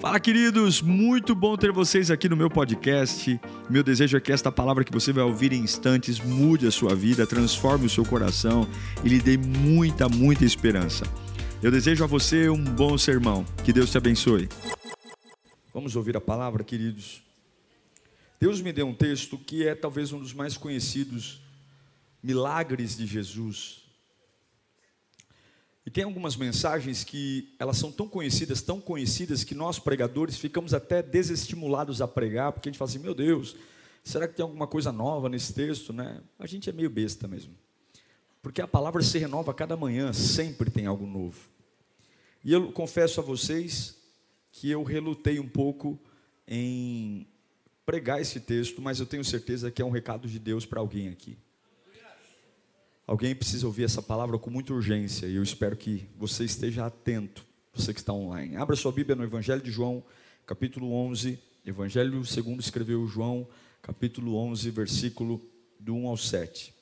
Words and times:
Fala, 0.00 0.20
queridos! 0.20 0.80
Muito 0.80 1.34
bom 1.34 1.56
ter 1.56 1.72
vocês 1.72 2.08
aqui 2.08 2.28
no 2.28 2.36
meu 2.36 2.48
podcast. 2.48 3.40
Meu 3.68 3.82
desejo 3.82 4.16
é 4.16 4.20
que 4.20 4.30
esta 4.30 4.52
palavra 4.52 4.84
que 4.84 4.92
você 4.92 5.12
vai 5.12 5.24
ouvir 5.24 5.52
em 5.52 5.58
instantes 5.60 6.20
mude 6.20 6.68
a 6.68 6.70
sua 6.70 6.94
vida, 6.94 7.26
transforme 7.26 7.86
o 7.86 7.90
seu 7.90 8.04
coração 8.04 8.64
e 9.04 9.08
lhe 9.08 9.18
dê 9.18 9.36
muita, 9.36 10.08
muita 10.08 10.44
esperança. 10.44 11.04
Eu 11.60 11.72
desejo 11.72 12.04
a 12.04 12.06
você 12.06 12.48
um 12.48 12.62
bom 12.62 12.96
sermão. 12.96 13.44
Que 13.64 13.72
Deus 13.72 13.90
te 13.90 13.98
abençoe. 13.98 14.48
Vamos 15.74 15.96
ouvir 15.96 16.16
a 16.16 16.20
palavra, 16.20 16.62
queridos. 16.62 17.20
Deus 18.38 18.60
me 18.60 18.72
deu 18.72 18.86
um 18.86 18.94
texto 18.94 19.36
que 19.36 19.66
é 19.66 19.74
talvez 19.74 20.12
um 20.12 20.20
dos 20.20 20.32
mais 20.32 20.56
conhecidos 20.56 21.42
milagres 22.22 22.96
de 22.96 23.04
Jesus. 23.04 23.87
E 25.88 25.90
tem 25.90 26.04
algumas 26.04 26.36
mensagens 26.36 27.02
que 27.02 27.48
elas 27.58 27.78
são 27.78 27.90
tão 27.90 28.06
conhecidas, 28.06 28.60
tão 28.60 28.78
conhecidas, 28.78 29.42
que 29.42 29.54
nós 29.54 29.78
pregadores 29.78 30.36
ficamos 30.36 30.74
até 30.74 31.02
desestimulados 31.02 32.02
a 32.02 32.06
pregar, 32.06 32.52
porque 32.52 32.68
a 32.68 32.70
gente 32.70 32.78
fala 32.78 32.90
assim, 32.90 32.98
meu 32.98 33.14
Deus, 33.14 33.56
será 34.04 34.28
que 34.28 34.34
tem 34.34 34.42
alguma 34.42 34.66
coisa 34.66 34.92
nova 34.92 35.30
nesse 35.30 35.54
texto? 35.54 35.90
Né? 35.90 36.20
A 36.38 36.46
gente 36.46 36.68
é 36.68 36.74
meio 36.74 36.90
besta 36.90 37.26
mesmo. 37.26 37.54
Porque 38.42 38.60
a 38.60 38.68
palavra 38.68 39.02
se 39.02 39.16
renova 39.16 39.54
cada 39.54 39.78
manhã, 39.78 40.12
sempre 40.12 40.70
tem 40.70 40.84
algo 40.84 41.06
novo. 41.06 41.38
E 42.44 42.52
eu 42.52 42.70
confesso 42.70 43.18
a 43.20 43.24
vocês 43.24 43.96
que 44.52 44.70
eu 44.70 44.82
relutei 44.82 45.40
um 45.40 45.48
pouco 45.48 45.98
em 46.46 47.26
pregar 47.86 48.20
esse 48.20 48.40
texto, 48.40 48.82
mas 48.82 49.00
eu 49.00 49.06
tenho 49.06 49.24
certeza 49.24 49.70
que 49.70 49.80
é 49.80 49.84
um 49.86 49.90
recado 49.90 50.28
de 50.28 50.38
Deus 50.38 50.66
para 50.66 50.80
alguém 50.80 51.08
aqui. 51.08 51.38
Alguém 53.08 53.34
precisa 53.34 53.66
ouvir 53.66 53.84
essa 53.84 54.02
palavra 54.02 54.38
com 54.38 54.50
muita 54.50 54.74
urgência 54.74 55.24
e 55.24 55.36
eu 55.36 55.42
espero 55.42 55.74
que 55.74 56.06
você 56.14 56.44
esteja 56.44 56.84
atento, 56.84 57.42
você 57.72 57.94
que 57.94 58.00
está 58.00 58.12
online. 58.12 58.54
Abra 58.56 58.76
sua 58.76 58.92
Bíblia 58.92 59.16
no 59.16 59.24
Evangelho 59.24 59.62
de 59.62 59.70
João, 59.70 60.04
capítulo 60.44 60.92
11. 60.92 61.42
Evangelho 61.64 62.22
segundo 62.26 62.60
escreveu 62.60 63.06
João, 63.06 63.48
capítulo 63.80 64.36
11, 64.36 64.70
versículo 64.70 65.40
do 65.80 65.94
1 65.94 66.06
ao 66.06 66.18
7. 66.18 66.74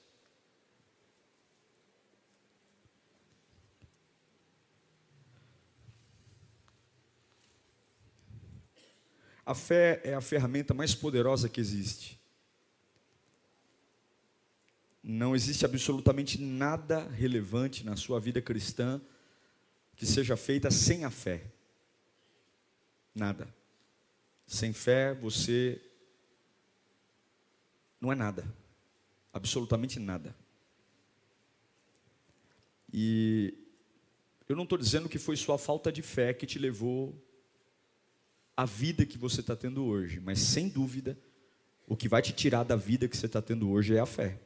A 9.44 9.54
fé 9.54 10.00
é 10.02 10.12
a 10.12 10.20
ferramenta 10.20 10.74
mais 10.74 10.92
poderosa 10.92 11.48
que 11.48 11.60
existe. 11.60 12.18
Não 15.08 15.36
existe 15.36 15.64
absolutamente 15.64 16.42
nada 16.42 17.06
relevante 17.10 17.86
na 17.86 17.94
sua 17.94 18.18
vida 18.18 18.42
cristã 18.42 19.00
que 19.94 20.04
seja 20.04 20.36
feita 20.36 20.68
sem 20.68 21.04
a 21.04 21.10
fé. 21.12 21.44
Nada. 23.14 23.46
Sem 24.48 24.72
fé 24.72 25.14
você 25.14 25.80
não 28.00 28.10
é 28.10 28.16
nada. 28.16 28.52
Absolutamente 29.32 30.00
nada. 30.00 30.34
E 32.92 33.54
eu 34.48 34.56
não 34.56 34.64
estou 34.64 34.76
dizendo 34.76 35.08
que 35.08 35.20
foi 35.20 35.36
sua 35.36 35.56
falta 35.56 35.92
de 35.92 36.02
fé 36.02 36.34
que 36.34 36.46
te 36.46 36.58
levou 36.58 37.14
à 38.56 38.64
vida 38.64 39.06
que 39.06 39.16
você 39.16 39.40
está 39.40 39.54
tendo 39.54 39.84
hoje, 39.84 40.18
mas 40.18 40.40
sem 40.40 40.68
dúvida, 40.68 41.16
o 41.86 41.96
que 41.96 42.08
vai 42.08 42.22
te 42.22 42.32
tirar 42.32 42.64
da 42.64 42.74
vida 42.74 43.06
que 43.06 43.16
você 43.16 43.26
está 43.26 43.40
tendo 43.40 43.70
hoje 43.70 43.94
é 43.94 44.00
a 44.00 44.06
fé. 44.06 44.40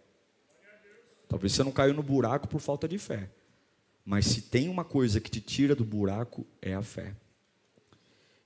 Talvez 1.30 1.52
você 1.52 1.62
não 1.62 1.70
caiu 1.70 1.94
no 1.94 2.02
buraco 2.02 2.48
por 2.48 2.60
falta 2.60 2.88
de 2.88 2.98
fé. 2.98 3.30
Mas 4.04 4.26
se 4.26 4.42
tem 4.42 4.68
uma 4.68 4.84
coisa 4.84 5.20
que 5.20 5.30
te 5.30 5.40
tira 5.40 5.76
do 5.76 5.84
buraco, 5.84 6.44
é 6.60 6.74
a 6.74 6.82
fé. 6.82 7.14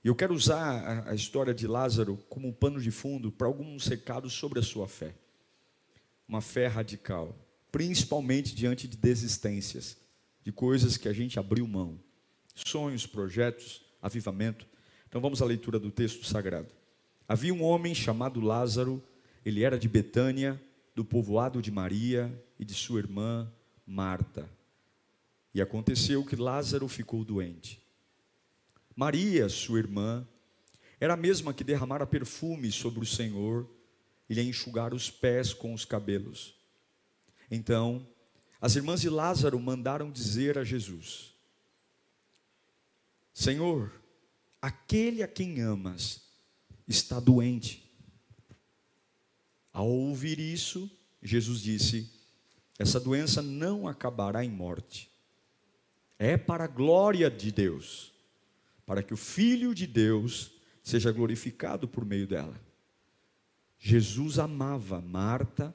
E 0.03 0.07
eu 0.07 0.13
quero 0.13 0.35
usar 0.35 1.07
a, 1.07 1.15
história 1.15 1.51
de 1.51 1.65
Lázaro 1.65 2.15
como 2.29 2.47
um 2.47 2.53
pano 2.53 2.79
de 2.79 2.91
fundo 2.91 3.31
para 3.31 3.47
alguns 3.47 3.87
recados 3.87 4.33
sobre 4.33 4.59
a 4.59 4.61
sua 4.61 4.87
fé. 4.87 5.15
Uma 6.27 6.41
fé 6.41 6.67
radical, 6.67 7.35
principalmente 7.71 8.53
diante 8.53 8.87
de 8.87 8.95
desistências, 8.97 9.97
de 10.43 10.51
coisas 10.51 10.95
que 10.95 11.09
a 11.09 11.13
gente 11.13 11.39
abriu 11.39 11.67
mão. 11.67 11.99
Sonhos, 12.53 13.07
projetos, 13.07 13.81
avivamento. 13.99 14.67
Então 15.09 15.19
vamos 15.19 15.41
à 15.41 15.45
leitura 15.45 15.79
do 15.79 15.89
texto 15.89 16.23
sagrado. 16.23 16.69
Havia 17.27 17.51
um 17.51 17.63
homem 17.63 17.95
chamado 17.95 18.39
Lázaro, 18.39 19.03
ele 19.43 19.63
era 19.63 19.79
de 19.79 19.89
Betânia, 19.89 20.61
do 20.93 21.03
povoado 21.03 21.63
de 21.63 21.71
Maria 21.71 22.31
e 22.59 22.65
de 22.65 22.73
sua 22.73 22.99
irmã 22.99 23.51
Marta. 23.85 24.49
E 25.53 25.61
aconteceu 25.61 26.25
que 26.25 26.35
Lázaro 26.35 26.87
ficou 26.87 27.23
doente. 27.23 27.81
Maria, 28.95 29.47
sua 29.49 29.79
irmã, 29.79 30.27
era 30.99 31.13
a 31.13 31.17
mesma 31.17 31.53
que 31.53 31.63
derramara 31.63 32.05
perfume 32.05 32.71
sobre 32.71 32.99
o 32.99 33.05
Senhor 33.05 33.69
e 34.29 34.33
lhe 34.33 34.41
enxugara 34.41 34.95
os 34.95 35.09
pés 35.09 35.53
com 35.53 35.73
os 35.73 35.85
cabelos. 35.85 36.55
Então, 37.49 38.07
as 38.59 38.75
irmãs 38.75 39.01
de 39.01 39.09
Lázaro 39.09 39.59
mandaram 39.59 40.11
dizer 40.11 40.57
a 40.57 40.63
Jesus: 40.63 41.33
Senhor, 43.33 43.91
aquele 44.61 45.21
a 45.21 45.27
quem 45.27 45.61
amas 45.61 46.21
está 46.87 47.19
doente. 47.19 47.83
Ao 49.71 49.87
ouvir 49.87 50.39
isso, 50.39 50.89
Jesus 51.21 51.61
disse: 51.61 52.14
Essa 52.77 52.99
doença 52.99 53.41
não 53.41 53.87
acabará 53.87 54.43
em 54.43 54.49
morte. 54.49 55.09
É 56.19 56.37
para 56.37 56.65
a 56.65 56.67
glória 56.67 57.29
de 57.29 57.51
Deus, 57.51 58.13
para 58.85 59.01
que 59.01 59.13
o 59.13 59.17
Filho 59.17 59.73
de 59.73 59.87
Deus 59.87 60.51
seja 60.83 61.11
glorificado 61.11 61.87
por 61.87 62.05
meio 62.05 62.27
dela. 62.27 62.59
Jesus 63.77 64.39
amava 64.39 65.01
Marta, 65.01 65.73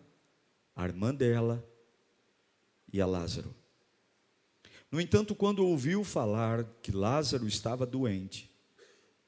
a 0.74 0.84
irmã 0.84 1.14
dela 1.14 1.64
e 2.92 3.00
a 3.00 3.06
Lázaro. 3.06 3.54
No 4.90 5.00
entanto, 5.00 5.34
quando 5.34 5.64
ouviu 5.64 6.02
falar 6.02 6.64
que 6.82 6.90
Lázaro 6.90 7.46
estava 7.46 7.86
doente, 7.86 8.50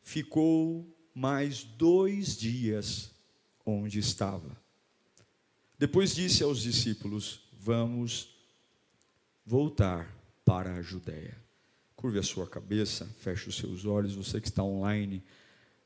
ficou 0.02 0.86
mais 1.14 1.62
dois 1.62 2.36
dias 2.36 3.12
onde 3.64 3.98
estava. 3.98 4.60
Depois 5.78 6.14
disse 6.14 6.42
aos 6.42 6.60
discípulos: 6.60 7.42
Vamos 7.64 8.28
voltar 9.46 10.12
para 10.44 10.74
a 10.74 10.82
Judéia. 10.82 11.36
Curve 11.94 12.18
a 12.18 12.22
sua 12.24 12.44
cabeça, 12.44 13.08
feche 13.20 13.48
os 13.48 13.56
seus 13.56 13.86
olhos. 13.86 14.16
Você 14.16 14.40
que 14.40 14.48
está 14.48 14.64
online, 14.64 15.22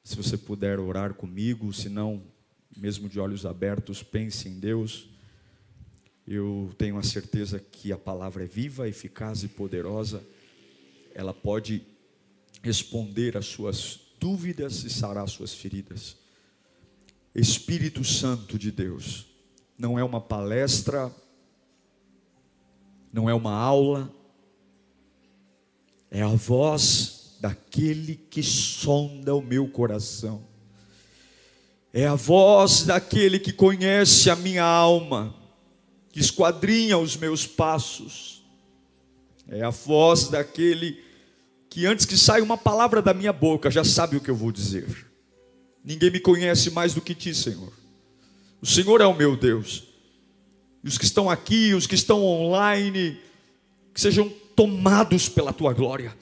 se 0.03 0.16
você 0.16 0.38
puder 0.38 0.81
orar 0.81 1.12
comigo, 1.12 1.70
se 1.75 1.91
não, 1.91 2.22
mesmo 2.75 3.10
de 3.10 3.20
olhos 3.20 3.44
abertos, 3.44 4.03
pense 4.03 4.48
em 4.48 4.59
Deus. 4.59 5.10
Eu 6.26 6.75
tenho 6.78 6.97
a 6.97 7.03
certeza 7.03 7.60
que 7.60 7.93
a 7.93 7.98
palavra 7.98 8.44
é 8.44 8.47
viva, 8.47 8.88
eficaz 8.88 9.43
e 9.43 9.48
poderosa. 9.48 10.26
Ela 11.14 11.34
pode 11.34 11.82
responder 12.62 13.37
às 13.37 13.44
suas 13.44 14.00
dúvidas 14.19 14.82
e 14.82 14.88
sarar 14.88 15.25
as 15.25 15.32
suas 15.32 15.53
feridas. 15.53 16.16
Espírito 17.34 18.03
Santo 18.03 18.58
de 18.58 18.72
Deus, 18.72 19.26
não 19.78 19.98
é 19.98 20.03
uma 20.03 20.22
palestra, 20.22 21.14
não 23.16 23.31
é 23.31 23.34
uma 23.34 23.54
aula, 23.54 24.12
é 26.10 26.21
a 26.21 26.28
voz 26.28 27.38
daquele 27.41 28.15
que 28.15 28.43
sonda 28.43 29.34
o 29.34 29.41
meu 29.41 29.66
coração, 29.66 30.44
é 31.94 32.06
a 32.06 32.15
voz 32.15 32.82
daquele 32.82 33.38
que 33.38 33.55
conhece 33.55 34.28
a 34.28 34.37
minha 34.37 34.62
alma, 34.62 35.34
que 36.12 36.21
esquadrinha 36.21 36.99
os 36.99 37.16
meus 37.16 37.47
passos, 37.47 38.44
é 39.49 39.62
a 39.62 39.71
voz 39.71 40.28
daquele 40.28 41.03
que 41.71 41.87
antes 41.87 42.05
que 42.05 42.19
saia 42.19 42.44
uma 42.44 42.59
palavra 42.59 43.00
da 43.00 43.15
minha 43.15 43.32
boca 43.32 43.71
já 43.71 43.82
sabe 43.82 44.19
o 44.19 44.21
que 44.21 44.31
eu 44.31 44.37
vou 44.37 44.53
dizer. 44.53 45.10
Ninguém 45.82 46.11
me 46.11 46.20
conhece 46.20 46.70
mais 46.70 46.93
do 46.93 47.00
que 47.00 47.14
ti, 47.14 47.35
Senhor. 47.35 47.73
O 48.61 48.67
Senhor 48.67 49.00
é 49.00 49.06
o 49.06 49.17
meu 49.17 49.38
Deus. 49.38 49.86
Os 50.87 50.97
que 50.97 51.05
estão 51.05 51.29
aqui, 51.29 51.75
os 51.75 51.87
que 51.87 51.97
estão 51.97 52.25
online, 52.25 53.19
que 53.93 54.00
sejam 54.00 54.33
tomados 54.55 55.29
pela 55.29 55.53
tua 55.53 55.73
glória. 55.73 56.17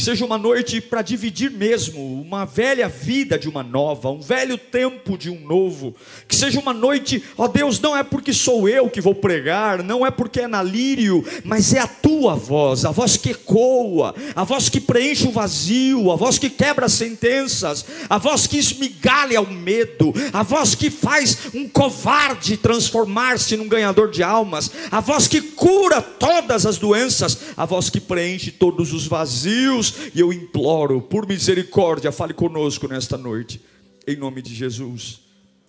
Que 0.00 0.06
seja 0.06 0.24
uma 0.24 0.38
noite 0.38 0.80
para 0.80 1.02
dividir 1.02 1.50
mesmo 1.50 2.22
uma 2.22 2.46
velha 2.46 2.88
vida 2.88 3.38
de 3.38 3.50
uma 3.50 3.62
nova, 3.62 4.08
um 4.08 4.18
velho 4.18 4.56
tempo 4.56 5.18
de 5.18 5.28
um 5.28 5.38
novo. 5.40 5.94
Que 6.26 6.34
seja 6.34 6.58
uma 6.58 6.72
noite, 6.72 7.22
ó 7.36 7.46
Deus, 7.46 7.78
não 7.78 7.94
é 7.94 8.02
porque 8.02 8.32
sou 8.32 8.66
eu 8.66 8.88
que 8.88 8.98
vou 8.98 9.14
pregar, 9.14 9.82
não 9.82 10.06
é 10.06 10.10
porque 10.10 10.40
é 10.40 10.48
na 10.48 10.62
lírio, 10.62 11.22
mas 11.44 11.74
é 11.74 11.80
a 11.80 11.86
tua 11.86 12.34
voz, 12.34 12.86
a 12.86 12.90
voz 12.90 13.18
que 13.18 13.32
ecoa, 13.32 14.14
a 14.34 14.42
voz 14.42 14.70
que 14.70 14.80
preenche 14.80 15.28
o 15.28 15.32
vazio, 15.32 16.10
a 16.10 16.16
voz 16.16 16.38
que 16.38 16.48
quebra 16.48 16.88
sentenças, 16.88 17.84
a 18.08 18.16
voz 18.16 18.46
que 18.46 18.56
esmigalha 18.56 19.42
o 19.42 19.52
medo, 19.52 20.14
a 20.32 20.42
voz 20.42 20.74
que 20.74 20.88
faz 20.88 21.40
um 21.52 21.68
covarde 21.68 22.56
transformar-se 22.56 23.54
num 23.54 23.68
ganhador 23.68 24.10
de 24.10 24.22
almas, 24.22 24.70
a 24.90 25.00
voz 25.00 25.28
que 25.28 25.42
cura 25.42 26.00
todas 26.00 26.64
as 26.64 26.78
doenças, 26.78 27.36
a 27.54 27.66
voz 27.66 27.90
que 27.90 28.00
preenche 28.00 28.50
todos 28.50 28.94
os 28.94 29.06
vazios 29.06 29.89
E 30.14 30.20
eu 30.20 30.32
imploro, 30.32 31.00
por 31.00 31.26
misericórdia, 31.26 32.12
fale 32.12 32.34
conosco 32.34 32.88
nesta 32.88 33.16
noite, 33.16 33.60
em 34.06 34.16
nome 34.16 34.42
de 34.42 34.54
Jesus, 34.54 35.20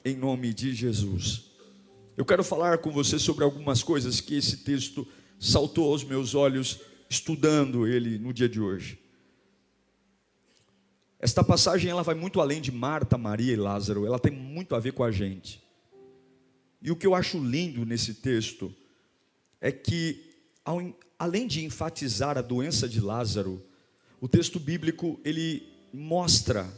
em 0.03 0.15
nome 0.15 0.53
de 0.53 0.73
Jesus. 0.73 1.51
Eu 2.17 2.25
quero 2.25 2.43
falar 2.43 2.79
com 2.79 2.91
você 2.91 3.17
sobre 3.17 3.43
algumas 3.43 3.81
coisas 3.83 4.19
que 4.21 4.35
esse 4.35 4.57
texto 4.57 5.07
saltou 5.39 5.91
aos 5.91 6.03
meus 6.03 6.35
olhos 6.35 6.79
estudando 7.09 7.87
ele 7.87 8.17
no 8.17 8.33
dia 8.33 8.47
de 8.47 8.59
hoje. 8.59 8.99
Esta 11.19 11.43
passagem 11.43 11.91
ela 11.91 12.03
vai 12.03 12.15
muito 12.15 12.41
além 12.41 12.61
de 12.61 12.71
Marta, 12.71 13.17
Maria 13.17 13.53
e 13.53 13.55
Lázaro, 13.55 14.05
ela 14.05 14.17
tem 14.17 14.31
muito 14.31 14.75
a 14.75 14.79
ver 14.79 14.93
com 14.93 15.03
a 15.03 15.11
gente. 15.11 15.61
E 16.81 16.89
o 16.89 16.95
que 16.95 17.05
eu 17.05 17.13
acho 17.13 17.37
lindo 17.37 17.85
nesse 17.85 18.15
texto 18.15 18.73
é 19.59 19.71
que, 19.71 20.33
além 21.19 21.45
de 21.45 21.63
enfatizar 21.63 22.37
a 22.37 22.41
doença 22.41 22.89
de 22.89 22.99
Lázaro, 22.99 23.63
o 24.21 24.27
texto 24.27 24.59
bíblico 24.59 25.19
ele 25.25 25.67
mostra 25.91 26.71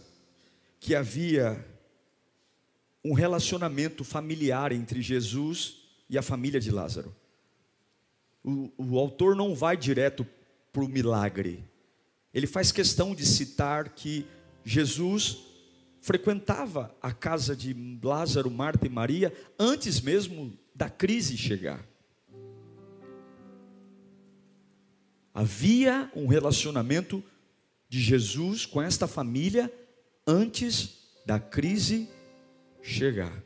que 0.79 0.95
havia 0.95 1.63
um 3.03 3.13
relacionamento 3.13 4.05
familiar 4.05 4.71
entre 4.71 5.01
Jesus 5.01 5.83
e 6.09 6.17
a 6.17 6.21
família 6.21 6.59
de 6.59 6.71
Lázaro. 6.71 7.13
O, 8.41 8.71
o 8.77 8.97
autor 8.97 9.35
não 9.35 9.53
vai 9.53 9.75
direto 9.75 10.25
para 10.71 10.83
o 10.83 10.87
milagre, 10.87 11.63
ele 12.33 12.47
faz 12.47 12.71
questão 12.71 13.13
de 13.13 13.25
citar 13.25 13.89
que 13.89 14.25
Jesus 14.63 15.43
frequentava 16.01 16.95
a 17.01 17.11
casa 17.11 17.55
de 17.55 17.75
Lázaro, 18.01 18.49
Marta 18.49 18.87
e 18.87 18.89
Maria 18.89 19.33
antes 19.59 20.01
mesmo 20.01 20.57
da 20.73 20.89
crise 20.89 21.37
chegar. 21.37 21.85
Havia 25.33 26.11
um 26.15 26.27
relacionamento 26.27 27.23
de 27.93 28.01
Jesus 28.01 28.65
com 28.65 28.81
esta 28.81 29.07
família 29.07 29.71
antes 30.25 31.11
da 31.27 31.39
crise 31.39 32.09
chegar. 32.81 33.43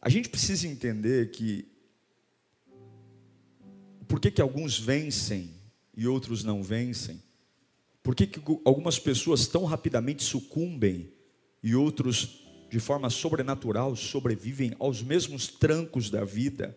A 0.00 0.08
gente 0.08 0.30
precisa 0.30 0.66
entender 0.66 1.32
que 1.32 1.68
por 4.08 4.18
que, 4.18 4.30
que 4.30 4.40
alguns 4.40 4.78
vencem 4.78 5.50
e 5.94 6.08
outros 6.08 6.42
não 6.42 6.62
vencem? 6.62 7.22
Por 8.02 8.14
que, 8.14 8.26
que 8.26 8.40
algumas 8.64 8.98
pessoas 8.98 9.46
tão 9.46 9.66
rapidamente 9.66 10.22
sucumbem 10.22 11.12
e 11.62 11.74
outros, 11.74 12.42
de 12.70 12.80
forma 12.80 13.10
sobrenatural, 13.10 13.94
sobrevivem 13.94 14.74
aos 14.78 15.02
mesmos 15.02 15.46
trancos 15.46 16.08
da 16.08 16.24
vida? 16.24 16.74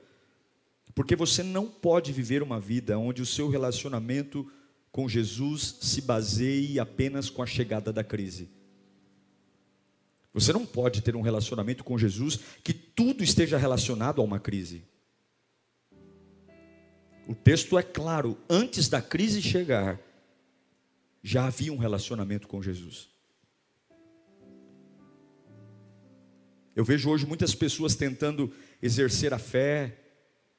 Porque 0.94 1.16
você 1.16 1.42
não 1.42 1.68
pode 1.68 2.12
viver 2.12 2.44
uma 2.44 2.60
vida 2.60 3.00
onde 3.00 3.22
o 3.22 3.26
seu 3.26 3.48
relacionamento 3.48 4.46
com 4.98 5.08
Jesus 5.08 5.78
se 5.80 6.02
baseie 6.02 6.80
apenas 6.80 7.30
com 7.30 7.44
a 7.44 7.46
chegada 7.46 7.94
da 7.94 8.04
crise. 8.04 8.50
Você 10.34 10.52
não 10.52 10.66
pode 10.66 11.04
ter 11.04 11.16
um 11.16 11.22
relacionamento 11.22 11.84
com 11.84 12.00
Jesus 12.00 12.40
que 12.64 12.74
tudo 12.74 13.24
esteja 13.24 13.60
relacionado 13.60 14.20
a 14.20 14.24
uma 14.24 14.40
crise. 14.40 14.84
O 17.28 17.36
texto 17.36 17.78
é 17.78 17.84
claro, 17.84 18.40
antes 18.50 18.90
da 18.90 19.00
crise 19.00 19.40
chegar, 19.40 20.00
já 21.22 21.46
havia 21.46 21.72
um 21.72 21.78
relacionamento 21.78 22.48
com 22.48 22.60
Jesus. 22.60 23.08
Eu 26.76 26.84
vejo 26.84 27.08
hoje 27.08 27.28
muitas 27.28 27.54
pessoas 27.54 27.94
tentando 27.94 28.52
exercer 28.82 29.32
a 29.32 29.38
fé, 29.38 29.96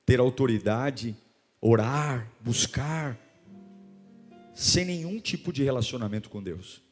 ter 0.06 0.20
autoridade, 0.20 1.16
orar, 1.60 2.30
buscar, 2.40 3.18
sem 4.58 4.84
nenhum 4.84 5.20
tipo 5.20 5.52
de 5.52 5.62
relacionamento 5.62 6.28
com 6.28 6.42
Deus. 6.42 6.82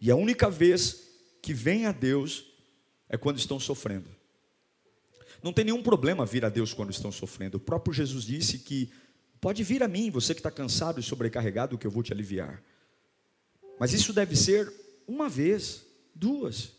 E 0.00 0.10
a 0.10 0.16
única 0.16 0.48
vez 0.48 1.10
que 1.42 1.52
vem 1.52 1.84
a 1.84 1.92
Deus 1.92 2.46
é 3.06 3.18
quando 3.18 3.36
estão 3.36 3.60
sofrendo. 3.60 4.08
Não 5.42 5.52
tem 5.52 5.66
nenhum 5.66 5.82
problema 5.82 6.24
vir 6.24 6.42
a 6.42 6.48
Deus 6.48 6.72
quando 6.72 6.88
estão 6.88 7.12
sofrendo. 7.12 7.58
O 7.58 7.60
próprio 7.60 7.92
Jesus 7.92 8.24
disse 8.24 8.60
que 8.60 8.90
pode 9.42 9.62
vir 9.62 9.82
a 9.82 9.88
mim, 9.88 10.10
você 10.10 10.32
que 10.32 10.40
está 10.40 10.50
cansado 10.50 10.98
e 10.98 11.02
sobrecarregado, 11.02 11.76
que 11.76 11.86
eu 11.86 11.90
vou 11.90 12.02
te 12.02 12.14
aliviar. 12.14 12.62
Mas 13.78 13.92
isso 13.92 14.10
deve 14.10 14.34
ser 14.34 14.72
uma 15.06 15.28
vez, 15.28 15.84
duas. 16.14 16.72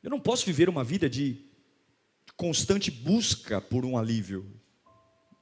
Eu 0.00 0.10
não 0.10 0.20
posso 0.20 0.46
viver 0.46 0.68
uma 0.68 0.84
vida 0.84 1.10
de 1.10 1.44
constante 2.36 2.88
busca 2.88 3.60
por 3.60 3.84
um 3.84 3.98
alívio. 3.98 4.57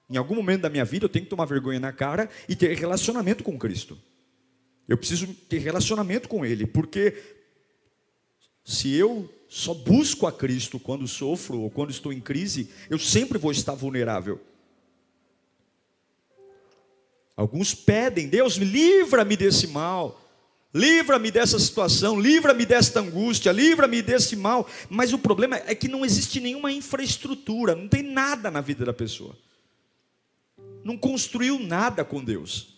Em 0.08 0.16
algum 0.16 0.34
momento 0.34 0.62
da 0.62 0.70
minha 0.70 0.84
vida 0.84 1.04
eu 1.04 1.08
tenho 1.08 1.24
que 1.24 1.30
tomar 1.30 1.46
vergonha 1.46 1.80
na 1.80 1.92
cara 1.92 2.30
e 2.48 2.54
ter 2.54 2.76
relacionamento 2.76 3.42
com 3.42 3.58
Cristo. 3.58 3.98
Eu 4.88 4.96
preciso 4.96 5.26
ter 5.48 5.58
relacionamento 5.58 6.28
com 6.28 6.46
Ele, 6.46 6.66
porque 6.66 7.20
se 8.64 8.94
eu 8.94 9.32
só 9.48 9.74
busco 9.74 10.26
a 10.26 10.32
Cristo 10.32 10.78
quando 10.78 11.06
sofro 11.08 11.60
ou 11.60 11.70
quando 11.70 11.90
estou 11.90 12.12
em 12.12 12.20
crise, 12.20 12.70
eu 12.88 12.98
sempre 12.98 13.38
vou 13.38 13.50
estar 13.50 13.74
vulnerável. 13.74 14.40
Alguns 17.36 17.74
pedem, 17.74 18.28
Deus, 18.28 18.54
livra-me 18.54 19.36
desse 19.36 19.66
mal, 19.66 20.20
livra-me 20.72 21.30
dessa 21.30 21.58
situação, 21.58 22.18
livra-me 22.18 22.64
desta 22.64 23.00
angústia, 23.00 23.52
livra-me 23.52 24.00
desse 24.00 24.34
mal. 24.36 24.68
Mas 24.88 25.12
o 25.12 25.18
problema 25.18 25.56
é 25.66 25.74
que 25.74 25.86
não 25.86 26.04
existe 26.04 26.40
nenhuma 26.40 26.72
infraestrutura, 26.72 27.74
não 27.74 27.88
tem 27.88 28.02
nada 28.02 28.50
na 28.50 28.60
vida 28.60 28.84
da 28.84 28.92
pessoa. 28.92 29.36
Não 30.86 30.96
construiu 30.96 31.58
nada 31.58 32.04
com 32.04 32.22
Deus. 32.22 32.76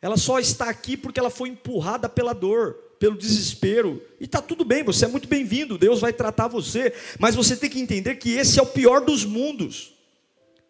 Ela 0.00 0.16
só 0.16 0.38
está 0.38 0.70
aqui 0.70 0.96
porque 0.96 1.20
ela 1.20 1.28
foi 1.28 1.50
empurrada 1.50 2.08
pela 2.08 2.32
dor 2.32 2.88
pelo 2.98 3.16
desespero. 3.16 4.02
E 4.18 4.24
está 4.24 4.42
tudo 4.42 4.64
bem, 4.64 4.82
você 4.82 5.04
é 5.04 5.08
muito 5.08 5.28
bem-vindo, 5.28 5.78
Deus 5.78 6.00
vai 6.00 6.12
tratar 6.12 6.48
você. 6.48 6.92
Mas 7.18 7.34
você 7.34 7.56
tem 7.56 7.70
que 7.70 7.78
entender 7.78 8.16
que 8.16 8.30
esse 8.30 8.58
é 8.58 8.62
o 8.62 8.66
pior 8.66 9.00
dos 9.04 9.24
mundos. 9.24 9.94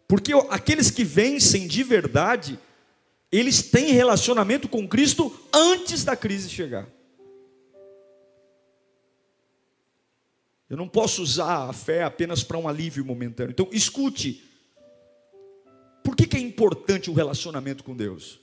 Porque 0.07 0.33
aqueles 0.49 0.91
que 0.91 1.03
vencem 1.03 1.67
de 1.67 1.83
verdade, 1.83 2.59
eles 3.31 3.61
têm 3.61 3.93
relacionamento 3.93 4.67
com 4.67 4.87
Cristo 4.87 5.33
antes 5.53 6.03
da 6.03 6.15
crise 6.15 6.49
chegar. 6.49 6.87
Eu 10.69 10.77
não 10.77 10.87
posso 10.87 11.23
usar 11.23 11.69
a 11.69 11.73
fé 11.73 12.03
apenas 12.03 12.43
para 12.43 12.57
um 12.57 12.67
alívio 12.67 13.03
momentâneo. 13.03 13.51
Então, 13.51 13.69
escute. 13.71 14.48
É 16.39 16.41
importante 16.41 17.09
o 17.09 17.13
relacionamento 17.13 17.83
com 17.83 17.93
Deus? 17.93 18.39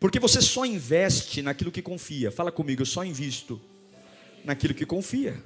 Porque 0.00 0.18
você 0.18 0.42
só 0.42 0.66
investe 0.66 1.40
naquilo 1.40 1.70
que 1.70 1.80
confia. 1.80 2.32
Fala 2.32 2.50
comigo, 2.50 2.82
eu 2.82 2.86
só 2.86 3.04
invisto 3.04 3.60
naquilo 4.44 4.74
que 4.74 4.84
confia. 4.84 5.40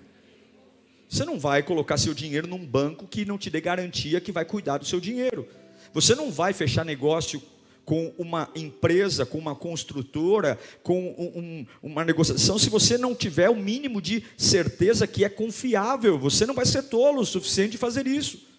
Você 1.06 1.22
não 1.22 1.38
vai 1.38 1.62
colocar 1.62 1.98
seu 1.98 2.14
dinheiro 2.14 2.46
num 2.46 2.64
banco 2.64 3.06
que 3.06 3.26
não 3.26 3.36
te 3.36 3.50
dê 3.50 3.60
garantia 3.60 4.22
que 4.22 4.32
vai 4.32 4.46
cuidar 4.46 4.78
do 4.78 4.86
seu 4.86 4.98
dinheiro. 4.98 5.46
Você 5.92 6.14
não 6.14 6.32
vai 6.32 6.54
fechar 6.54 6.82
negócio 6.82 7.42
com 7.84 8.14
uma 8.16 8.48
empresa, 8.54 9.26
com 9.26 9.36
uma 9.36 9.54
construtora, 9.54 10.58
com 10.82 11.08
um, 11.18 11.66
uma 11.82 12.06
negociação, 12.06 12.58
se 12.58 12.70
você 12.70 12.96
não 12.96 13.14
tiver 13.14 13.50
o 13.50 13.56
mínimo 13.56 14.00
de 14.00 14.24
certeza 14.38 15.06
que 15.06 15.24
é 15.24 15.28
confiável. 15.28 16.18
Você 16.18 16.46
não 16.46 16.54
vai 16.54 16.64
ser 16.64 16.84
tolo 16.84 17.20
o 17.20 17.26
suficiente 17.26 17.72
de 17.72 17.78
fazer 17.78 18.06
isso. 18.06 18.49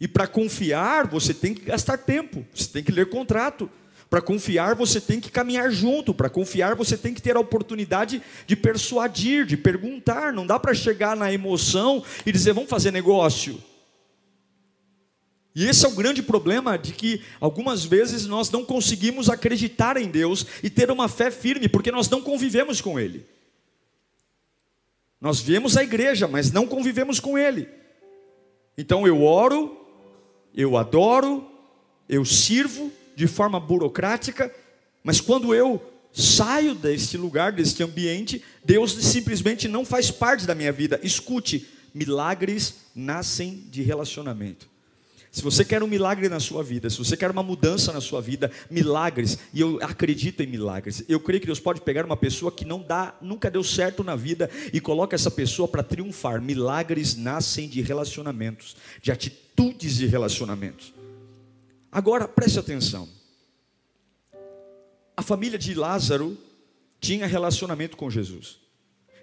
E 0.00 0.08
para 0.08 0.26
confiar, 0.26 1.06
você 1.06 1.34
tem 1.34 1.52
que 1.52 1.66
gastar 1.66 1.98
tempo, 1.98 2.44
você 2.54 2.68
tem 2.68 2.82
que 2.82 2.90
ler 2.90 3.10
contrato. 3.10 3.68
Para 4.08 4.20
confiar, 4.20 4.74
você 4.74 5.00
tem 5.00 5.20
que 5.20 5.30
caminhar 5.30 5.70
junto. 5.70 6.12
Para 6.12 6.28
confiar, 6.28 6.74
você 6.74 6.96
tem 6.96 7.14
que 7.14 7.22
ter 7.22 7.36
a 7.36 7.40
oportunidade 7.40 8.20
de 8.44 8.56
persuadir, 8.56 9.46
de 9.46 9.56
perguntar. 9.56 10.32
Não 10.32 10.44
dá 10.44 10.58
para 10.58 10.74
chegar 10.74 11.14
na 11.14 11.32
emoção 11.32 12.02
e 12.26 12.32
dizer, 12.32 12.52
vamos 12.52 12.70
fazer 12.70 12.90
negócio. 12.90 13.62
E 15.54 15.66
esse 15.66 15.84
é 15.84 15.88
o 15.88 15.94
grande 15.94 16.22
problema 16.22 16.76
de 16.76 16.92
que 16.92 17.22
algumas 17.40 17.84
vezes 17.84 18.26
nós 18.26 18.50
não 18.50 18.64
conseguimos 18.64 19.28
acreditar 19.28 19.96
em 19.96 20.08
Deus 20.08 20.46
e 20.62 20.70
ter 20.70 20.90
uma 20.90 21.08
fé 21.08 21.30
firme, 21.30 21.68
porque 21.68 21.92
nós 21.92 22.08
não 22.08 22.22
convivemos 22.22 22.80
com 22.80 22.98
Ele. 22.98 23.26
Nós 25.20 25.40
viemos 25.40 25.76
à 25.76 25.84
igreja, 25.84 26.26
mas 26.26 26.50
não 26.50 26.66
convivemos 26.66 27.20
com 27.20 27.36
Ele. 27.36 27.68
Então 28.78 29.06
eu 29.06 29.22
oro, 29.22 29.79
eu 30.54 30.76
adoro, 30.76 31.46
eu 32.08 32.24
sirvo, 32.24 32.92
de 33.16 33.26
forma 33.26 33.60
burocrática, 33.60 34.54
mas 35.04 35.20
quando 35.20 35.54
eu 35.54 35.82
saio 36.12 36.74
deste 36.74 37.16
lugar, 37.16 37.52
deste 37.52 37.82
ambiente, 37.82 38.42
Deus 38.64 38.92
simplesmente 38.92 39.68
não 39.68 39.84
faz 39.84 40.10
parte 40.10 40.46
da 40.46 40.54
minha 40.54 40.72
vida. 40.72 40.98
Escute, 41.02 41.66
milagres 41.94 42.76
nascem 42.94 43.64
de 43.70 43.82
relacionamento. 43.82 44.68
Se 45.32 45.42
você 45.42 45.64
quer 45.64 45.80
um 45.80 45.86
milagre 45.86 46.28
na 46.28 46.40
sua 46.40 46.62
vida, 46.62 46.90
se 46.90 46.98
você 46.98 47.16
quer 47.16 47.30
uma 47.30 47.42
mudança 47.42 47.92
na 47.92 48.00
sua 48.00 48.20
vida, 48.20 48.50
milagres, 48.68 49.38
e 49.54 49.60
eu 49.60 49.78
acredito 49.80 50.42
em 50.42 50.46
milagres. 50.46 51.04
Eu 51.08 51.20
creio 51.20 51.40
que 51.40 51.46
Deus 51.46 51.60
pode 51.60 51.80
pegar 51.82 52.04
uma 52.04 52.16
pessoa 52.16 52.50
que 52.50 52.64
não 52.64 52.82
dá, 52.82 53.14
nunca 53.20 53.48
deu 53.48 53.62
certo 53.62 54.02
na 54.02 54.16
vida 54.16 54.50
e 54.72 54.80
coloca 54.80 55.14
essa 55.14 55.30
pessoa 55.30 55.68
para 55.68 55.84
triunfar. 55.84 56.42
Milagres 56.42 57.14
nascem 57.14 57.68
de 57.68 57.80
relacionamentos, 57.80 58.76
de 59.00 59.12
atitudes 59.12 59.94
de 59.94 60.06
relacionamentos. 60.06 60.92
Agora 61.92 62.26
preste 62.26 62.58
atenção. 62.58 63.08
A 65.16 65.22
família 65.22 65.58
de 65.58 65.74
Lázaro 65.74 66.36
tinha 67.00 67.26
relacionamento 67.26 67.96
com 67.96 68.10
Jesus. 68.10 68.58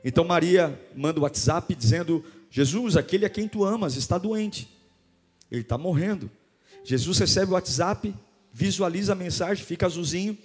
Então 0.06 0.24
Maria 0.24 0.80
manda 0.96 1.20
o 1.20 1.24
WhatsApp 1.24 1.76
dizendo: 1.76 2.24
Jesus, 2.50 2.96
aquele 2.96 3.26
a 3.26 3.30
quem 3.30 3.48
tu 3.48 3.66
amas, 3.66 3.98
está 3.98 4.18
doente. 4.18 4.77
Ele 5.52 5.62
está 5.62 5.78
morrendo. 5.78 6.30
Jesus 6.84 7.18
recebe 7.18 7.52
o 7.52 7.54
WhatsApp, 7.56 8.14
visualiza 8.52 9.14
a 9.14 9.16
mensagem, 9.16 9.64
fica 9.64 9.86
azulzinho, 9.86 10.38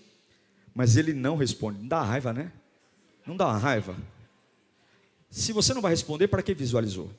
mas 0.74 0.96
ele 0.96 1.12
não 1.12 1.36
responde. 1.36 1.80
Não 1.80 1.88
dá 1.88 2.02
raiva, 2.02 2.32
né? 2.32 2.52
Não 3.26 3.36
dá 3.36 3.46
uma 3.46 3.58
raiva. 3.58 3.96
Se 5.30 5.52
você 5.52 5.72
não 5.72 5.80
vai 5.80 5.92
responder, 5.92 6.28
para 6.28 6.42
que 6.42 6.54
visualizou? 6.54 7.10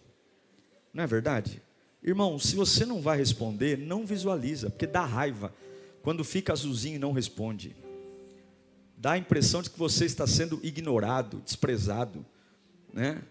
Não 0.94 1.04
é 1.04 1.08
verdade? 1.08 1.62
Irmão, 2.04 2.38
se 2.38 2.56
você 2.56 2.86
não 2.86 3.02
vai 3.02 3.18
responder, 3.18 3.78
não 3.78 4.06
visualiza, 4.06 4.70
porque 4.70 4.86
dá 4.86 5.06
raiva. 5.06 5.54
Quando 6.02 6.24
fica 6.24 6.52
azulzinho 6.52 6.98
e 6.98 7.00
não 7.00 7.14
responde, 7.14 7.76
dá 8.98 9.14
a 9.14 9.18
impressão 9.18 9.62
de 9.62 9.70
que 9.70 9.80
você 9.80 10.06
está 10.06 10.28
sendo 10.28 10.60
ignorado, 10.62 11.42
desprezado, 11.46 12.26
né? 12.94 13.22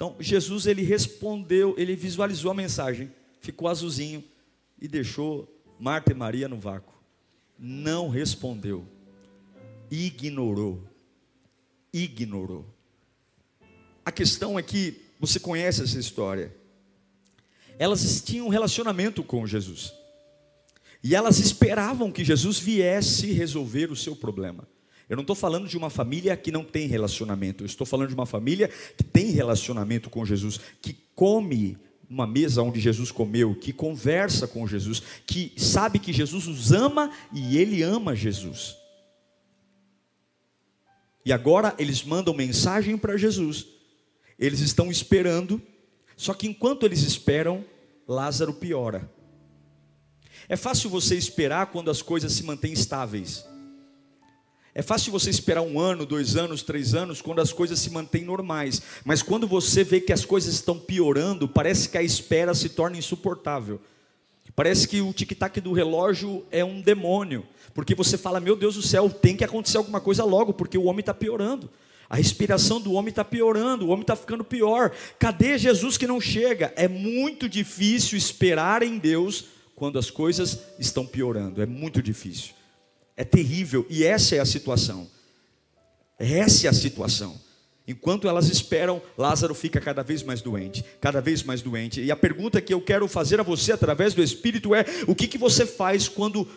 Então, 0.00 0.16
Jesus 0.18 0.64
ele 0.64 0.80
respondeu, 0.80 1.74
ele 1.76 1.94
visualizou 1.94 2.50
a 2.50 2.54
mensagem, 2.54 3.12
ficou 3.38 3.68
azulzinho 3.68 4.24
e 4.80 4.88
deixou 4.88 5.46
Marta 5.78 6.12
e 6.12 6.14
Maria 6.14 6.48
no 6.48 6.58
vácuo. 6.58 6.94
Não 7.58 8.08
respondeu. 8.08 8.88
Ignorou. 9.90 10.82
Ignorou. 11.92 12.64
A 14.02 14.10
questão 14.10 14.58
é 14.58 14.62
que 14.62 15.02
você 15.20 15.38
conhece 15.38 15.82
essa 15.82 15.98
história. 15.98 16.50
Elas 17.78 18.22
tinham 18.22 18.46
um 18.46 18.50
relacionamento 18.50 19.22
com 19.22 19.46
Jesus. 19.46 19.92
E 21.04 21.14
elas 21.14 21.38
esperavam 21.38 22.10
que 22.10 22.24
Jesus 22.24 22.58
viesse 22.58 23.32
resolver 23.32 23.92
o 23.92 23.96
seu 23.96 24.16
problema. 24.16 24.66
Eu 25.10 25.16
não 25.16 25.22
estou 25.22 25.34
falando 25.34 25.66
de 25.66 25.76
uma 25.76 25.90
família 25.90 26.36
que 26.36 26.52
não 26.52 26.62
tem 26.62 26.86
relacionamento, 26.86 27.64
eu 27.64 27.66
estou 27.66 27.84
falando 27.84 28.10
de 28.10 28.14
uma 28.14 28.26
família 28.26 28.70
que 28.96 29.02
tem 29.02 29.32
relacionamento 29.32 30.08
com 30.08 30.24
Jesus, 30.24 30.60
que 30.80 30.96
come 31.16 31.76
numa 32.08 32.28
mesa 32.28 32.62
onde 32.62 32.78
Jesus 32.78 33.10
comeu, 33.10 33.52
que 33.56 33.72
conversa 33.72 34.46
com 34.46 34.68
Jesus, 34.68 35.02
que 35.26 35.52
sabe 35.56 35.98
que 35.98 36.12
Jesus 36.12 36.46
os 36.46 36.70
ama 36.70 37.10
e 37.32 37.58
ele 37.58 37.82
ama 37.82 38.14
Jesus. 38.14 38.76
E 41.24 41.32
agora 41.32 41.74
eles 41.76 42.04
mandam 42.04 42.32
mensagem 42.32 42.96
para 42.96 43.16
Jesus, 43.16 43.66
eles 44.38 44.60
estão 44.60 44.92
esperando, 44.92 45.60
só 46.16 46.32
que 46.32 46.46
enquanto 46.46 46.86
eles 46.86 47.02
esperam, 47.02 47.64
Lázaro 48.06 48.54
piora. 48.54 49.10
É 50.48 50.54
fácil 50.54 50.88
você 50.88 51.16
esperar 51.16 51.66
quando 51.66 51.90
as 51.90 52.00
coisas 52.00 52.32
se 52.32 52.44
mantêm 52.44 52.72
estáveis. 52.72 53.49
É 54.80 54.82
fácil 54.82 55.12
você 55.12 55.28
esperar 55.28 55.60
um 55.60 55.78
ano, 55.78 56.06
dois 56.06 56.36
anos, 56.36 56.62
três 56.62 56.94
anos, 56.94 57.20
quando 57.20 57.42
as 57.42 57.52
coisas 57.52 57.78
se 57.78 57.90
mantêm 57.90 58.24
normais. 58.24 58.80
Mas 59.04 59.22
quando 59.22 59.46
você 59.46 59.84
vê 59.84 60.00
que 60.00 60.10
as 60.10 60.24
coisas 60.24 60.54
estão 60.54 60.78
piorando, 60.78 61.46
parece 61.46 61.86
que 61.86 61.98
a 61.98 62.02
espera 62.02 62.54
se 62.54 62.70
torna 62.70 62.96
insuportável. 62.96 63.78
Parece 64.56 64.88
que 64.88 65.02
o 65.02 65.12
tic-tac 65.12 65.60
do 65.60 65.74
relógio 65.74 66.46
é 66.50 66.64
um 66.64 66.80
demônio. 66.80 67.46
Porque 67.74 67.94
você 67.94 68.16
fala, 68.16 68.40
meu 68.40 68.56
Deus 68.56 68.76
do 68.76 68.80
céu, 68.80 69.10
tem 69.10 69.36
que 69.36 69.44
acontecer 69.44 69.76
alguma 69.76 70.00
coisa 70.00 70.24
logo, 70.24 70.54
porque 70.54 70.78
o 70.78 70.84
homem 70.84 71.00
está 71.00 71.12
piorando. 71.12 71.68
A 72.08 72.16
respiração 72.16 72.80
do 72.80 72.94
homem 72.94 73.10
está 73.10 73.22
piorando, 73.22 73.84
o 73.84 73.90
homem 73.90 74.00
está 74.00 74.16
ficando 74.16 74.42
pior. 74.42 74.92
Cadê 75.18 75.58
Jesus 75.58 75.98
que 75.98 76.06
não 76.06 76.22
chega? 76.22 76.72
É 76.74 76.88
muito 76.88 77.50
difícil 77.50 78.16
esperar 78.16 78.82
em 78.82 78.96
Deus 78.96 79.44
quando 79.76 79.98
as 79.98 80.10
coisas 80.10 80.58
estão 80.78 81.04
piorando. 81.04 81.60
É 81.60 81.66
muito 81.66 82.00
difícil. 82.00 82.58
É 83.20 83.24
terrível 83.24 83.84
e 83.90 84.02
essa 84.02 84.34
é 84.34 84.38
a 84.38 84.46
situação. 84.46 85.06
Essa 86.18 86.68
é 86.68 86.70
a 86.70 86.72
situação. 86.72 87.38
Enquanto 87.86 88.26
elas 88.26 88.48
esperam, 88.48 89.02
Lázaro 89.18 89.54
fica 89.54 89.78
cada 89.78 90.02
vez 90.02 90.22
mais 90.22 90.40
doente, 90.40 90.82
cada 91.02 91.20
vez 91.20 91.42
mais 91.42 91.60
doente. 91.60 92.00
E 92.00 92.10
a 92.10 92.16
pergunta 92.16 92.62
que 92.62 92.72
eu 92.72 92.80
quero 92.80 93.06
fazer 93.06 93.38
a 93.38 93.42
você 93.42 93.72
através 93.72 94.14
do 94.14 94.22
Espírito 94.22 94.74
é: 94.74 94.86
o 95.06 95.14
que, 95.14 95.28
que 95.28 95.36
você 95.36 95.66
faz 95.66 96.08
quando 96.08 96.48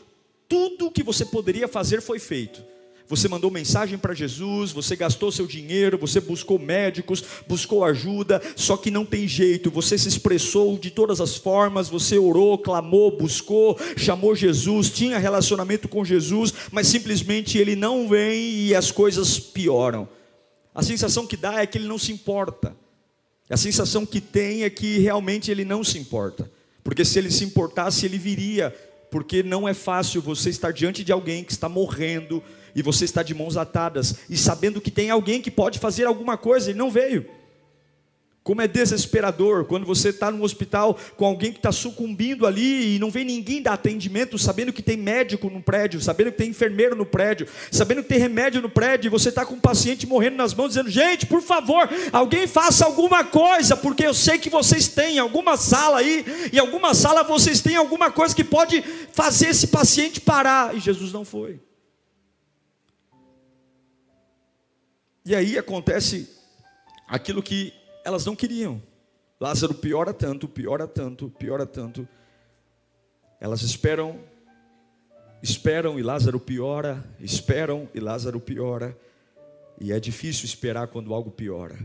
tudo 0.47 0.89
que 0.89 1.03
você 1.03 1.25
poderia 1.25 1.67
fazer 1.67 2.01
foi 2.01 2.17
feito? 2.17 2.63
Você 3.09 3.27
mandou 3.27 3.51
mensagem 3.51 3.97
para 3.97 4.13
Jesus, 4.13 4.71
você 4.71 4.95
gastou 4.95 5.31
seu 5.31 5.45
dinheiro, 5.45 5.97
você 5.97 6.21
buscou 6.21 6.57
médicos, 6.57 7.23
buscou 7.47 7.83
ajuda, 7.83 8.41
só 8.55 8.77
que 8.77 8.89
não 8.89 9.05
tem 9.05 9.27
jeito. 9.27 9.69
Você 9.69 9.97
se 9.97 10.07
expressou 10.07 10.77
de 10.77 10.89
todas 10.89 11.19
as 11.19 11.35
formas, 11.35 11.89
você 11.89 12.17
orou, 12.17 12.57
clamou, 12.57 13.15
buscou, 13.15 13.77
chamou 13.97 14.35
Jesus, 14.35 14.89
tinha 14.89 15.19
relacionamento 15.19 15.87
com 15.87 16.03
Jesus, 16.03 16.53
mas 16.71 16.87
simplesmente 16.87 17.57
ele 17.57 17.75
não 17.75 18.07
vem 18.07 18.67
e 18.67 18.75
as 18.75 18.91
coisas 18.91 19.37
pioram. 19.37 20.07
A 20.73 20.81
sensação 20.81 21.27
que 21.27 21.37
dá 21.37 21.61
é 21.61 21.67
que 21.67 21.77
ele 21.77 21.87
não 21.87 21.99
se 21.99 22.11
importa. 22.11 22.75
A 23.49 23.57
sensação 23.57 24.05
que 24.05 24.21
tem 24.21 24.63
é 24.63 24.69
que 24.69 24.97
realmente 24.99 25.51
ele 25.51 25.65
não 25.65 25.83
se 25.83 25.97
importa. 25.97 26.49
Porque 26.83 27.05
se 27.05 27.19
ele 27.19 27.29
se 27.29 27.43
importasse, 27.43 28.05
ele 28.05 28.17
viria. 28.17 28.73
Porque 29.13 29.43
não 29.43 29.69
é 29.69 29.75
fácil 29.75 30.23
você 30.23 30.49
estar 30.49 30.73
diante 30.73 31.03
de 31.03 31.11
alguém 31.11 31.43
que 31.43 31.51
está 31.51 31.69
morrendo, 31.69 32.41
e 32.73 32.81
você 32.81 33.05
está 33.05 33.21
de 33.21 33.35
mãos 33.35 33.55
atadas 33.55 34.15
e 34.27 34.35
sabendo 34.35 34.81
que 34.81 34.89
tem 34.89 35.11
alguém 35.11 35.39
que 35.39 35.51
pode 35.51 35.77
fazer 35.77 36.05
alguma 36.05 36.35
coisa 36.35 36.71
e 36.71 36.73
não 36.73 36.89
veio. 36.89 37.23
Como 38.43 38.61
é 38.61 38.67
desesperador 38.67 39.63
quando 39.63 39.85
você 39.85 40.09
está 40.09 40.29
no 40.29 40.43
hospital 40.43 40.99
com 41.15 41.25
alguém 41.25 41.53
que 41.53 41.59
está 41.59 41.71
sucumbindo 41.71 42.45
ali 42.45 42.95
e 42.95 42.99
não 42.99 43.09
vem 43.09 43.23
ninguém 43.23 43.61
dar 43.61 43.73
atendimento, 43.73 44.37
sabendo 44.37 44.73
que 44.73 44.81
tem 44.81 44.97
médico 44.97 45.49
no 45.49 45.61
prédio, 45.61 46.01
sabendo 46.01 46.29
que 46.29 46.39
tem 46.39 46.49
enfermeiro 46.49 46.93
no 46.93 47.05
prédio, 47.05 47.47
sabendo 47.71 48.03
que 48.03 48.09
tem 48.09 48.19
remédio 48.19 48.61
no 48.61 48.69
prédio, 48.69 49.07
e 49.07 49.09
você 49.09 49.29
está 49.29 49.45
com 49.45 49.53
um 49.53 49.59
paciente 49.61 50.05
morrendo 50.05 50.35
nas 50.35 50.53
mãos, 50.53 50.69
dizendo: 50.69 50.89
Gente, 50.89 51.25
por 51.25 51.41
favor, 51.41 51.89
alguém 52.11 52.45
faça 52.45 52.83
alguma 52.85 53.23
coisa, 53.23 53.77
porque 53.77 54.05
eu 54.05 54.13
sei 54.13 54.37
que 54.37 54.49
vocês 54.49 54.89
têm 54.89 55.19
alguma 55.19 55.55
sala 55.55 55.99
aí, 55.99 56.25
e 56.51 56.59
alguma 56.59 56.93
sala 56.93 57.23
vocês 57.23 57.61
têm 57.61 57.77
alguma 57.77 58.11
coisa 58.11 58.35
que 58.35 58.43
pode 58.43 58.81
fazer 59.13 59.47
esse 59.49 59.67
paciente 59.67 60.19
parar. 60.19 60.75
E 60.75 60.81
Jesus 60.81 61.13
não 61.13 61.23
foi. 61.23 61.61
E 65.25 65.33
aí 65.33 65.57
acontece 65.57 66.29
aquilo 67.07 67.41
que 67.41 67.71
elas 68.03 68.25
não 68.25 68.35
queriam. 68.35 68.81
Lázaro 69.39 69.73
piora 69.73 70.13
tanto, 70.13 70.47
piora 70.47 70.87
tanto, 70.87 71.29
piora 71.29 71.65
tanto. 71.65 72.07
Elas 73.39 73.61
esperam, 73.61 74.19
esperam 75.41 75.99
e 75.99 76.03
Lázaro 76.03 76.39
piora, 76.39 77.03
esperam 77.19 77.89
e 77.93 77.99
Lázaro 77.99 78.39
piora. 78.39 78.97
E 79.79 79.91
é 79.91 79.99
difícil 79.99 80.45
esperar 80.45 80.87
quando 80.87 81.13
algo 81.13 81.31
piora. 81.31 81.77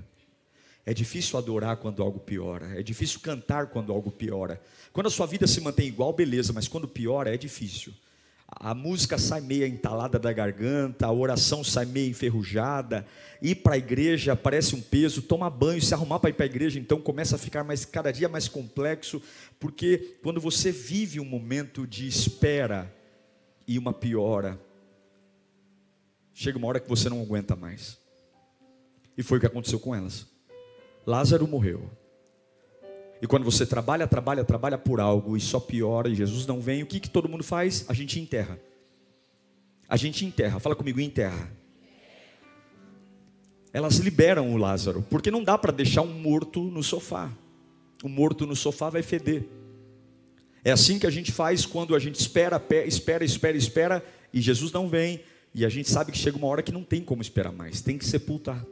É 0.87 0.95
difícil 0.95 1.39
adorar 1.39 1.77
quando 1.77 2.03
algo 2.03 2.21
piora. 2.21 2.79
É 2.79 2.83
difícil 2.83 3.21
cantar 3.21 3.67
quando 3.67 3.93
algo 3.93 4.11
piora. 4.11 4.61
Quando 4.93 5.07
a 5.07 5.11
sua 5.11 5.27
vida 5.27 5.47
se 5.47 5.61
mantém 5.61 5.87
igual, 5.87 6.13
beleza, 6.13 6.53
mas 6.53 6.69
quando 6.69 6.89
piora 6.89 7.35
é 7.35 7.37
difícil 7.37 7.93
a 8.51 8.75
música 8.75 9.19
sai 9.19 9.43
meio 9.43 9.67
entalada 9.67 10.19
da 10.19 10.33
garganta, 10.33 11.07
a 11.07 11.13
oração 11.13 11.63
sai 11.63 11.85
meio 11.85 12.11
enferrujada, 12.11 13.07
ir 13.43 13.57
para 13.57 13.75
a 13.75 13.79
igreja 13.79 14.35
parece 14.35 14.75
um 14.75 14.81
peso, 14.81 15.21
tomar 15.21 15.51
banho, 15.51 15.83
se 15.83 15.93
arrumar 15.93 16.19
para 16.19 16.31
ir 16.31 16.33
para 16.33 16.47
a 16.47 16.49
igreja, 16.49 16.81
então 16.81 16.99
começa 16.99 17.37
a 17.37 17.39
ficar 17.39 17.63
mais, 17.63 17.85
cada 17.85 18.11
dia 18.11 18.29
mais 18.29 18.49
complexo, 18.49 19.21
porque 19.61 20.17
quando 20.23 20.41
você 20.41 20.73
vive 20.73 21.21
um 21.21 21.25
momento 21.27 21.87
de 21.87 22.09
espera 22.09 22.93
e 23.67 23.79
uma 23.79 23.93
piora, 23.93 24.59
chega 26.33 26.57
uma 26.57 26.69
hora 26.69 26.81
que 26.81 26.89
você 26.89 27.11
não 27.11 27.21
aguenta 27.21 27.55
mais. 27.55 27.99
E 29.17 29.23
foi 29.23 29.37
o 29.37 29.41
que 29.41 29.47
aconteceu 29.47 29.79
com 29.79 29.95
elas. 29.95 30.27
Lázaro 31.05 31.47
morreu. 31.47 31.91
E 33.21 33.27
quando 33.27 33.45
você 33.45 33.67
trabalha, 33.67 34.07
trabalha, 34.07 34.45
trabalha 34.45 34.79
por 34.79 35.01
algo 35.01 35.37
e 35.37 35.41
só 35.41 35.59
piora 35.59 36.09
e 36.09 36.15
Jesus 36.15 36.47
não 36.47 36.61
vem, 36.61 36.83
o 36.83 36.87
que, 36.87 37.01
que 37.01 37.11
todo 37.11 37.29
mundo 37.29 37.43
faz? 37.43 37.85
A 37.89 37.95
gente 37.95 38.21
enterra. 38.21 38.59
A 39.89 39.97
gente 39.97 40.25
enterra. 40.25 40.61
Fala 40.61 40.77
comigo, 40.77 41.01
enterra. 41.01 41.51
Elas 43.73 43.97
liberam 43.97 44.53
o 44.53 44.57
Lázaro, 44.57 45.05
porque 45.11 45.31
não 45.31 45.43
dá 45.43 45.59
para 45.59 45.73
deixar 45.73 46.03
um 46.03 46.13
morto 46.13 46.63
no 46.63 46.83
sofá. 46.83 47.31
O 48.03 48.09
morto 48.09 48.47
no 48.47 48.55
sofá 48.55 48.89
vai 48.89 49.03
feder. 49.03 49.49
É 50.65 50.71
assim 50.71 50.99
que 50.99 51.07
a 51.07 51.11
gente 51.11 51.33
faz 51.33 51.67
quando 51.67 51.95
a 51.95 51.99
gente 51.99 52.17
espera, 52.21 52.63
espera, 52.87 53.25
espera, 53.25 53.57
espera 53.57 54.05
e 54.33 54.41
Jesus 54.41 54.73
não 54.73 54.89
vem. 54.89 55.21
E 55.55 55.65
a 55.65 55.69
gente 55.69 55.91
sabe 55.91 56.13
que 56.13 56.19
chega 56.19 56.37
uma 56.37 56.47
hora 56.47 56.63
que 56.63 56.73
não 56.73 56.85
tem 56.85 57.03
como 57.03 57.23
esperar 57.23 57.53
mais, 57.53 57.81
tem 57.81 57.99
que 57.99 58.05
sepultar. 58.05 58.65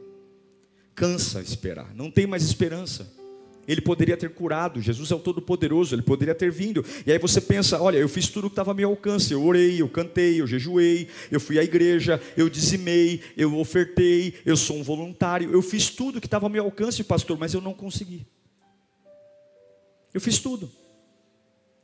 Cansa 0.95 1.41
esperar, 1.41 1.93
não 1.93 2.09
tem 2.09 2.25
mais 2.25 2.43
esperança. 2.43 3.16
Ele 3.67 3.81
poderia 3.81 4.15
ter 4.15 4.29
curado, 4.29 4.81
Jesus 4.81 5.11
é 5.11 5.15
o 5.15 5.19
Todo-Poderoso, 5.19 5.93
ele 5.93 6.01
poderia 6.01 6.33
ter 6.33 6.49
vindo. 6.49 6.85
E 7.05 7.11
aí 7.11 7.19
você 7.19 7.41
pensa: 7.41 7.81
olha, 7.81 7.97
eu 7.97 8.07
fiz 8.07 8.29
tudo 8.29 8.47
o 8.47 8.49
que 8.49 8.53
estava 8.53 8.71
ao 8.71 8.75
meu 8.75 8.89
alcance. 8.89 9.33
Eu 9.33 9.43
orei, 9.43 9.81
eu 9.81 9.89
cantei, 9.89 10.39
eu 10.39 10.47
jejuei, 10.47 11.09
eu 11.29 11.39
fui 11.39 11.59
à 11.59 11.63
igreja, 11.63 12.21
eu 12.37 12.49
dizimei, 12.49 13.21
eu 13.35 13.57
ofertei, 13.57 14.35
eu 14.45 14.55
sou 14.55 14.77
um 14.77 14.83
voluntário. 14.83 15.51
Eu 15.51 15.61
fiz 15.61 15.89
tudo 15.89 16.17
o 16.17 16.21
que 16.21 16.27
estava 16.27 16.45
ao 16.45 16.49
meu 16.49 16.63
alcance, 16.63 17.03
pastor, 17.03 17.37
mas 17.37 17.53
eu 17.53 17.59
não 17.59 17.73
consegui. 17.73 18.25
Eu 20.13 20.21
fiz 20.21 20.39
tudo. 20.39 20.71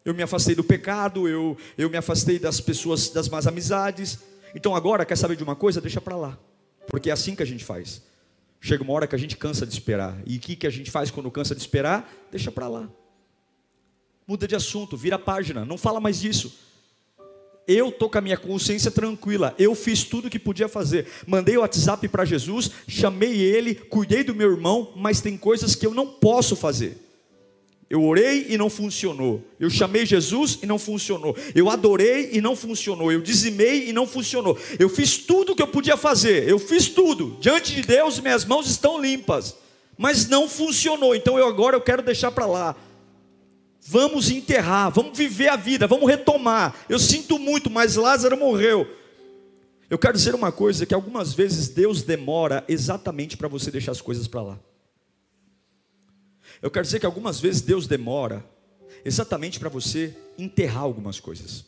Eu 0.06 0.13
me 0.13 0.24
afastei 0.24 0.56
do 0.56 0.63
pecado, 0.63 1.28
eu, 1.28 1.58
eu 1.78 1.90
me 1.90 1.98
afastei 1.98 2.40
das 2.40 2.62
pessoas, 2.62 3.10
das 3.10 3.28
más 3.28 3.46
amizades. 3.46 4.20
Então 4.56 4.74
agora, 4.74 5.06
quer 5.06 5.18
saber 5.18 5.36
de 5.36 5.44
uma 5.44 5.56
coisa? 5.56 5.82
Deixa 5.82 6.00
para 6.00 6.16
lá. 6.16 6.40
Porque 6.88 7.10
é 7.10 7.13
assim 7.13 7.36
que 7.36 7.44
a 7.44 7.46
gente 7.46 7.63
faz. 7.63 8.02
Chega 8.65 8.82
uma 8.82 8.93
hora 8.93 9.05
que 9.05 9.13
a 9.13 9.20
gente 9.20 9.36
cansa 9.36 9.65
de 9.65 9.74
esperar. 9.74 10.17
E 10.25 10.38
o 10.38 10.39
que, 10.39 10.55
que 10.55 10.65
a 10.65 10.70
gente 10.70 10.89
faz 10.89 11.12
quando 11.12 11.29
cansa 11.29 11.53
de 11.53 11.60
esperar? 11.60 12.10
Deixa 12.32 12.50
para 12.50 12.70
lá. 12.70 12.89
Muda 14.25 14.48
de 14.48 14.55
assunto, 14.55 14.96
vira 14.96 15.17
a 15.17 15.20
página, 15.20 15.65
não 15.65 15.77
fala 15.77 16.00
mais 16.00 16.22
disso. 16.22 16.58
Eu 17.67 17.89
estou 17.89 18.10
com 18.10 18.17
a 18.17 18.22
minha 18.22 18.38
consciência 18.38 18.89
tranquila. 18.89 19.53
Eu 19.60 19.75
fiz 19.75 20.05
tudo 20.05 20.27
o 20.27 20.29
que 20.29 20.39
podia 20.39 20.70
fazer. 20.70 21.08
Mandei 21.27 21.58
o 21.58 21.60
WhatsApp 21.60 22.08
para 22.08 22.24
Jesus, 22.24 22.72
chamei 22.88 23.38
ele, 23.38 23.75
cuidei 23.75 24.24
do 24.24 24.34
meu 24.34 24.51
irmão, 24.51 24.93
mas 24.96 25.20
tem 25.20 25.38
coisas 25.38 25.75
que 25.75 25.86
eu 25.86 25.93
não 25.93 26.08
posso 26.08 26.55
fazer. 26.55 27.03
Eu 27.90 28.04
orei 28.04 28.48
e 28.50 28.58
não 28.58 28.70
funcionou. 28.70 29.44
Eu 29.60 29.70
chamei 29.70 30.06
Jesus 30.06 30.60
e 30.63 30.66
não 30.66 30.80
funcionou. 30.80 31.36
Eu 31.54 31.70
adorei 31.70 32.30
e 32.34 32.42
não 32.42 32.56
funcionou. 32.56 33.12
Eu 33.12 33.22
dizimei 33.22 33.90
e 33.90 33.94
não 33.94 34.08
funcionou. 34.08 34.58
Eu 34.80 34.90
fiz 34.90 35.18
tudo 35.18 35.52
o 35.52 35.56
que 35.56 35.62
eu 35.62 35.68
podia 35.68 35.96
fazer. 35.96 36.48
Eu 36.48 36.58
fiz 36.58 36.88
tudo. 36.88 37.38
Diante 37.40 37.75
de 37.75 37.82
Deus, 37.82 38.20
minhas 38.20 38.46
mãos 38.46 38.68
estão 38.70 39.00
limpas. 39.00 39.56
Mas 39.98 40.28
não 40.28 40.50
funcionou. 40.50 41.16
Então 41.16 41.38
eu 41.38 41.48
agora 41.48 41.75
eu 41.75 41.82
quero 41.82 42.02
deixar 42.02 42.32
para 42.32 42.46
lá. 42.46 42.75
Vamos 43.86 44.32
enterrar, 44.32 44.90
vamos 44.90 45.18
viver 45.18 45.50
a 45.50 45.58
vida, 45.58 45.86
vamos 45.86 46.10
retomar. 46.10 46.74
Eu 46.88 46.98
sinto 46.98 47.38
muito, 47.38 47.70
mas 47.70 47.98
Lázaro 47.98 48.38
morreu. 48.38 48.88
Eu 49.90 50.00
quero 50.00 50.18
dizer 50.18 50.34
uma 50.34 50.52
coisa 50.52 50.86
que 50.86 50.94
algumas 50.94 51.34
vezes 51.34 51.68
Deus 51.68 52.02
demora 52.02 52.63
exatamente 52.68 53.36
para 53.36 53.50
você 53.50 53.70
deixar 53.70 53.92
as 53.92 54.02
coisas 54.02 54.28
para 54.28 54.42
lá. 54.42 54.60
Eu 56.63 56.72
quero 56.72 56.86
dizer 56.86 57.01
que 57.01 57.05
algumas 57.05 57.41
vezes 57.41 57.60
Deus 57.60 57.88
demora 57.88 58.41
exatamente 59.03 59.60
para 59.60 59.67
você 59.67 60.15
enterrar 60.38 60.84
algumas 60.84 61.20
coisas. 61.20 61.65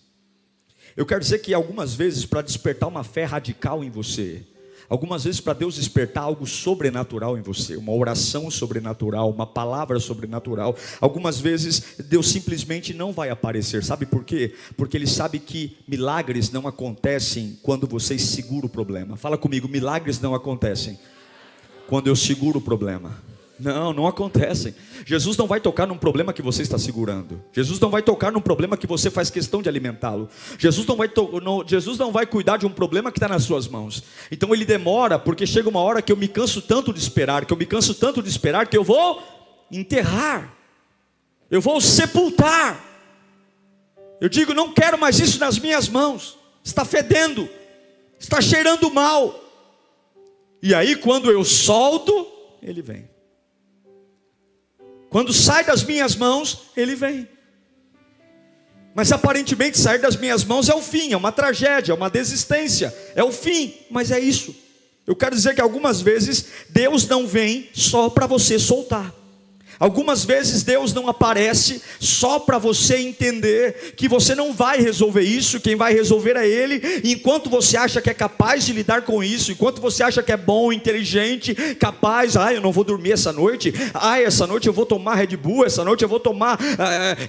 Eu 0.96 1.06
quero 1.06 1.20
dizer 1.20 1.40
que 1.40 1.54
algumas 1.54 1.94
vezes 1.94 2.26
para 2.26 2.42
despertar 2.42 2.88
uma 2.88 3.04
fé 3.04 3.26
radical 3.26 3.84
em 3.84 3.90
você, 3.90 4.42
algumas 4.88 5.26
vezes 5.26 5.42
para 5.42 5.52
Deus 5.52 5.76
despertar 5.76 6.24
algo 6.24 6.48
sobrenatural 6.48 7.38
em 7.38 7.42
você, 7.42 7.76
uma 7.76 7.92
oração 7.92 8.50
sobrenatural, 8.50 9.30
uma 9.30 9.46
palavra 9.46 10.00
sobrenatural. 10.00 10.78
Algumas 11.02 11.42
vezes 11.42 11.98
Deus 12.08 12.30
simplesmente 12.30 12.94
não 12.94 13.12
vai 13.12 13.30
aparecer, 13.30 13.84
sabe 13.84 14.06
por 14.06 14.24
quê? 14.24 14.56
Porque 14.78 14.96
Ele 14.96 15.08
sabe 15.08 15.40
que 15.40 15.78
milagres 15.86 16.52
não 16.52 16.70
acontecem 16.70 17.60
quando 17.62 17.86
você 17.86 18.18
segura 18.18 18.66
o 18.66 18.70
problema. 18.70 19.18
Fala 19.18 19.38
comigo, 19.38 19.68
milagres 19.68 20.22
não 20.22 20.34
acontecem 20.34 20.98
quando 21.86 22.08
eu 22.08 22.16
seguro 22.16 22.60
o 22.60 22.62
problema. 22.62 23.35
Não, 23.58 23.94
não 23.94 24.06
acontecem. 24.06 24.76
Jesus 25.06 25.38
não 25.38 25.48
vai 25.48 25.62
tocar 25.62 25.88
num 25.88 25.98
problema 25.98 26.34
que 26.34 26.42
você 26.42 26.62
está 26.62 26.78
segurando. 26.78 27.42
Jesus 27.54 27.80
não 27.80 27.90
vai 27.90 28.02
tocar 28.02 28.32
num 28.32 28.42
problema 28.42 28.76
que 28.76 28.86
você 28.86 29.10
faz 29.10 29.30
questão 29.30 29.62
de 29.62 29.70
alimentá-lo. 29.70 30.30
Jesus 30.58 30.86
não 30.86 30.96
vai 30.96 31.10
não, 31.42 31.66
Jesus 31.66 31.98
não 31.98 32.12
vai 32.12 32.26
cuidar 32.26 32.58
de 32.58 32.66
um 32.66 32.72
problema 32.72 33.12
que 33.12 33.18
está 33.18 33.30
nas 33.30 33.44
suas 33.44 33.68
mãos. 33.68 34.04
Então 34.30 34.54
ele 34.54 34.66
demora, 34.66 35.18
porque 35.18 35.48
chega 35.48 35.70
uma 35.70 35.80
hora 35.80 36.02
que 36.02 36.12
eu 36.12 36.18
me 36.18 36.28
canso 36.28 36.62
tanto 36.62 36.92
de 36.92 37.00
esperar, 37.00 37.46
que 37.46 37.54
eu 37.54 37.58
me 37.58 37.66
canso 37.66 37.94
tanto 37.94 38.22
de 38.22 38.30
esperar, 38.30 38.68
que 38.68 38.78
eu 38.78 38.84
vou 38.84 39.24
enterrar, 39.72 40.54
eu 41.50 41.62
vou 41.62 41.80
sepultar. 41.80 42.84
Eu 44.20 44.28
digo, 44.28 44.54
não 44.54 44.74
quero 44.74 44.98
mais 44.98 45.20
isso 45.20 45.40
nas 45.40 45.60
minhas 45.60 45.88
mãos. 45.88 46.38
Está 46.64 46.84
fedendo, 46.84 47.48
está 48.20 48.42
cheirando 48.42 48.92
mal. 48.92 49.42
E 50.62 50.74
aí, 50.74 50.96
quando 50.96 51.32
eu 51.32 51.46
solto, 51.46 52.28
ele 52.62 52.82
vem. 52.82 53.15
Quando 55.16 55.32
sai 55.32 55.64
das 55.64 55.82
minhas 55.82 56.14
mãos, 56.14 56.64
ele 56.76 56.94
vem. 56.94 57.26
Mas 58.94 59.14
aparentemente 59.14 59.78
sair 59.78 59.98
das 59.98 60.18
minhas 60.18 60.44
mãos 60.44 60.68
é 60.68 60.76
o 60.76 60.82
fim, 60.82 61.14
é 61.14 61.16
uma 61.16 61.32
tragédia, 61.32 61.94
é 61.94 61.96
uma 61.96 62.10
desistência, 62.10 62.94
é 63.16 63.24
o 63.24 63.32
fim, 63.32 63.76
mas 63.90 64.12
é 64.12 64.20
isso. 64.20 64.54
Eu 65.08 65.16
quero 65.16 65.34
dizer 65.34 65.56
que 65.56 65.62
algumas 65.62 66.02
vezes 66.02 66.48
Deus 66.68 67.08
não 67.08 67.26
vem 67.26 67.70
só 67.74 68.10
para 68.10 68.28
você 68.28 68.60
soltar. 68.60 69.16
Algumas 69.80 70.24
vezes 70.24 70.64
Deus 70.64 70.94
não 70.94 71.08
aparece 71.08 71.82
só 72.00 72.40
para 72.40 72.58
você 72.58 72.98
entender 72.98 73.94
que 73.96 74.08
você 74.08 74.34
não 74.36 74.54
vai 74.54 74.80
resolver 74.80 75.22
isso, 75.22 75.60
quem 75.60 75.76
vai 75.76 75.94
resolver 75.94 76.36
é 76.36 76.48
Ele, 76.48 77.02
enquanto 77.04 77.50
você 77.50 77.78
acha 77.78 78.02
que 78.02 78.10
é 78.10 78.14
capaz 78.14 78.66
de 78.66 78.74
lidar 78.74 79.02
com 79.04 79.24
isso, 79.24 79.52
enquanto 79.52 79.82
você 79.82 80.04
acha 80.04 80.24
que 80.24 80.32
é 80.32 80.38
bom, 80.38 80.72
inteligente, 80.72 81.54
capaz, 81.76 82.38
ah, 82.38 82.54
eu 82.54 82.62
não 82.62 82.72
vou 82.72 82.84
dormir 82.84 83.12
essa 83.12 83.34
noite, 83.34 83.74
ah, 83.94 84.20
essa 84.20 84.48
noite 84.48 84.68
eu 84.68 84.74
vou 84.74 84.86
tomar 84.86 85.16
Red 85.16 85.36
Bull, 85.38 85.66
essa 85.66 85.84
noite 85.84 86.04
eu 86.04 86.10
vou 86.10 86.20
tomar 86.20 86.58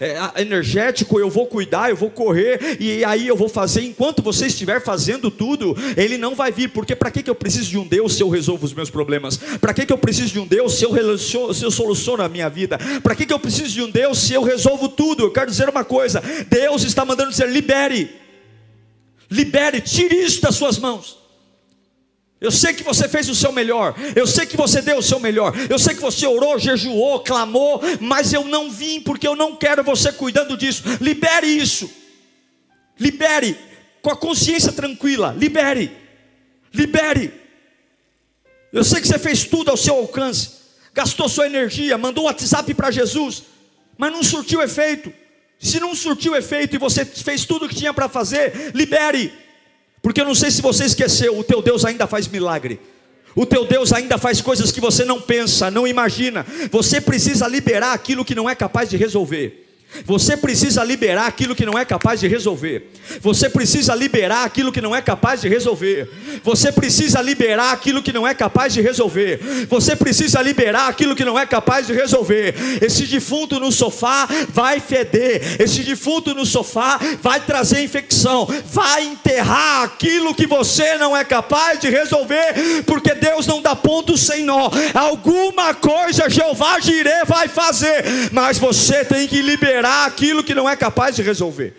é, 0.00 0.06
é, 0.36 0.42
energético, 0.42 1.18
eu 1.18 1.30
vou 1.30 1.46
cuidar, 1.46 1.90
eu 1.90 1.96
vou 1.96 2.10
correr, 2.10 2.76
e 2.78 3.04
aí 3.04 3.26
eu 3.26 3.36
vou 3.36 3.48
fazer, 3.48 3.82
enquanto 3.82 4.22
você 4.22 4.46
estiver 4.46 4.80
fazendo 4.82 5.30
tudo, 5.30 5.76
Ele 5.96 6.16
não 6.16 6.34
vai 6.34 6.52
vir, 6.52 6.68
porque 6.70 6.94
para 6.94 7.10
que, 7.10 7.22
que 7.22 7.30
eu 7.30 7.34
preciso 7.34 7.70
de 7.70 7.78
um 7.78 7.86
Deus 7.86 8.14
se 8.14 8.22
eu 8.22 8.28
resolvo 8.28 8.64
os 8.64 8.72
meus 8.72 8.90
problemas? 8.90 9.36
Para 9.60 9.74
que, 9.74 9.86
que 9.86 9.92
eu 9.92 9.98
preciso 9.98 10.32
de 10.32 10.40
um 10.40 10.46
Deus 10.46 10.78
se 10.78 10.84
eu, 10.84 11.18
se 11.18 11.64
eu 11.64 11.70
soluciono 11.70 12.22
a 12.22 12.28
minha 12.36 12.50
vida. 12.50 12.78
Para 13.02 13.14
que, 13.14 13.24
que 13.24 13.32
eu 13.32 13.40
preciso 13.40 13.72
de 13.72 13.82
um 13.82 13.90
Deus 13.90 14.18
se 14.18 14.34
eu 14.34 14.42
resolvo 14.42 14.88
tudo? 14.88 15.24
Eu 15.24 15.32
quero 15.32 15.50
dizer 15.50 15.68
uma 15.68 15.84
coisa: 15.84 16.22
Deus 16.48 16.84
está 16.84 17.04
mandando 17.04 17.30
dizer, 17.30 17.48
libere, 17.48 18.14
libere, 19.30 19.80
tire 19.80 20.14
isso 20.14 20.40
das 20.42 20.54
suas 20.54 20.78
mãos. 20.78 21.24
Eu 22.38 22.50
sei 22.50 22.74
que 22.74 22.82
você 22.82 23.08
fez 23.08 23.30
o 23.30 23.34
seu 23.34 23.50
melhor, 23.50 23.94
eu 24.14 24.26
sei 24.26 24.44
que 24.44 24.58
você 24.58 24.82
deu 24.82 24.98
o 24.98 25.02
seu 25.02 25.18
melhor, 25.18 25.54
eu 25.70 25.78
sei 25.78 25.94
que 25.94 26.02
você 26.02 26.26
orou, 26.26 26.58
jejuou, 26.58 27.20
clamou, 27.20 27.80
mas 27.98 28.30
eu 28.34 28.44
não 28.44 28.70
vim 28.70 29.00
porque 29.00 29.26
eu 29.26 29.34
não 29.34 29.56
quero 29.56 29.82
você 29.82 30.12
cuidando 30.12 30.54
disso. 30.54 30.82
Libere 31.00 31.46
isso, 31.46 31.90
libere, 33.00 33.56
com 34.02 34.10
a 34.10 34.16
consciência 34.16 34.70
tranquila, 34.70 35.34
libere, 35.36 35.90
libere. 36.74 37.32
Eu 38.70 38.84
sei 38.84 39.00
que 39.00 39.08
você 39.08 39.18
fez 39.18 39.44
tudo 39.44 39.70
ao 39.70 39.76
seu 39.76 39.94
alcance, 39.94 40.55
gastou 40.96 41.28
sua 41.28 41.44
energia, 41.44 41.98
mandou 41.98 42.24
um 42.24 42.26
WhatsApp 42.26 42.72
para 42.72 42.90
Jesus, 42.90 43.42
mas 43.98 44.10
não 44.10 44.22
surtiu 44.22 44.62
efeito. 44.62 45.12
Se 45.58 45.78
não 45.78 45.94
surtiu 45.94 46.34
efeito 46.34 46.74
e 46.74 46.78
você 46.78 47.04
fez 47.04 47.44
tudo 47.44 47.66
o 47.66 47.68
que 47.68 47.74
tinha 47.74 47.92
para 47.92 48.08
fazer, 48.08 48.72
libere. 48.74 49.30
Porque 50.00 50.22
eu 50.22 50.24
não 50.24 50.34
sei 50.34 50.50
se 50.50 50.62
você 50.62 50.86
esqueceu, 50.86 51.38
o 51.38 51.44
teu 51.44 51.60
Deus 51.60 51.84
ainda 51.84 52.06
faz 52.06 52.26
milagre. 52.26 52.80
O 53.34 53.44
teu 53.44 53.66
Deus 53.66 53.92
ainda 53.92 54.16
faz 54.16 54.40
coisas 54.40 54.72
que 54.72 54.80
você 54.80 55.04
não 55.04 55.20
pensa, 55.20 55.70
não 55.70 55.86
imagina. 55.86 56.46
Você 56.70 56.98
precisa 56.98 57.46
liberar 57.46 57.92
aquilo 57.92 58.24
que 58.24 58.34
não 58.34 58.48
é 58.48 58.54
capaz 58.54 58.88
de 58.88 58.96
resolver. 58.96 59.65
Você 60.04 60.36
precisa 60.36 60.84
liberar 60.84 61.26
aquilo 61.26 61.54
que 61.54 61.64
não 61.64 61.78
é 61.78 61.84
capaz 61.84 62.20
de 62.20 62.28
resolver. 62.28 62.90
Você 63.20 63.48
precisa 63.48 63.94
liberar 63.94 64.44
aquilo 64.44 64.72
que 64.72 64.80
não 64.80 64.94
é 64.94 65.00
capaz 65.00 65.40
de 65.40 65.48
resolver. 65.48 66.08
Você 66.42 66.70
precisa 66.70 67.22
liberar 67.22 67.72
aquilo 67.72 68.02
que 68.02 68.12
não 68.12 68.26
é 68.26 68.34
capaz 68.34 68.74
de 68.74 68.82
resolver. 68.82 69.40
Você 69.68 69.96
precisa 69.96 70.42
liberar 70.42 70.88
aquilo 70.88 71.16
que 71.16 71.24
não 71.24 71.38
é 71.38 71.46
capaz 71.46 71.86
de 71.86 71.92
resolver. 71.92 72.54
Esse 72.82 73.04
defunto 73.04 73.58
no 73.58 73.72
sofá 73.72 74.28
vai 74.48 74.80
feder. 74.80 75.60
Esse 75.60 75.82
defunto 75.82 76.34
no 76.34 76.44
sofá 76.44 77.00
vai 77.22 77.40
trazer 77.40 77.82
infecção. 77.82 78.46
Vai 78.66 79.04
enterrar 79.04 79.84
aquilo 79.84 80.34
que 80.34 80.46
você 80.46 80.96
não 80.98 81.16
é 81.16 81.24
capaz 81.24 81.80
de 81.80 81.88
resolver, 81.88 82.82
porque 82.84 83.14
Deus 83.14 83.46
não 83.46 83.62
dá 83.62 83.74
ponto 83.74 84.16
sem 84.16 84.42
nó. 84.42 84.70
Alguma 84.94 85.74
coisa 85.74 86.28
Jeová 86.28 86.78
Jireh 86.80 87.24
vai 87.24 87.48
fazer, 87.48 88.04
mas 88.32 88.58
você 88.58 89.04
tem 89.04 89.26
que 89.26 89.40
liberar 89.40 89.75
liberar 89.76 90.06
aquilo 90.06 90.42
que 90.42 90.54
não 90.54 90.68
é 90.68 90.74
capaz 90.74 91.14
de 91.16 91.22
resolver. 91.22 91.76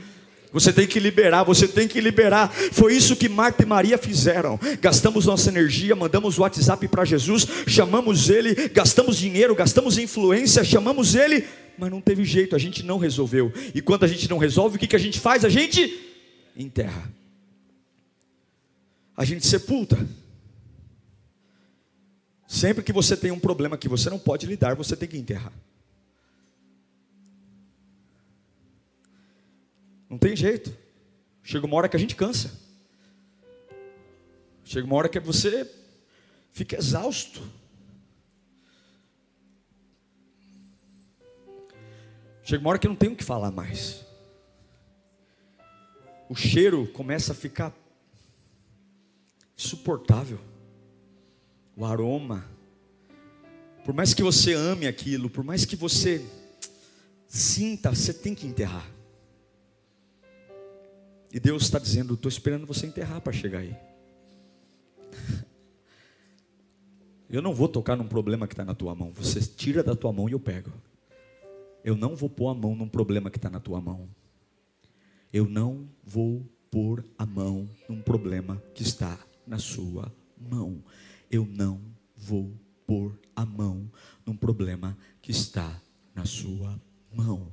Você 0.54 0.72
tem 0.72 0.88
que 0.88 1.00
liberar, 1.00 1.44
você 1.44 1.68
tem 1.68 1.88
que 1.88 2.00
liberar. 2.00 2.50
Foi 2.50 2.96
isso 2.96 3.16
que 3.16 3.28
Marta 3.28 3.64
e 3.64 3.66
Maria 3.66 3.98
fizeram. 3.98 4.60
Gastamos 4.80 5.26
nossa 5.26 5.50
energia, 5.50 5.96
mandamos 5.96 6.38
o 6.38 6.42
WhatsApp 6.42 6.88
para 6.88 7.04
Jesus, 7.04 7.46
chamamos 7.68 8.30
ele, 8.30 8.70
gastamos 8.70 9.18
dinheiro, 9.18 9.56
gastamos 9.56 9.98
influência, 9.98 10.64
chamamos 10.64 11.16
ele, 11.16 11.46
mas 11.78 11.92
não 11.92 12.00
teve 12.00 12.24
jeito, 12.24 12.56
a 12.56 12.60
gente 12.60 12.84
não 12.84 12.98
resolveu. 12.98 13.52
E 13.74 13.82
quando 13.82 14.04
a 14.04 14.08
gente 14.08 14.30
não 14.30 14.38
resolve, 14.38 14.78
o 14.78 14.80
que, 14.80 14.88
que 14.88 14.96
a 14.96 15.00
gente 15.00 15.20
faz? 15.20 15.44
A 15.44 15.50
gente 15.50 16.00
enterra, 16.56 17.12
a 19.16 19.26
gente 19.26 19.46
sepulta. 19.46 19.98
Sempre 22.48 22.84
que 22.84 22.94
você 22.94 23.18
tem 23.18 23.32
um 23.32 23.40
problema 23.40 23.78
que 23.78 23.90
você 23.90 24.10
não 24.10 24.20
pode 24.20 24.46
lidar, 24.46 24.76
você 24.76 24.96
tem 24.96 25.10
que 25.10 25.18
enterrar. 25.18 25.52
Não 30.10 30.18
tem 30.18 30.36
jeito. 30.36 30.76
Chega 31.44 31.66
uma 31.66 31.76
hora 31.76 31.90
que 31.90 31.96
a 31.96 32.00
gente 32.00 32.16
cansa. 32.16 32.52
Chega 34.64 34.86
uma 34.86 34.96
hora 34.96 35.10
que 35.10 35.20
você 35.20 35.70
fica 36.52 36.78
exausto. 36.78 37.42
Chega 42.44 42.62
uma 42.62 42.70
hora 42.70 42.80
que 42.80 42.88
não 42.88 42.96
tem 42.96 43.10
o 43.10 43.16
que 43.16 43.24
falar 43.24 43.52
mais. 43.52 44.06
O 46.30 46.36
cheiro 46.36 46.88
começa 46.88 47.32
a 47.32 47.36
ficar 47.36 47.74
insuportável. 49.58 50.40
O 51.76 51.86
aroma. 51.86 52.46
Por 53.86 53.94
mais 53.94 54.14
que 54.14 54.22
você 54.22 54.54
ame 54.54 54.88
aquilo, 54.88 55.30
por 55.30 55.44
mais 55.44 55.64
que 55.64 55.76
você 55.76 56.26
sinta, 57.28 57.90
você 57.90 58.14
tem 58.14 58.36
que 58.36 58.46
enterrar. 58.46 58.97
E 61.38 61.40
Deus 61.40 61.62
está 61.62 61.78
dizendo: 61.78 62.16
estou 62.16 62.30
esperando 62.30 62.66
você 62.66 62.88
enterrar 62.88 63.22
para 63.22 63.32
chegar 63.32 63.60
aí. 63.60 63.76
Eu 67.30 67.44
não 67.44 67.54
vou 67.54 67.68
tocar 67.68 67.96
num 67.96 68.08
problema 68.08 68.48
que 68.48 68.54
está 68.54 68.66
na 68.66 68.74
tua 68.74 68.96
mão. 68.96 69.12
Você 69.12 69.40
tira 69.42 69.84
da 69.84 69.96
tua 69.96 70.12
mão 70.12 70.28
e 70.28 70.32
eu 70.32 70.40
pego. 70.40 70.72
Eu 71.84 71.96
não 71.96 72.16
vou 72.16 72.28
pôr 72.28 72.50
a 72.50 72.54
mão 72.56 72.74
num 72.74 72.88
problema 72.90 73.30
que 73.30 73.38
está 73.38 73.52
na 73.52 73.60
tua 73.60 73.80
mão. 73.80 74.10
Eu 75.32 75.48
não 75.48 75.88
vou 76.04 76.44
pôr 76.72 77.06
a 77.18 77.26
mão 77.26 77.70
num 77.88 78.02
problema 78.02 78.64
que 78.74 78.82
está 78.82 79.20
na 79.46 79.60
sua 79.60 80.12
mão. 80.40 80.82
Eu 81.30 81.46
não 81.46 81.82
vou 82.16 82.52
pôr 82.88 83.20
a 83.36 83.46
mão 83.46 83.92
num 84.26 84.38
problema 84.38 84.98
que 85.22 85.30
está 85.32 85.80
na 86.16 86.26
sua 86.26 86.82
mão. 87.14 87.52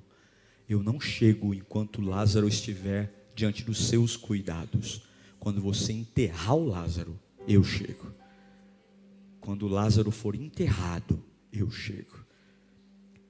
Eu 0.68 0.83
não 0.83 0.99
chego 0.99 1.53
enquanto 1.53 2.01
Lázaro 2.01 2.49
estiver 2.49 3.24
diante 3.35 3.64
dos 3.64 3.88
seus 3.88 4.16
cuidados. 4.16 5.03
Quando 5.38 5.61
você 5.61 5.92
enterrar 5.92 6.57
o 6.57 6.66
Lázaro, 6.66 7.18
eu 7.47 7.62
chego. 7.62 8.12
Quando 9.40 9.68
Lázaro 9.68 10.11
for 10.11 10.35
enterrado, 10.35 11.23
eu 11.53 11.70
chego. 11.70 12.25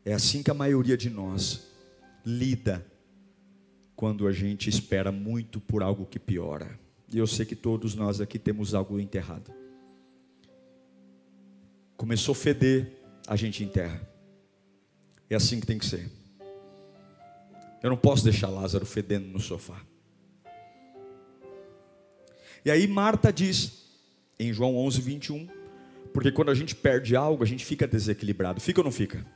É 0.04 0.12
assim 0.12 0.42
que 0.42 0.50
a 0.50 0.54
maioria 0.54 0.96
de 0.96 1.10
nós 1.10 1.66
lida 2.24 2.86
quando 3.96 4.26
a 4.26 4.32
gente 4.32 4.68
espera 4.68 5.10
muito 5.10 5.60
por 5.60 5.82
algo 5.82 6.06
que 6.06 6.18
piora. 6.18 6.78
E 7.12 7.18
eu 7.18 7.26
sei 7.26 7.46
que 7.46 7.56
todos 7.56 7.94
nós 7.94 8.20
aqui 8.20 8.38
temos 8.38 8.74
algo 8.74 8.98
enterrado. 8.98 9.52
Começou 11.96 12.32
a 12.32 12.36
feder, 12.36 12.92
a 13.26 13.36
gente 13.36 13.62
enterra. 13.62 14.06
É 15.30 15.34
assim 15.34 15.60
que 15.60 15.66
tem 15.66 15.78
que 15.78 15.86
ser. 15.86 16.10
Eu 17.82 17.90
não 17.90 17.96
posso 17.96 18.24
deixar 18.24 18.48
Lázaro 18.48 18.86
fedendo 18.86 19.26
no 19.28 19.40
sofá. 19.40 19.80
E 22.64 22.70
aí 22.70 22.86
Marta 22.86 23.32
diz, 23.32 23.84
em 24.38 24.52
João 24.52 24.76
11, 24.76 25.00
21, 25.00 25.48
porque 26.12 26.32
quando 26.32 26.50
a 26.50 26.54
gente 26.54 26.74
perde 26.74 27.14
algo, 27.14 27.42
a 27.42 27.46
gente 27.46 27.64
fica 27.64 27.86
desequilibrado. 27.86 28.60
Fica 28.60 28.80
ou 28.80 28.84
não 28.84 28.92
fica? 28.92 29.26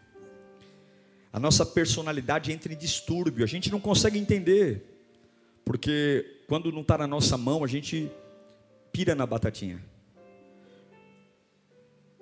A 1.33 1.39
nossa 1.39 1.67
personalidade 1.67 2.53
entra 2.53 2.73
em 2.73 2.77
distúrbio, 2.77 3.45
a 3.45 3.49
gente 3.49 3.71
não 3.71 3.81
consegue 3.81 4.19
entender. 4.19 4.83
Porque 5.65 6.41
quando 6.47 6.73
não 6.73 6.81
está 6.81 6.97
na 6.97 7.07
nossa 7.07 7.37
mão, 7.37 7.63
a 7.63 7.67
gente 7.67 8.11
pira 8.91 9.15
na 9.15 9.27
batatinha. 9.27 9.85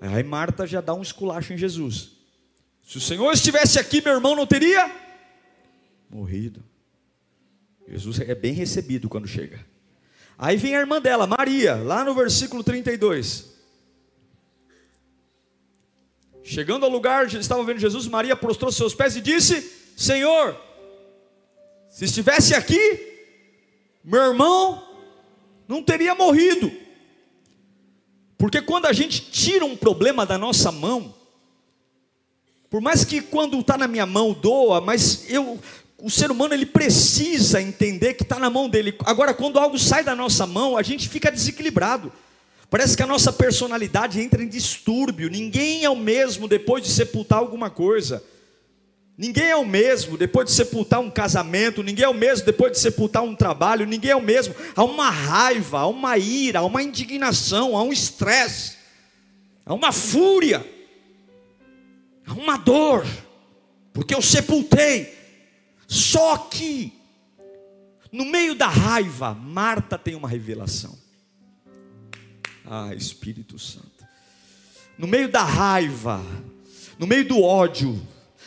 Aí 0.01 0.23
Marta 0.23 0.67
já 0.67 0.81
dá 0.81 0.93
um 0.93 1.03
esculacho 1.03 1.53
em 1.53 1.57
Jesus. 1.57 2.13
Se 2.83 2.99
o 2.99 3.01
Senhor 3.01 3.33
estivesse 3.33 3.79
aqui, 3.79 4.03
meu 4.03 4.15
irmão 4.15 4.35
não 4.35 4.47
teria 4.47 4.91
morrido. 6.11 6.63
Jesus 7.89 8.19
é 8.21 8.35
bem 8.35 8.53
recebido 8.53 9.09
quando 9.09 9.29
chega. 9.29 9.65
Aí 10.39 10.57
vem 10.57 10.77
a 10.77 10.81
irmã 10.81 11.01
dela, 11.01 11.27
Maria, 11.27 11.77
lá 11.77 12.05
no 12.05 12.15
versículo 12.15 12.63
32. 12.63 13.57
Chegando 16.43 16.85
ao 16.85 16.91
lugar, 16.91 17.27
estava 17.27 17.65
vendo 17.65 17.81
Jesus, 17.81 18.07
Maria 18.07 18.37
prostrou 18.37 18.71
seus 18.71 18.95
pés 18.95 19.17
e 19.17 19.21
disse: 19.21 19.63
Senhor, 19.97 20.57
se 21.89 22.05
estivesse 22.05 22.55
aqui, 22.55 22.79
meu 24.05 24.23
irmão 24.23 24.87
não 25.67 25.83
teria 25.83 26.15
morrido. 26.15 26.71
Porque 28.39 28.61
quando 28.61 28.87
a 28.87 28.93
gente 28.93 29.31
tira 29.31 29.65
um 29.65 29.77
problema 29.77 30.27
da 30.27 30.37
nossa 30.37 30.71
mão, 30.71 31.15
por 32.69 32.81
mais 32.81 33.05
que 33.05 33.21
quando 33.23 33.59
está 33.59 33.79
na 33.79 33.89
minha 33.89 34.07
mão 34.07 34.33
doa, 34.33 34.81
mas 34.81 35.31
eu, 35.31 35.59
o 35.99 36.11
ser 36.11 36.31
humano 36.31 36.53
ele 36.53 36.67
precisa 36.67 37.61
entender 37.61 38.15
que 38.15 38.23
está 38.23 38.39
na 38.39 38.51
mão 38.51 38.69
dele. 38.69 38.95
Agora, 39.05 39.33
quando 39.33 39.59
algo 39.59 39.79
sai 39.79 40.05
da 40.05 40.15
nossa 40.15 40.47
mão, 40.47 40.77
a 40.77 40.83
gente 40.83 41.09
fica 41.09 41.31
desequilibrado. 41.31 42.13
Parece 42.69 42.97
que 42.97 43.03
a 43.03 43.07
nossa 43.07 43.33
personalidade 43.33 44.21
entra 44.21 44.43
em 44.43 44.49
distúrbio. 44.49 45.31
Ninguém 45.31 45.85
é 45.85 45.91
o 45.91 45.97
mesmo 45.97 46.47
depois 46.47 46.83
de 46.83 46.91
sepultar 46.91 47.39
alguma 47.39 47.71
coisa. 47.71 48.23
Ninguém 49.17 49.47
é 49.47 49.57
o 49.57 49.65
mesmo 49.65 50.19
depois 50.19 50.47
de 50.47 50.53
sepultar 50.53 51.01
um 51.01 51.11
casamento, 51.11 51.83
ninguém 51.83 52.05
é 52.05 52.09
o 52.09 52.13
mesmo 52.13 52.45
depois 52.45 52.73
de 52.73 52.79
sepultar 52.79 53.23
um 53.23 53.35
trabalho, 53.35 53.87
ninguém 53.87 54.11
é 54.11 54.17
o 54.17 54.21
mesmo. 54.21 54.55
Há 54.75 54.85
uma 54.85 55.09
raiva, 55.09 55.81
há 55.81 55.87
uma 55.87 56.19
ira, 56.19 56.59
há 56.59 56.63
uma 56.63 56.83
indignação, 56.83 57.75
há 57.75 57.83
um 57.83 57.93
estresse, 57.93 58.77
há 59.65 59.73
uma 59.73 59.91
fúria, 59.91 60.63
há 62.27 62.35
uma 62.35 62.59
dor, 62.59 63.07
porque 63.95 64.15
eu 64.15 64.21
sepultei. 64.21 65.16
Só 65.87 66.37
que, 66.37 66.93
no 68.11 68.25
meio 68.25 68.55
da 68.55 68.69
raiva, 68.69 69.35
Marta 69.35 69.97
tem 69.97 70.15
uma 70.15 70.29
revelação. 70.29 70.97
Ah, 72.65 72.95
Espírito 72.95 73.59
Santo. 73.59 74.05
No 74.99 75.07
meio 75.07 75.29
da 75.29 75.45
raiva, 75.45 76.25
no 76.99 77.07
meio 77.07 77.27
do 77.27 77.43
ódio, 77.43 78.01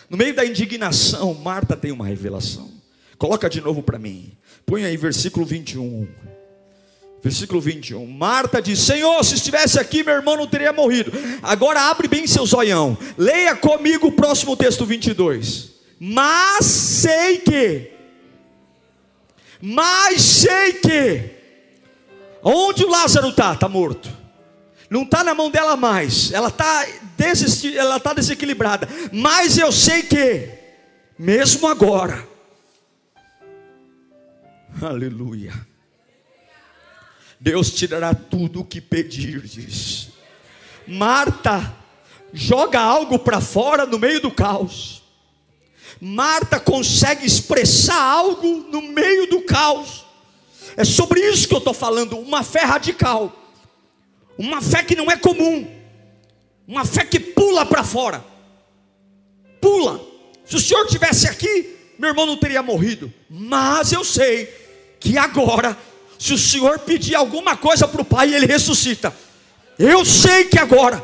no 0.10 0.18
meio 0.18 0.36
da 0.36 0.46
indignação, 0.46 1.34
Marta 1.36 1.78
tem 1.78 1.92
uma 1.92 2.06
revelação. 2.06 2.70
Coloca 3.18 3.50
de 3.50 3.62
novo 3.62 3.84
para 3.84 4.00
mim. 4.00 4.32
Põe 4.66 4.84
aí 4.84 4.98
versículo 4.98 5.46
21. 5.46 6.08
Versículo 7.22 7.62
21. 7.62 8.06
Marta 8.08 8.62
diz: 8.62 8.80
Senhor, 8.80 9.24
se 9.24 9.36
estivesse 9.36 9.80
aqui, 9.80 10.04
meu 10.04 10.16
irmão 10.16 10.38
não 10.38 10.48
teria 10.48 10.74
morrido. 10.74 11.12
Agora 11.42 11.90
abre 11.90 12.08
bem 12.08 12.26
seu 12.26 12.46
zoião. 12.46 12.98
Leia 13.18 13.56
comigo 13.56 14.08
o 14.08 14.12
próximo 14.12 14.56
texto 14.58 14.86
22. 14.86 15.79
Mas 16.00 16.66
sei 16.66 17.40
que. 17.40 17.92
Mas 19.62 20.22
sei 20.22 20.74
que. 20.74 21.32
Onde 22.42 22.86
o 22.86 22.90
Lázaro 22.90 23.30
está? 23.30 23.54
Está 23.54 23.68
morto 23.68 24.20
não 24.90 25.04
está 25.04 25.24
na 25.24 25.36
mão 25.36 25.52
dela 25.52 25.78
mais, 25.78 26.32
ela 26.32 26.48
está 26.48 26.86
ela 27.76 28.00
tá 28.00 28.14
desequilibrada, 28.14 28.88
mas 29.12 29.58
eu 29.58 29.72
sei 29.72 30.02
que, 30.04 30.50
mesmo 31.18 31.68
agora, 31.68 32.28
aleluia, 34.82 35.54
Deus 37.40 37.72
te 37.72 37.88
dará 37.88 38.14
tudo 38.14 38.62
o 38.62 38.66
que 38.66 38.82
pedirdes. 38.82 40.10
Marta 40.88 41.76
joga 42.34 42.80
algo 42.80 43.20
para 43.20 43.40
fora 43.40 43.86
no 43.86 44.00
meio 44.00 44.20
do 44.20 44.32
caos. 44.32 44.99
Marta 46.00 46.60
consegue 46.60 47.26
expressar 47.26 48.02
algo 48.02 48.66
no 48.72 48.82
meio 48.82 49.28
do 49.28 49.42
caos. 49.42 50.06
É 50.78 50.84
sobre 50.84 51.20
isso 51.22 51.48
que 51.48 51.54
eu 51.54 51.60
estou 51.60 51.74
falando, 51.74 52.18
uma 52.18 52.44
fé 52.44 52.62
radical. 52.62 53.34
Uma 54.38 54.62
fé 54.62 54.84
que 54.84 54.96
não 54.96 55.12
é 55.12 55.18
comum. 55.18 55.68
Uma 56.68 56.86
fé 56.86 57.04
que 57.04 57.20
pula 57.20 57.66
para 57.66 57.84
fora. 57.84 58.24
Pula. 59.60 60.00
Se 60.46 60.56
o 60.56 60.60
Senhor 60.60 60.88
tivesse 60.88 61.28
aqui, 61.28 61.76
meu 61.98 62.10
irmão 62.10 62.26
não 62.26 62.38
teria 62.38 62.64
morrido. 62.64 63.14
Mas 63.30 63.92
eu 63.92 64.04
sei 64.04 64.46
que 65.00 65.18
agora, 65.18 65.78
se 66.18 66.34
o 66.34 66.38
Senhor 66.38 66.80
pedir 66.80 67.16
alguma 67.16 67.58
coisa 67.58 67.88
para 67.88 68.02
o 68.02 68.06
Pai, 68.06 68.34
ele 68.34 68.46
ressuscita. 68.46 69.14
Eu 69.78 70.06
sei 70.06 70.46
que 70.46 70.58
agora 70.58 71.04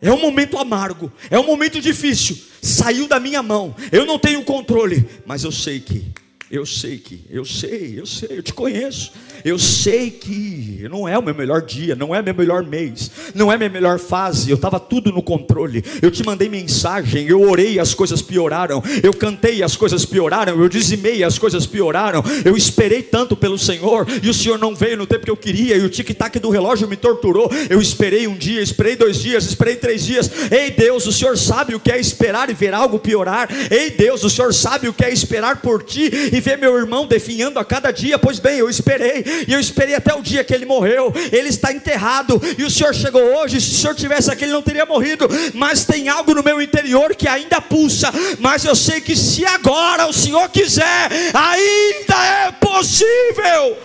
é 0.00 0.12
um 0.12 0.20
momento 0.20 0.58
amargo, 0.58 1.12
é 1.30 1.38
um 1.38 1.46
momento 1.46 1.80
difícil. 1.80 2.38
Saiu 2.62 3.08
da 3.08 3.18
minha 3.18 3.42
mão, 3.42 3.74
eu 3.90 4.04
não 4.04 4.18
tenho 4.18 4.42
controle, 4.44 5.08
mas 5.24 5.44
eu 5.44 5.52
sei 5.52 5.80
que 5.80 6.04
eu 6.50 6.66
sei 6.66 6.98
que, 6.98 7.20
eu 7.30 7.44
sei, 7.44 7.94
eu 7.96 8.04
sei, 8.04 8.38
eu 8.38 8.42
te 8.42 8.52
conheço. 8.52 9.12
Eu 9.44 9.56
sei 9.56 10.10
que 10.10 10.84
não 10.90 11.08
é 11.08 11.16
o 11.16 11.22
meu 11.22 11.32
melhor 11.32 11.62
dia, 11.62 11.94
não 11.94 12.12
é 12.12 12.20
meu 12.20 12.34
melhor 12.34 12.64
mês, 12.64 13.08
não 13.36 13.52
é 13.52 13.56
minha 13.56 13.70
melhor 13.70 14.00
fase. 14.00 14.50
Eu 14.50 14.56
estava 14.56 14.80
tudo 14.80 15.12
no 15.12 15.22
controle. 15.22 15.84
Eu 16.02 16.10
te 16.10 16.24
mandei 16.24 16.48
mensagem, 16.48 17.28
eu 17.28 17.40
orei 17.40 17.78
as 17.78 17.94
coisas 17.94 18.20
pioraram. 18.20 18.82
Eu 19.00 19.14
cantei 19.14 19.62
as 19.62 19.76
coisas 19.76 20.04
pioraram. 20.04 20.60
Eu 20.60 20.68
dizimei 20.68 21.22
as 21.22 21.38
coisas 21.38 21.66
pioraram. 21.66 22.20
Eu 22.44 22.56
esperei 22.56 23.00
tanto 23.00 23.36
pelo 23.36 23.56
Senhor 23.56 24.04
e 24.20 24.28
o 24.28 24.34
Senhor 24.34 24.58
não 24.58 24.74
veio 24.74 24.96
no 24.96 25.06
tempo 25.06 25.24
que 25.24 25.30
eu 25.30 25.36
queria. 25.36 25.76
E 25.76 25.84
o 25.84 25.88
tic-tac 25.88 26.36
do 26.40 26.50
relógio 26.50 26.88
me 26.88 26.96
torturou. 26.96 27.48
Eu 27.70 27.80
esperei 27.80 28.26
um 28.26 28.36
dia, 28.36 28.60
esperei 28.60 28.96
dois 28.96 29.20
dias, 29.20 29.44
esperei 29.44 29.76
três 29.76 30.04
dias. 30.04 30.28
Ei 30.50 30.72
Deus, 30.72 31.06
o 31.06 31.12
Senhor 31.12 31.38
sabe 31.38 31.76
o 31.76 31.80
que 31.80 31.92
é 31.92 32.00
esperar 32.00 32.50
e 32.50 32.54
ver 32.54 32.74
algo 32.74 32.98
piorar. 32.98 33.48
Ei 33.70 33.90
Deus, 33.90 34.24
o 34.24 34.30
Senhor 34.30 34.52
sabe 34.52 34.88
o 34.88 34.92
que 34.92 35.04
é 35.04 35.12
esperar 35.12 35.62
por 35.62 35.84
ti 35.84 36.10
ver 36.40 36.58
meu 36.58 36.76
irmão 36.76 37.06
definhando 37.06 37.58
a 37.58 37.64
cada 37.64 37.90
dia. 37.90 38.18
Pois 38.18 38.38
bem, 38.38 38.58
eu 38.58 38.68
esperei, 38.68 39.24
e 39.46 39.52
eu 39.52 39.60
esperei 39.60 39.94
até 39.94 40.14
o 40.14 40.22
dia 40.22 40.42
que 40.42 40.54
ele 40.54 40.66
morreu. 40.66 41.12
Ele 41.30 41.48
está 41.48 41.72
enterrado, 41.72 42.40
e 42.58 42.64
o 42.64 42.70
Senhor 42.70 42.94
chegou 42.94 43.22
hoje. 43.22 43.60
Se 43.60 43.76
o 43.76 43.78
Senhor 43.78 43.94
tivesse 43.94 44.30
aqui, 44.30 44.44
ele 44.44 44.52
não 44.52 44.62
teria 44.62 44.86
morrido. 44.86 45.28
Mas 45.54 45.84
tem 45.84 46.08
algo 46.08 46.34
no 46.34 46.42
meu 46.42 46.60
interior 46.60 47.14
que 47.14 47.28
ainda 47.28 47.60
pulsa. 47.60 48.10
Mas 48.38 48.64
eu 48.64 48.74
sei 48.74 49.00
que 49.00 49.14
se 49.14 49.44
agora 49.44 50.06
o 50.06 50.12
Senhor 50.12 50.48
quiser, 50.48 51.08
ainda 51.34 52.26
é 52.26 52.52
possível. 52.52 53.76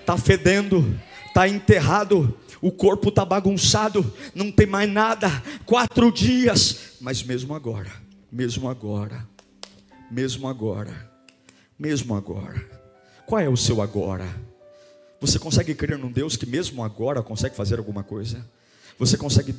Está 0.00 0.16
fedendo, 0.16 0.98
está 1.28 1.48
enterrado 1.48 2.36
o 2.60 2.72
corpo 2.72 3.10
está 3.10 3.24
bagunçado, 3.24 4.12
não 4.34 4.50
tem 4.50 4.66
mais 4.66 4.90
nada. 4.90 5.30
Quatro 5.64 6.10
dias, 6.10 6.96
mas 7.00 7.22
mesmo 7.22 7.54
agora, 7.54 7.92
mesmo 8.30 8.68
agora, 8.68 9.24
mesmo 10.10 10.48
agora, 10.48 11.10
mesmo 11.78 12.14
agora, 12.14 12.64
Qual 13.26 13.40
é 13.40 13.48
o 13.48 13.56
seu 13.56 13.82
agora? 13.82 14.26
Você 15.20 15.38
consegue 15.38 15.74
crer 15.74 15.98
num 15.98 16.12
Deus 16.12 16.36
que 16.36 16.46
mesmo 16.46 16.84
agora 16.84 17.22
consegue 17.22 17.56
fazer 17.56 17.78
alguma 17.78 18.04
coisa? 18.04 18.46
Você 18.98 19.16
consegue 19.16 19.54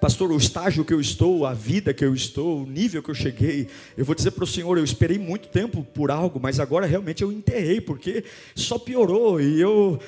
Pastor, 0.00 0.30
o 0.30 0.36
estágio 0.36 0.84
que 0.84 0.94
eu 0.94 1.00
estou, 1.00 1.44
a 1.44 1.52
vida 1.52 1.92
que 1.92 2.04
eu 2.04 2.14
estou, 2.14 2.62
o 2.62 2.66
nível 2.66 3.02
que 3.02 3.10
eu 3.10 3.14
cheguei, 3.14 3.68
eu 3.96 4.04
vou 4.04 4.14
dizer 4.14 4.30
para 4.30 4.44
o 4.44 4.46
Senhor, 4.46 4.78
eu 4.78 4.84
esperei 4.84 5.18
muito 5.18 5.48
tempo 5.48 5.82
por 5.82 6.10
algo, 6.10 6.40
mas 6.40 6.58
agora 6.60 6.86
realmente 6.86 7.22
eu 7.22 7.32
enterrei, 7.32 7.80
porque 7.80 8.24
só 8.54 8.78
piorou. 8.78 9.40
E 9.40 9.60
eu. 9.60 10.00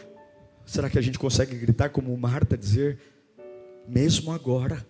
Será 0.64 0.88
que 0.88 0.98
a 0.98 1.02
gente 1.02 1.18
consegue 1.18 1.56
gritar 1.56 1.90
como 1.90 2.16
Marta, 2.16 2.56
dizer, 2.56 2.98
mesmo 3.86 4.32
agora? 4.32 4.86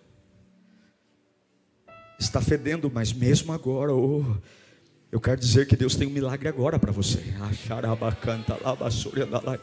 Está 2.18 2.40
fedendo, 2.40 2.90
mas 2.92 3.12
mesmo 3.12 3.52
agora, 3.52 3.92
oh, 3.92 4.36
eu 5.12 5.20
quero 5.20 5.38
dizer 5.38 5.66
que 5.66 5.76
Deus 5.76 5.94
tem 5.94 6.08
um 6.08 6.10
milagre 6.10 6.48
agora 6.48 6.78
para 6.78 6.90
você. 6.90 7.22
Acharabacanta, 7.42 8.58
labassura, 8.64 9.28
lá. 9.30 9.58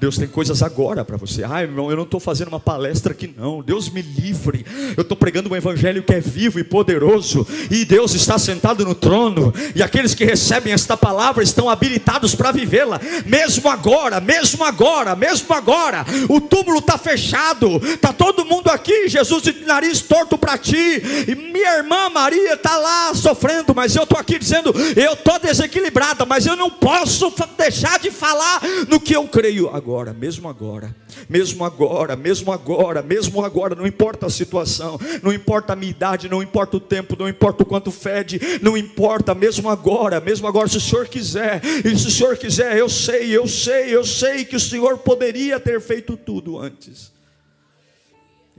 Deus 0.00 0.16
tem 0.16 0.26
coisas 0.26 0.62
agora 0.62 1.04
para 1.04 1.18
você. 1.18 1.44
Ah, 1.44 1.60
irmão, 1.60 1.90
eu 1.90 1.96
não 1.96 2.04
estou 2.04 2.18
fazendo 2.18 2.48
uma 2.48 2.58
palestra 2.58 3.12
aqui, 3.12 3.34
não. 3.36 3.62
Deus 3.62 3.90
me 3.90 4.00
livre. 4.00 4.64
Eu 4.96 5.02
estou 5.02 5.14
pregando 5.14 5.52
um 5.52 5.54
evangelho 5.54 6.02
que 6.02 6.14
é 6.14 6.20
vivo 6.20 6.58
e 6.58 6.64
poderoso. 6.64 7.46
E 7.70 7.84
Deus 7.84 8.14
está 8.14 8.38
sentado 8.38 8.82
no 8.82 8.94
trono. 8.94 9.52
E 9.74 9.82
aqueles 9.82 10.14
que 10.14 10.24
recebem 10.24 10.72
esta 10.72 10.96
palavra 10.96 11.44
estão 11.44 11.68
habilitados 11.68 12.34
para 12.34 12.50
vivê-la. 12.50 12.98
Mesmo 13.26 13.68
agora, 13.68 14.22
mesmo 14.22 14.64
agora, 14.64 15.14
mesmo 15.14 15.54
agora. 15.54 16.06
O 16.30 16.40
túmulo 16.40 16.78
está 16.78 16.96
fechado. 16.96 17.76
Está 17.84 18.10
todo 18.10 18.46
mundo 18.46 18.70
aqui. 18.70 19.06
Jesus 19.06 19.42
de 19.42 19.52
nariz 19.66 20.00
torto 20.00 20.38
para 20.38 20.56
ti. 20.56 21.02
E 21.28 21.34
minha 21.34 21.76
irmã 21.76 22.08
Maria 22.08 22.54
está 22.54 22.78
lá 22.78 23.14
sofrendo. 23.14 23.74
Mas 23.74 23.94
eu 23.94 24.04
estou 24.04 24.18
aqui 24.18 24.38
dizendo: 24.38 24.72
eu 24.96 25.12
estou 25.12 25.38
desequilibrada. 25.38 26.24
Mas 26.24 26.46
eu 26.46 26.56
não 26.56 26.70
posso 26.70 27.30
deixar 27.58 27.98
de 27.98 28.10
falar 28.10 28.62
no 28.88 28.98
que 28.98 29.14
eu 29.14 29.28
creio 29.28 29.68
agora 29.68 29.89
agora, 29.90 30.12
mesmo 30.12 30.48
agora, 30.48 30.94
mesmo 31.28 31.64
agora, 31.64 32.14
mesmo 32.14 32.52
agora, 32.52 33.02
mesmo 33.02 33.44
agora, 33.44 33.74
não 33.74 33.84
importa 33.84 34.26
a 34.26 34.30
situação, 34.30 34.96
não 35.20 35.32
importa 35.32 35.72
a 35.72 35.76
minha 35.76 35.90
idade, 35.90 36.28
não 36.28 36.40
importa 36.40 36.76
o 36.76 36.80
tempo, 36.80 37.16
não 37.18 37.28
importa 37.28 37.64
o 37.64 37.66
quanto 37.66 37.90
fede, 37.90 38.40
não 38.62 38.76
importa, 38.76 39.34
mesmo 39.34 39.68
agora, 39.68 40.20
mesmo 40.20 40.46
agora, 40.46 40.68
se 40.68 40.76
o 40.76 40.80
Senhor 40.80 41.08
quiser, 41.08 41.60
e 41.84 41.98
se 41.98 42.06
o 42.06 42.10
Senhor 42.10 42.36
quiser, 42.36 42.78
eu 42.78 42.88
sei, 42.88 43.36
eu 43.36 43.48
sei, 43.48 43.94
eu 43.94 44.04
sei 44.04 44.44
que 44.44 44.54
o 44.54 44.60
Senhor 44.60 44.98
poderia 44.98 45.58
ter 45.58 45.80
feito 45.80 46.16
tudo 46.16 46.56
antes. 46.56 47.12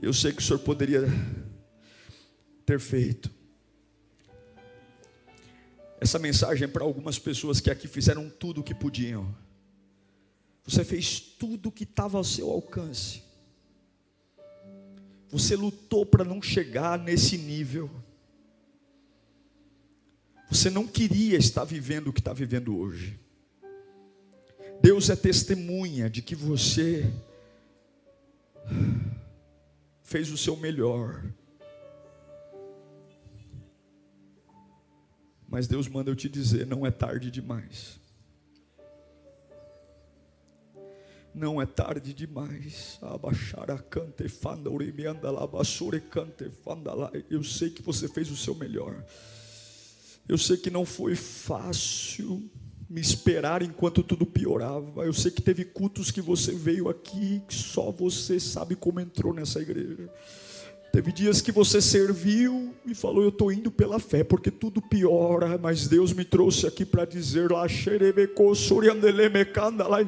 Eu 0.01 0.13
sei 0.13 0.33
que 0.33 0.41
o 0.41 0.45
Senhor 0.45 0.59
poderia 0.59 1.07
ter 2.65 2.79
feito. 2.79 3.31
Essa 6.01 6.19
mensagem 6.19 6.65
é 6.65 6.67
para 6.67 6.83
algumas 6.83 7.17
pessoas 7.17 7.61
que 7.61 7.71
aqui 7.71 7.87
fizeram 7.87 8.29
tudo 8.29 8.59
o 8.59 8.63
que 8.63 8.73
podiam. 8.75 9.33
Você 10.63 10.83
fez 10.83 11.19
tudo 11.19 11.69
o 11.69 11.71
que 11.71 11.83
estava 11.83 12.17
ao 12.17 12.23
seu 12.23 12.49
alcance. 12.49 13.23
Você 15.29 15.55
lutou 15.55 16.05
para 16.05 16.25
não 16.25 16.41
chegar 16.41 16.99
nesse 16.99 17.37
nível. 17.37 17.89
Você 20.49 20.69
não 20.69 20.85
queria 20.85 21.37
estar 21.37 21.63
vivendo 21.63 22.09
o 22.09 22.13
que 22.13 22.19
está 22.19 22.33
vivendo 22.33 22.77
hoje. 22.77 23.17
Deus 24.81 25.09
é 25.09 25.15
testemunha 25.15 26.09
de 26.09 26.21
que 26.21 26.35
você 26.35 27.09
fez 30.03 30.29
o 30.29 30.37
seu 30.37 30.57
melhor. 30.57 31.23
Mas 35.47 35.67
Deus 35.67 35.87
manda 35.87 36.11
eu 36.11 36.15
te 36.15 36.27
dizer: 36.27 36.67
não 36.67 36.85
é 36.85 36.91
tarde 36.91 37.31
demais. 37.31 38.00
Não 41.33 41.61
é 41.61 41.65
tarde 41.65 42.13
demais. 42.13 42.99
Eu 47.29 47.43
sei 47.43 47.69
que 47.69 47.81
você 47.81 48.07
fez 48.07 48.29
o 48.29 48.35
seu 48.35 48.53
melhor. 48.53 49.03
Eu 50.27 50.37
sei 50.37 50.57
que 50.57 50.69
não 50.69 50.85
foi 50.85 51.15
fácil 51.15 52.49
me 52.89 52.99
esperar 52.99 53.61
enquanto 53.61 54.03
tudo 54.03 54.25
piorava. 54.25 55.05
Eu 55.05 55.13
sei 55.13 55.31
que 55.31 55.41
teve 55.41 55.63
cultos 55.63 56.11
que 56.11 56.21
você 56.21 56.51
veio 56.51 56.89
aqui, 56.89 57.41
que 57.47 57.55
só 57.55 57.89
você 57.89 58.37
sabe 58.37 58.75
como 58.75 58.99
entrou 58.99 59.33
nessa 59.33 59.61
igreja. 59.61 60.09
Teve 60.91 61.13
dias 61.13 61.39
que 61.39 61.53
você 61.53 61.81
serviu 61.81 62.75
e 62.85 62.93
falou: 62.93 63.23
Eu 63.23 63.29
estou 63.29 63.49
indo 63.49 63.71
pela 63.71 63.97
fé, 63.97 64.25
porque 64.25 64.51
tudo 64.51 64.81
piora, 64.81 65.57
mas 65.57 65.87
Deus 65.87 66.11
me 66.11 66.25
trouxe 66.25 66.67
aqui 66.67 66.83
para 66.85 67.05
dizer: 67.05 67.47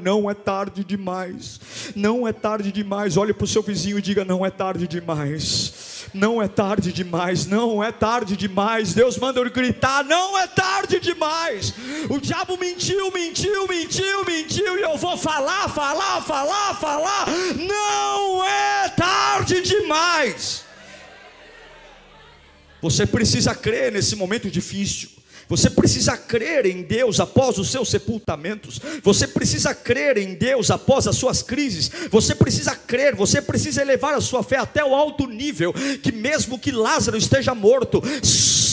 Não 0.01 0.29
é 0.29 0.33
tarde 0.33 0.83
demais, 0.83 1.61
não 1.95 2.27
é 2.27 2.33
tarde 2.33 2.69
demais. 2.69 3.15
Olhe 3.15 3.33
para 3.33 3.45
o 3.45 3.47
seu 3.47 3.63
vizinho 3.63 3.97
e 3.97 4.01
diga: 4.01 4.25
Não 4.25 4.45
é 4.45 4.49
tarde 4.49 4.85
demais, 4.85 6.09
não 6.13 6.41
é 6.41 6.49
tarde 6.49 6.91
demais, 6.91 7.45
não 7.45 7.81
é 7.81 7.89
tarde 7.89 8.35
demais. 8.35 8.93
Deus 8.93 9.17
manda 9.17 9.39
eu 9.39 9.49
gritar: 9.49 10.03
Não 10.03 10.37
é 10.37 10.47
tarde 10.47 10.99
demais. 10.99 11.73
O 12.09 12.19
diabo 12.19 12.57
mentiu, 12.57 13.09
mentiu, 13.09 13.69
mentiu, 13.69 14.25
mentiu, 14.25 14.77
e 14.77 14.81
eu 14.81 14.97
vou 14.97 15.15
falar, 15.15 15.69
falar, 15.69 16.21
falar, 16.21 16.73
falar. 16.73 17.27
Não 17.55 18.43
é 18.43 18.89
tarde 18.89 19.61
demais. 19.61 20.72
Você 22.83 23.05
precisa 23.05 23.55
crer 23.55 23.93
nesse 23.93 24.13
momento 24.13 24.51
difícil. 24.51 25.07
Você 25.47 25.69
precisa 25.69 26.17
crer 26.17 26.65
em 26.65 26.83
Deus 26.83 27.21
após 27.21 27.57
os 27.57 27.71
seus 27.71 27.89
sepultamentos. 27.89 28.77
Você 29.01 29.25
precisa 29.25 29.73
crer 29.73 30.17
em 30.17 30.33
Deus 30.33 30.69
após 30.69 31.07
as 31.07 31.15
suas 31.15 31.41
crises. 31.41 31.89
Você 32.11 32.35
precisa 32.35 32.75
crer, 32.75 33.15
você 33.15 33.41
precisa 33.41 33.81
elevar 33.81 34.13
a 34.13 34.19
sua 34.19 34.43
fé 34.43 34.57
até 34.57 34.83
o 34.83 34.93
alto 34.93 35.27
nível 35.27 35.73
que 36.01 36.11
mesmo 36.11 36.59
que 36.59 36.71
Lázaro 36.71 37.15
esteja 37.15 37.55
morto, 37.55 38.01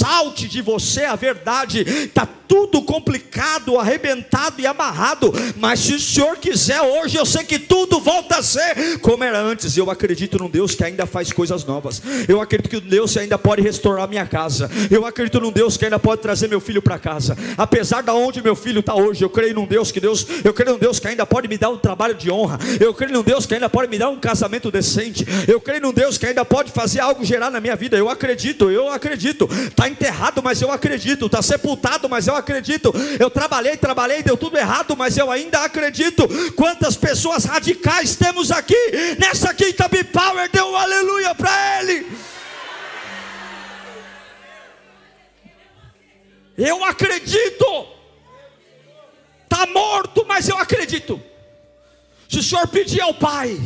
salte 0.00 0.48
de 0.48 0.62
você 0.62 1.04
a 1.04 1.14
verdade. 1.14 1.80
Está 1.80 2.26
tudo 2.48 2.82
complicado, 2.82 3.78
arrebentado 3.78 4.60
e 4.60 4.66
amarrado. 4.66 5.32
Mas 5.56 5.78
se 5.80 5.94
o 5.94 6.00
Senhor 6.00 6.36
quiser, 6.38 6.80
hoje 6.80 7.16
eu 7.16 7.24
sei 7.24 7.44
que 7.44 7.60
tudo 7.60 8.00
volta 8.00 8.38
a 8.38 8.42
ser 8.42 8.98
como 9.00 9.22
era 9.22 9.38
antes. 9.38 9.76
Eu 9.76 9.88
acredito 9.88 10.38
num 10.38 10.50
Deus 10.50 10.74
que 10.74 10.82
ainda 10.82 11.06
faz 11.06 11.32
coisas 11.32 11.64
novas. 11.64 12.02
Eu 12.26 12.40
acredito 12.40 12.68
que 12.68 12.76
o 12.76 12.80
Deus 12.80 13.16
ainda 13.16 13.38
pode 13.38 13.62
restaurar 13.62 14.08
minha 14.08 14.26
casa. 14.26 14.68
Eu 14.90 15.06
acredito 15.06 15.40
num 15.40 15.52
Deus 15.52 15.76
que 15.76 15.84
ainda 15.84 15.98
pode 15.98 16.22
trazer 16.22 16.48
meu 16.48 16.60
filho 16.60 16.82
para 16.82 16.98
casa. 16.98 17.36
Apesar 17.56 18.02
de 18.02 18.10
onde 18.10 18.42
meu 18.42 18.56
filho 18.56 18.80
está 18.80 18.94
hoje, 18.96 19.22
eu 19.22 19.30
creio 19.30 19.54
num 19.54 19.66
Deus 19.66 19.92
que 19.92 20.00
Deus, 20.00 20.26
eu 20.42 20.52
creio 20.52 20.72
num 20.72 20.78
Deus 20.78 20.98
que 20.98 21.06
ainda 21.06 21.24
pode 21.24 21.46
me 21.46 21.56
dar 21.56 21.70
um 21.70 21.78
trabalho 21.78 22.14
de 22.14 22.32
honra. 22.32 22.58
Eu 22.80 22.92
creio 22.92 23.12
num 23.12 23.22
Deus 23.22 23.46
que 23.46 23.54
ainda 23.54 23.68
pode 23.68 23.88
me 23.88 23.98
dar 23.98 24.08
um 24.08 24.18
casamento 24.18 24.72
decente. 24.72 25.24
Eu 25.46 25.60
creio 25.60 25.82
num 25.82 25.92
Deus 25.92 26.18
que 26.18 26.26
ainda 26.26 26.44
pode 26.44 26.72
fazer 26.72 26.98
algo 26.98 27.24
gerar 27.24 27.50
na 27.50 27.60
minha 27.60 27.76
vida. 27.76 27.96
Eu 27.96 28.08
acredito, 28.08 28.70
eu 28.70 28.88
acredito. 28.88 29.48
Está 29.68 29.88
enterrado, 29.90 30.42
mas 30.42 30.62
eu 30.62 30.70
acredito. 30.70 31.26
Está 31.26 31.42
sepultado, 31.42 32.08
mas 32.08 32.26
eu 32.26 32.34
acredito. 32.34 32.92
Eu 33.18 33.28
trabalhei, 33.28 33.76
trabalhei, 33.76 34.22
deu 34.22 34.36
tudo 34.36 34.56
errado, 34.56 34.96
mas 34.96 35.16
eu 35.16 35.30
ainda 35.30 35.64
acredito. 35.64 36.26
Quantas 36.52 36.96
pessoas 36.96 37.44
radicais 37.44 38.16
temos 38.16 38.50
aqui 38.50 38.76
nessa 39.18 39.52
quinta 39.52 39.88
B 39.88 40.04
Power? 40.04 40.50
Deu 40.50 40.66
um 40.66 40.76
aleluia 40.76 41.34
para 41.34 41.82
ele. 41.82 42.06
Eu 46.56 46.84
acredito. 46.84 47.86
Está 49.44 49.66
morto, 49.66 50.24
mas 50.26 50.48
eu 50.48 50.56
acredito. 50.56 51.20
Se 52.28 52.38
o 52.38 52.42
Senhor 52.42 52.68
pedir 52.68 53.00
ao 53.00 53.12
Pai, 53.14 53.58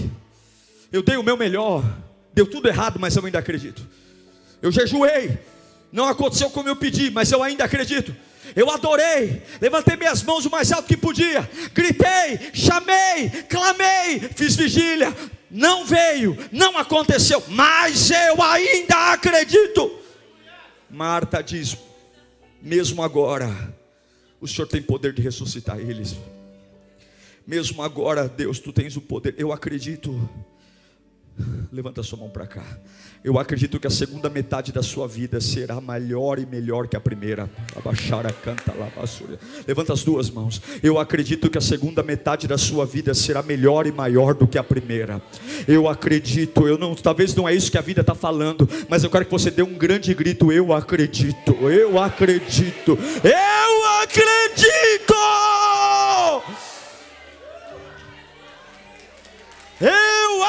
eu 0.90 1.02
dei 1.02 1.16
o 1.16 1.22
meu 1.22 1.36
melhor. 1.36 1.84
Deu 2.32 2.46
tudo 2.46 2.68
errado, 2.68 2.98
mas 2.98 3.14
eu 3.14 3.24
ainda 3.24 3.38
acredito. 3.38 3.86
Eu 4.62 4.72
jejuei, 4.72 5.38
não 5.94 6.08
aconteceu 6.08 6.50
como 6.50 6.68
eu 6.68 6.74
pedi, 6.74 7.08
mas 7.08 7.30
eu 7.30 7.40
ainda 7.40 7.62
acredito. 7.62 8.12
Eu 8.56 8.68
adorei, 8.68 9.40
levantei 9.60 9.96
minhas 9.96 10.24
mãos 10.24 10.44
o 10.44 10.50
mais 10.50 10.72
alto 10.72 10.88
que 10.88 10.96
podia, 10.96 11.48
gritei, 11.72 12.50
chamei, 12.52 13.30
clamei, 13.48 14.18
fiz 14.34 14.56
vigília. 14.56 15.16
Não 15.48 15.86
veio, 15.86 16.36
não 16.50 16.76
aconteceu, 16.76 17.40
mas 17.46 18.10
eu 18.10 18.42
ainda 18.42 19.12
acredito. 19.12 19.96
Marta 20.90 21.40
diz: 21.40 21.78
mesmo 22.60 23.00
agora, 23.00 23.72
o 24.40 24.48
Senhor 24.48 24.66
tem 24.66 24.82
poder 24.82 25.12
de 25.12 25.22
ressuscitar 25.22 25.78
eles. 25.78 26.16
Mesmo 27.46 27.80
agora, 27.82 28.26
Deus, 28.26 28.58
tu 28.58 28.72
tens 28.72 28.96
o 28.96 29.00
poder. 29.00 29.36
Eu 29.38 29.52
acredito. 29.52 30.28
Levanta 31.72 32.02
sua 32.02 32.18
mão 32.18 32.30
para 32.30 32.46
cá. 32.46 32.64
Eu 33.22 33.38
acredito 33.38 33.80
que 33.80 33.86
a 33.86 33.90
segunda 33.90 34.30
metade 34.30 34.70
da 34.70 34.82
sua 34.82 35.08
vida 35.08 35.40
será 35.40 35.80
maior 35.80 36.38
e 36.38 36.46
melhor 36.46 36.86
que 36.86 36.96
a 36.96 37.00
primeira. 37.00 37.50
Abaixar 37.74 38.24
a 38.24 38.32
canta 38.32 38.72
lá, 38.78 38.88
basura. 38.94 39.38
Levanta 39.66 39.92
as 39.92 40.04
duas 40.04 40.30
mãos. 40.30 40.62
Eu 40.82 40.98
acredito 40.98 41.50
que 41.50 41.58
a 41.58 41.60
segunda 41.60 42.02
metade 42.02 42.46
da 42.46 42.56
sua 42.56 42.86
vida 42.86 43.12
será 43.14 43.42
melhor 43.42 43.86
e 43.86 43.92
maior 43.92 44.34
do 44.34 44.46
que 44.46 44.58
a 44.58 44.62
primeira. 44.62 45.20
Eu 45.66 45.88
acredito. 45.88 46.68
Eu 46.68 46.78
não, 46.78 46.94
talvez 46.94 47.34
não 47.34 47.48
é 47.48 47.54
isso 47.54 47.70
que 47.70 47.78
a 47.78 47.82
vida 47.82 48.02
está 48.02 48.14
falando, 48.14 48.68
mas 48.88 49.02
eu 49.02 49.10
quero 49.10 49.24
que 49.24 49.32
você 49.32 49.50
dê 49.50 49.62
um 49.62 49.74
grande 49.74 50.14
grito. 50.14 50.52
Eu 50.52 50.72
acredito. 50.72 51.52
Eu 51.62 51.98
acredito. 51.98 52.96
Eu 53.24 53.86
acredito. 54.02 55.14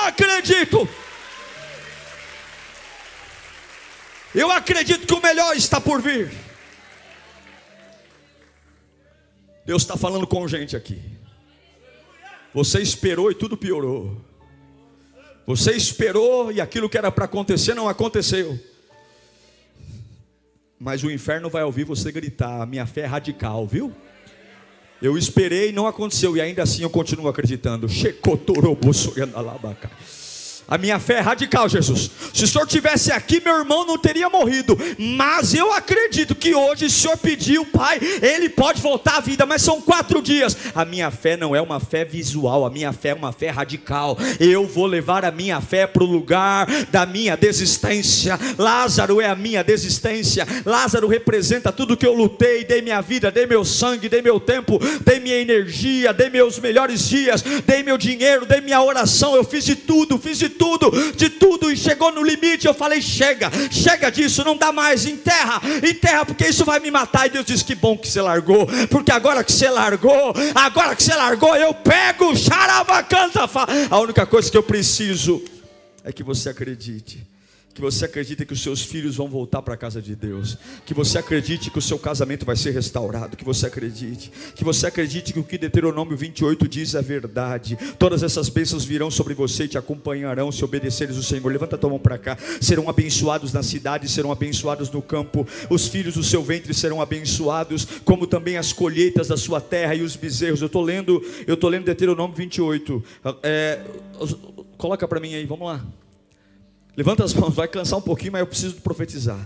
Acredito. 0.05 0.87
Eu 4.33 4.51
acredito 4.51 5.07
que 5.07 5.13
o 5.13 5.21
melhor 5.21 5.55
está 5.55 5.79
por 5.79 6.01
vir. 6.01 6.31
Deus 9.65 9.81
está 9.81 9.97
falando 9.97 10.27
com 10.27 10.47
gente 10.47 10.75
aqui. 10.75 11.01
Você 12.53 12.79
esperou 12.81 13.31
e 13.31 13.35
tudo 13.35 13.57
piorou. 13.57 14.21
Você 15.47 15.71
esperou 15.71 16.51
e 16.51 16.59
aquilo 16.59 16.89
que 16.89 16.97
era 16.97 17.11
para 17.11 17.25
acontecer 17.25 17.73
não 17.73 17.89
aconteceu. 17.89 18.59
Mas 20.79 21.03
o 21.03 21.11
inferno 21.11 21.49
vai 21.49 21.63
ouvir 21.63 21.83
você 21.83 22.11
gritar: 22.11 22.65
minha 22.67 22.85
fé 22.85 23.01
é 23.01 23.05
radical, 23.05 23.65
viu? 23.65 23.93
Eu 25.05 25.17
esperei 25.17 25.69
e 25.69 25.71
não 25.71 25.85
aconteceu, 25.85 26.35
e 26.35 26.41
ainda 26.41 26.63
assim 26.63 26.81
eu 26.81 26.89
continuo 26.89 27.27
acreditando. 27.27 27.87
Checotorobosoyandalabaca. 27.87 29.91
A 30.67 30.77
minha 30.79 30.97
fé 30.99 31.15
é 31.15 31.19
radical, 31.19 31.69
Jesus. 31.69 32.09
Se 32.33 32.43
o 32.43 32.47
Senhor 32.47 32.65
tivesse 32.65 33.11
aqui, 33.11 33.39
meu 33.43 33.59
irmão 33.59 33.85
não 33.85 33.97
teria 33.97 34.29
morrido. 34.29 34.77
Mas 34.97 35.53
eu 35.53 35.71
acredito 35.71 36.33
que 36.33 36.55
hoje, 36.55 36.89
se 36.89 36.97
o 36.97 37.01
Senhor 37.01 37.17
pediu, 37.17 37.65
Pai, 37.65 37.99
ele 38.21 38.49
pode 38.49 38.81
voltar 38.81 39.17
à 39.17 39.19
vida. 39.19 39.45
Mas 39.45 39.61
são 39.61 39.79
quatro 39.79 40.21
dias. 40.21 40.57
A 40.73 40.83
minha 40.83 41.11
fé 41.11 41.37
não 41.37 41.55
é 41.55 41.61
uma 41.61 41.79
fé 41.79 42.03
visual, 42.03 42.65
a 42.65 42.69
minha 42.69 42.91
fé 42.91 43.09
é 43.09 43.13
uma 43.13 43.31
fé 43.31 43.49
radical. 43.49 44.17
Eu 44.39 44.65
vou 44.65 44.87
levar 44.87 45.23
a 45.23 45.31
minha 45.31 45.61
fé 45.61 45.85
para 45.85 46.03
o 46.03 46.07
lugar 46.07 46.67
da 46.91 47.05
minha 47.05 47.37
desistência. 47.37 48.39
Lázaro 48.57 49.21
é 49.21 49.29
a 49.29 49.35
minha 49.35 49.63
desistência. 49.63 50.47
Lázaro 50.65 51.07
representa 51.07 51.71
tudo 51.71 51.95
que 51.95 52.07
eu 52.07 52.13
lutei, 52.13 52.63
dei 52.63 52.81
minha 52.81 53.01
vida, 53.01 53.29
dei 53.29 53.45
meu 53.45 53.63
sangue, 53.63 54.09
dei 54.09 54.21
meu 54.21 54.39
tempo, 54.39 54.79
dei 55.05 55.19
minha 55.19 55.35
energia, 55.35 56.11
dei 56.11 56.29
meus 56.29 56.57
melhores 56.57 57.07
dias, 57.07 57.43
dei 57.65 57.83
meu 57.83 57.97
dinheiro, 57.97 58.47
dei 58.47 58.61
minha 58.61 58.81
oração. 58.81 59.35
Eu 59.35 59.43
fiz 59.43 59.63
de 59.63 59.75
tudo, 59.75 60.17
fiz 60.17 60.39
de 60.39 60.54
tudo, 60.57 60.91
de 61.13 61.29
tudo, 61.29 61.71
e 61.71 61.77
chegou 61.77 62.11
no 62.11 62.23
limite. 62.23 62.67
Eu 62.67 62.73
falei: 62.73 63.01
chega, 63.01 63.51
chega 63.71 64.09
disso, 64.09 64.43
não 64.43 64.57
dá 64.57 64.71
mais, 64.71 65.05
enterra, 65.05 65.61
enterra, 65.87 66.25
porque 66.25 66.47
isso 66.47 66.65
vai 66.65 66.79
me 66.79 66.91
matar. 66.91 67.27
E 67.27 67.29
Deus 67.29 67.45
disse: 67.45 67.63
que 67.63 67.75
bom 67.75 67.97
que 67.97 68.07
você 68.07 68.21
largou, 68.21 68.67
porque 68.89 69.11
agora 69.11 69.43
que 69.43 69.51
você 69.51 69.69
largou, 69.69 70.33
agora 70.53 70.95
que 70.95 71.03
você 71.03 71.15
largou, 71.15 71.55
eu 71.55 71.73
pego, 71.73 72.35
xarabacanta. 72.35 73.41
A 73.89 73.99
única 73.99 74.25
coisa 74.25 74.49
que 74.49 74.57
eu 74.57 74.63
preciso 74.63 75.43
é 76.03 76.11
que 76.11 76.23
você 76.23 76.49
acredite 76.49 77.34
que 77.75 77.81
você 77.81 78.05
acredite 78.05 78.45
que 78.45 78.53
os 78.53 78.63
seus 78.63 78.81
filhos 78.81 79.17
vão 79.17 79.27
voltar 79.27 79.61
para 79.61 79.73
a 79.73 79.77
casa 79.77 80.01
de 80.01 80.15
Deus, 80.15 80.57
que 80.85 80.93
você 80.93 81.17
acredite 81.17 81.69
que 81.69 81.77
o 81.77 81.81
seu 81.81 81.99
casamento 81.99 82.45
vai 82.45 82.55
ser 82.55 82.71
restaurado, 82.71 83.35
que 83.35 83.43
você 83.43 83.67
acredite, 83.67 84.31
que 84.55 84.63
você 84.63 84.87
acredite 84.87 85.33
que 85.33 85.39
o 85.39 85.43
que 85.43 85.57
Deuteronômio 85.57 86.15
28 86.15 86.69
diz 86.69 86.95
é 86.95 87.01
verdade. 87.01 87.77
Todas 87.99 88.23
essas 88.23 88.47
bênçãos 88.47 88.85
virão 88.85 89.11
sobre 89.11 89.33
você 89.33 89.65
e 89.65 89.67
te 89.67 89.77
acompanharão 89.77 90.53
se 90.53 90.63
obedeceres 90.63 91.17
o 91.17 91.23
Senhor. 91.23 91.51
Levanta 91.51 91.75
a 91.75 91.77
tua 91.77 91.89
mão 91.89 91.99
para 91.99 92.17
cá. 92.17 92.37
Serão 92.61 92.89
abençoados 92.89 93.51
na 93.51 93.61
cidade, 93.61 94.07
serão 94.07 94.31
abençoados 94.31 94.89
no 94.89 95.01
campo. 95.01 95.45
Os 95.69 95.89
filhos 95.89 96.13
do 96.13 96.23
seu 96.23 96.41
ventre 96.41 96.73
serão 96.73 97.01
abençoados, 97.01 97.85
como 98.05 98.25
também 98.25 98.55
as 98.55 98.71
colheitas 98.71 99.27
da 99.27 99.35
sua 99.35 99.59
terra 99.59 99.93
e 99.95 100.01
os 100.01 100.15
bezerros. 100.15 100.61
Eu 100.61 100.67
estou 100.67 100.81
lendo, 100.81 101.21
eu 101.45 101.55
estou 101.55 101.69
lendo 101.69 101.83
Deuteronômio 101.83 102.37
28. 102.37 103.03
É, 103.43 103.81
coloca 104.77 105.05
para 105.05 105.19
mim 105.19 105.35
aí, 105.35 105.45
vamos 105.45 105.67
lá. 105.67 105.85
Levanta 106.97 107.23
as 107.23 107.33
mãos, 107.33 107.53
vai 107.53 107.67
cansar 107.67 107.99
um 107.99 108.01
pouquinho, 108.01 108.31
mas 108.31 108.39
eu 108.41 108.47
preciso 108.47 108.75
profetizar. 108.75 109.39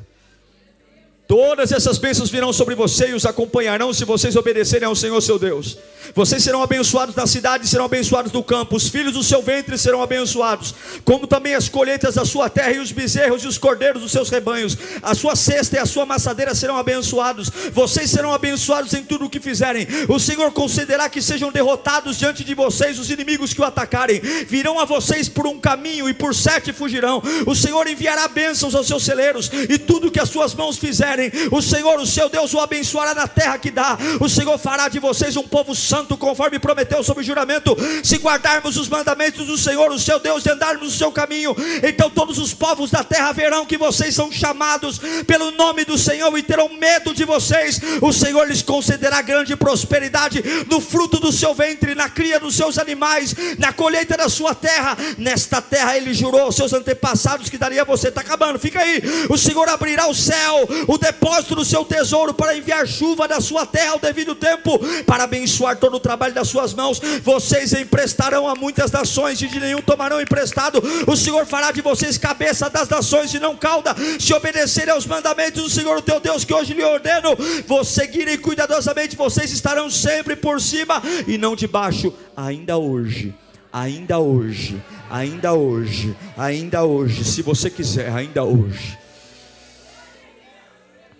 Todas 1.30 1.72
essas 1.72 2.00
bênçãos 2.00 2.32
virão 2.32 2.52
sobre 2.52 2.74
você 2.74 3.10
e 3.10 3.14
os 3.14 3.24
acompanharão 3.24 3.94
se 3.94 4.04
vocês 4.04 4.36
obedecerem 4.36 4.88
ao 4.88 4.96
Senhor 4.96 5.22
seu 5.22 5.38
Deus. 5.38 5.78
Vocês 6.16 6.44
serão 6.44 6.64
abençoados 6.64 7.14
na 7.14 7.28
cidade 7.28 7.66
e 7.66 7.68
serão 7.68 7.86
abençoados 7.86 8.32
no 8.32 8.44
campo. 8.44 8.76
Os 8.76 8.90
filhos 8.90 9.14
do 9.14 9.24
seu 9.24 9.44
ventre 9.44 9.78
serão 9.78 10.02
abençoados, 10.02 10.74
como 11.06 11.28
também 11.28 11.54
as 11.54 11.70
colheitas 11.70 12.16
da 12.16 12.26
sua 12.26 12.50
terra 12.50 12.72
e 12.72 12.80
os 12.80 12.92
bezerros 12.92 13.44
e 13.44 13.48
os 13.48 13.60
cordeiros 13.60 14.02
dos 14.02 14.12
seus 14.12 14.28
rebanhos. 14.32 14.76
A 15.04 15.14
sua 15.14 15.36
cesta 15.36 15.76
e 15.76 15.80
a 15.80 15.86
sua 15.86 16.04
maçadeira 16.04 16.56
serão 16.56 16.76
abençoados. 16.76 17.52
Vocês 17.72 18.10
serão 18.10 18.34
abençoados 18.34 18.96
em 18.96 19.04
tudo 19.04 19.26
o 19.26 19.30
que 19.30 19.40
fizerem. 19.40 19.88
O 20.08 20.20
Senhor 20.20 20.52
concederá 20.52 21.08
que 21.10 21.22
sejam 21.22 21.52
derrotados 21.52 22.18
diante 22.18 22.44
de 22.44 22.56
vocês 22.56 22.98
os 22.98 23.12
inimigos 23.12 23.54
que 23.54 23.62
o 23.62 23.66
atacarem. 23.66 24.20
Virão 24.48 24.80
a 24.80 24.86
vocês 24.86 25.30
por 25.30 25.46
um 25.46 25.60
caminho 25.60 26.10
e 26.10 26.14
por 26.14 26.34
sete 26.34 26.74
fugirão. 26.74 27.22
O 27.46 27.54
Senhor 27.54 27.86
enviará 27.86 28.28
bênçãos 28.28 28.74
aos 28.74 28.88
seus 28.88 29.04
celeiros 29.04 29.52
e 29.70 29.78
tudo 29.78 30.10
que 30.10 30.20
as 30.20 30.30
suas 30.30 30.56
mãos 30.56 30.76
fizerem 30.76 31.19
o 31.52 31.62
Senhor, 31.62 32.00
o 32.00 32.06
seu 32.06 32.30
Deus, 32.30 32.54
o 32.54 32.60
abençoará 32.60 33.14
na 33.14 33.28
terra 33.28 33.58
que 33.58 33.72
dá. 33.72 33.98
O 34.20 34.30
Senhor 34.30 34.58
fará 34.58 34.88
de 34.88 35.00
vocês 35.00 35.36
um 35.36 35.48
povo 35.48 35.76
santo, 35.76 36.18
conforme 36.18 36.60
prometeu 36.60 37.04
sob 37.04 37.22
juramento. 37.24 37.76
Se 38.04 38.18
guardarmos 38.18 38.78
os 38.78 38.88
mandamentos 38.88 39.46
do 39.48 39.58
Senhor, 39.58 39.92
o 39.92 40.00
seu 40.00 40.20
Deus, 40.20 40.46
e 40.46 40.52
andarmos 40.52 40.84
no 40.84 40.92
seu 40.92 41.12
caminho, 41.12 41.56
então 41.84 42.10
todos 42.10 42.38
os 42.38 42.54
povos 42.54 42.92
da 42.92 43.04
terra 43.04 43.32
verão 43.32 43.66
que 43.66 43.78
vocês 43.78 44.16
são 44.16 44.32
chamados 44.32 45.00
pelo 45.26 45.52
nome 45.52 45.86
do 45.86 45.98
Senhor 45.98 46.36
e 46.38 46.44
terão 46.44 46.70
medo 46.70 47.14
de 47.14 47.26
vocês. 47.26 47.80
O 48.02 48.12
Senhor 48.14 48.48
lhes 48.48 48.62
concederá 48.62 49.22
grande 49.22 49.56
prosperidade 49.56 50.44
no 50.70 50.80
fruto 50.80 51.20
do 51.20 51.32
seu 51.32 51.54
ventre, 51.54 51.96
na 51.96 52.10
cria 52.10 52.40
dos 52.40 52.56
seus 52.56 52.78
animais, 52.78 53.36
na 53.58 53.74
colheita 53.74 54.18
da 54.18 54.30
sua 54.30 54.54
terra. 54.54 54.98
Nesta 55.18 55.62
terra 55.62 55.98
ele 55.98 56.14
jurou 56.14 56.42
aos 56.42 56.56
seus 56.56 56.74
antepassados 56.74 57.50
que 57.50 57.58
daria 57.58 57.82
a 57.82 57.86
você. 57.86 58.10
Está 58.10 58.22
acabando, 58.22 58.60
fica 58.60 58.80
aí. 58.82 59.02
O 59.30 59.38
Senhor 59.38 59.68
abrirá 59.70 60.08
o 60.08 60.16
céu, 60.16 60.68
o 60.88 60.98
depósito 61.10 61.56
do 61.56 61.66
seu 61.66 61.84
tesouro 61.84 62.34
para 62.34 62.56
enviar 62.56 62.88
chuva 62.88 63.28
da 63.28 63.42
sua 63.42 63.66
terra 63.66 63.94
ao 63.94 64.00
devido 64.00 64.36
tempo, 64.36 64.80
para 65.06 65.24
abençoar 65.24 65.78
todo 65.78 65.96
o 65.96 66.00
trabalho 66.00 66.34
das 66.34 66.48
suas 66.48 66.74
mãos. 66.74 67.02
Vocês 67.24 67.74
emprestarão 67.74 68.48
a 68.48 68.56
muitas 68.56 68.92
nações 68.92 69.42
e 69.42 69.48
de 69.48 69.60
nenhum 69.60 69.82
tomarão 69.82 70.22
emprestado. 70.22 70.82
O 71.08 71.16
Senhor 71.16 71.46
fará 71.46 71.72
de 71.72 71.82
vocês 71.82 72.18
cabeça 72.18 72.70
das 72.70 72.88
nações 72.88 73.34
e 73.34 73.40
não 73.40 73.56
cauda. 73.56 73.96
Se 74.20 74.34
obedecerem 74.34 74.94
aos 74.94 75.06
mandamentos 75.06 75.64
do 75.64 75.70
Senhor, 75.70 75.98
o 75.98 76.02
teu 76.02 76.20
Deus, 76.20 76.46
que 76.46 76.54
hoje 76.54 76.74
lhe 76.74 76.84
ordeno, 76.84 77.36
vos 77.68 77.88
seguirem 77.88 78.38
cuidadosamente, 78.38 79.16
vocês 79.16 79.52
estarão 79.52 79.90
sempre 79.90 80.36
por 80.36 80.62
cima 80.62 81.02
e 81.28 81.38
não 81.38 81.56
debaixo, 81.56 82.14
ainda 82.38 82.78
hoje 82.78 83.34
ainda 83.72 84.18
hoje, 84.18 84.82
ainda 85.12 85.54
hoje, 85.54 86.16
ainda 86.36 86.84
hoje, 86.84 87.24
se 87.24 87.44
você 87.44 87.70
quiser, 87.70 88.12
ainda 88.12 88.44
hoje. 88.44 88.98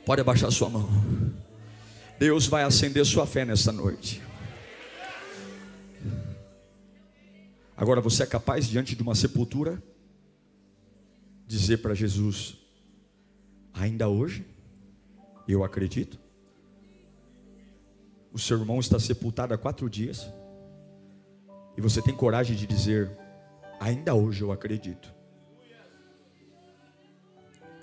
Pode 0.10 0.22
abaixar 0.22 0.52
sua 0.52 0.72
mão. 0.72 0.90
Deus 2.18 2.48
vai 2.48 2.64
acender 2.64 3.06
sua 3.06 3.28
fé 3.28 3.46
nesta 3.46 3.72
noite. 3.72 4.20
Agora 7.78 8.02
você 8.02 8.24
é 8.24 8.26
capaz, 8.26 8.66
diante 8.66 8.96
de 8.96 9.04
uma 9.04 9.14
sepultura, 9.14 9.80
dizer 11.46 11.78
para 11.78 11.94
Jesus: 11.94 12.58
ainda 13.72 14.10
hoje, 14.10 14.48
eu 15.48 15.64
acredito. 15.64 16.20
O 18.34 18.40
seu 18.40 18.58
irmão 18.58 18.80
está 18.80 18.98
sepultado 18.98 19.54
há 19.54 19.60
quatro 19.60 19.88
dias, 19.88 20.28
e 21.78 21.82
você 21.82 22.02
tem 22.02 22.16
coragem 22.16 22.58
de 22.58 22.66
dizer: 22.66 23.16
ainda 23.80 24.16
hoje 24.16 24.42
eu 24.42 24.52
acredito. 24.52 25.14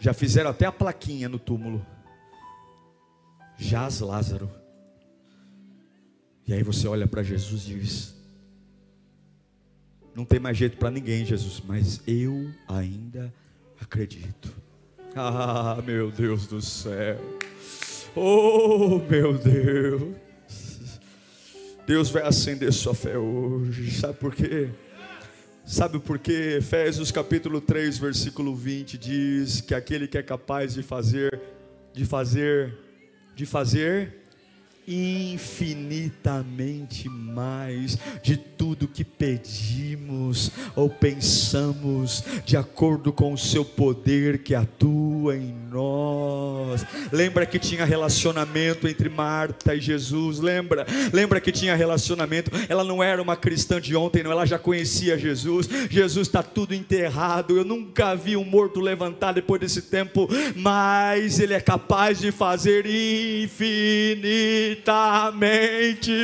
Já 0.01 0.13
fizeram 0.13 0.51
até 0.51 0.67
a 0.67 0.73
plaquinha 0.73 1.29
no 1.29 1.39
túmulo 1.39 1.87
jaz 3.57 4.01
Lázaro. 4.01 4.51
E 6.47 6.53
aí 6.53 6.63
você 6.63 6.87
olha 6.87 7.07
para 7.07 7.23
Jesus 7.23 7.65
e 7.69 7.75
diz: 7.75 8.15
Não 10.15 10.25
tem 10.25 10.39
mais 10.39 10.57
jeito 10.57 10.77
para 10.77 10.91
ninguém, 10.91 11.25
Jesus, 11.25 11.63
mas 11.67 12.01
eu 12.07 12.51
ainda 12.69 13.33
acredito. 13.81 14.55
Ah, 15.15 15.83
meu 15.85 16.11
Deus 16.11 16.47
do 16.47 16.61
céu. 16.61 17.19
Oh, 18.15 18.99
meu 19.11 19.37
Deus. 19.37 20.15
Deus 21.87 22.11
vai 22.11 22.23
acender 22.23 22.73
sua 22.73 22.95
fé 22.95 23.17
hoje. 23.17 23.91
Sabe 23.93 24.19
por 24.19 24.35
quê? 24.35 24.71
Sabe 25.65 25.99
por 25.99 26.19
quê? 26.19 26.57
Efésios 26.59 27.11
capítulo 27.11 27.61
3, 27.61 27.99
versículo 27.99 28.55
20 28.55 28.99
diz 28.99 29.61
que 29.61 29.75
aquele 29.75 30.07
que 30.07 30.17
é 30.17 30.23
capaz 30.23 30.75
de 30.75 30.83
fazer 30.83 31.41
de 31.93 32.05
fazer 32.05 32.86
de 33.37 33.45
fazer 33.45 34.13
infinitamente 34.87 37.09
mais 37.09 37.99
de 38.23 38.37
tudo 38.37 38.87
que 38.87 39.05
pedimos 39.05 40.53
ou 40.75 40.89
pensamos, 40.89 42.23
de 42.45 42.57
acordo 42.57 43.13
com 43.13 43.33
o 43.33 43.39
seu 43.39 43.65
poder 43.65 44.39
que 44.39 44.55
atua 44.55 45.37
em 45.37 45.55
nós. 45.71 46.87
Lembra 47.13 47.45
que 47.45 47.59
tinha 47.59 47.85
relacionamento 47.85 48.87
entre 48.87 49.09
Marta 49.09 49.75
e 49.75 49.81
Jesus? 49.81 50.39
Lembra? 50.39 50.87
Lembra 51.13 51.41
que 51.41 51.51
tinha 51.51 51.75
relacionamento? 51.75 52.51
Ela 52.69 52.85
não 52.85 53.03
era 53.03 53.21
uma 53.21 53.37
cristã 53.37 53.81
de 53.81 53.97
ontem, 53.97 54.23
não. 54.23 54.31
Ela 54.31 54.47
já 54.47 54.59
conhecia 54.59 55.19
Jesus. 55.19 55.69
Jesus 55.91 56.29
está 56.29 56.43
tudo 56.43 56.75
enterrado. 56.75 57.57
Eu 57.57 57.65
nunca 57.65 58.15
vi 58.15 58.37
um 58.37 58.45
morto 58.45 58.81
levantar 58.81 59.33
depois 59.33 59.61
desse 59.61 59.83
tempo, 59.83 60.29
mas 60.55 61.41
Ele 61.41 61.55
é 61.55 61.61
capaz 61.61 62.21
de 62.21 62.31
fazer 62.31 62.87
infinitamente 62.87 64.76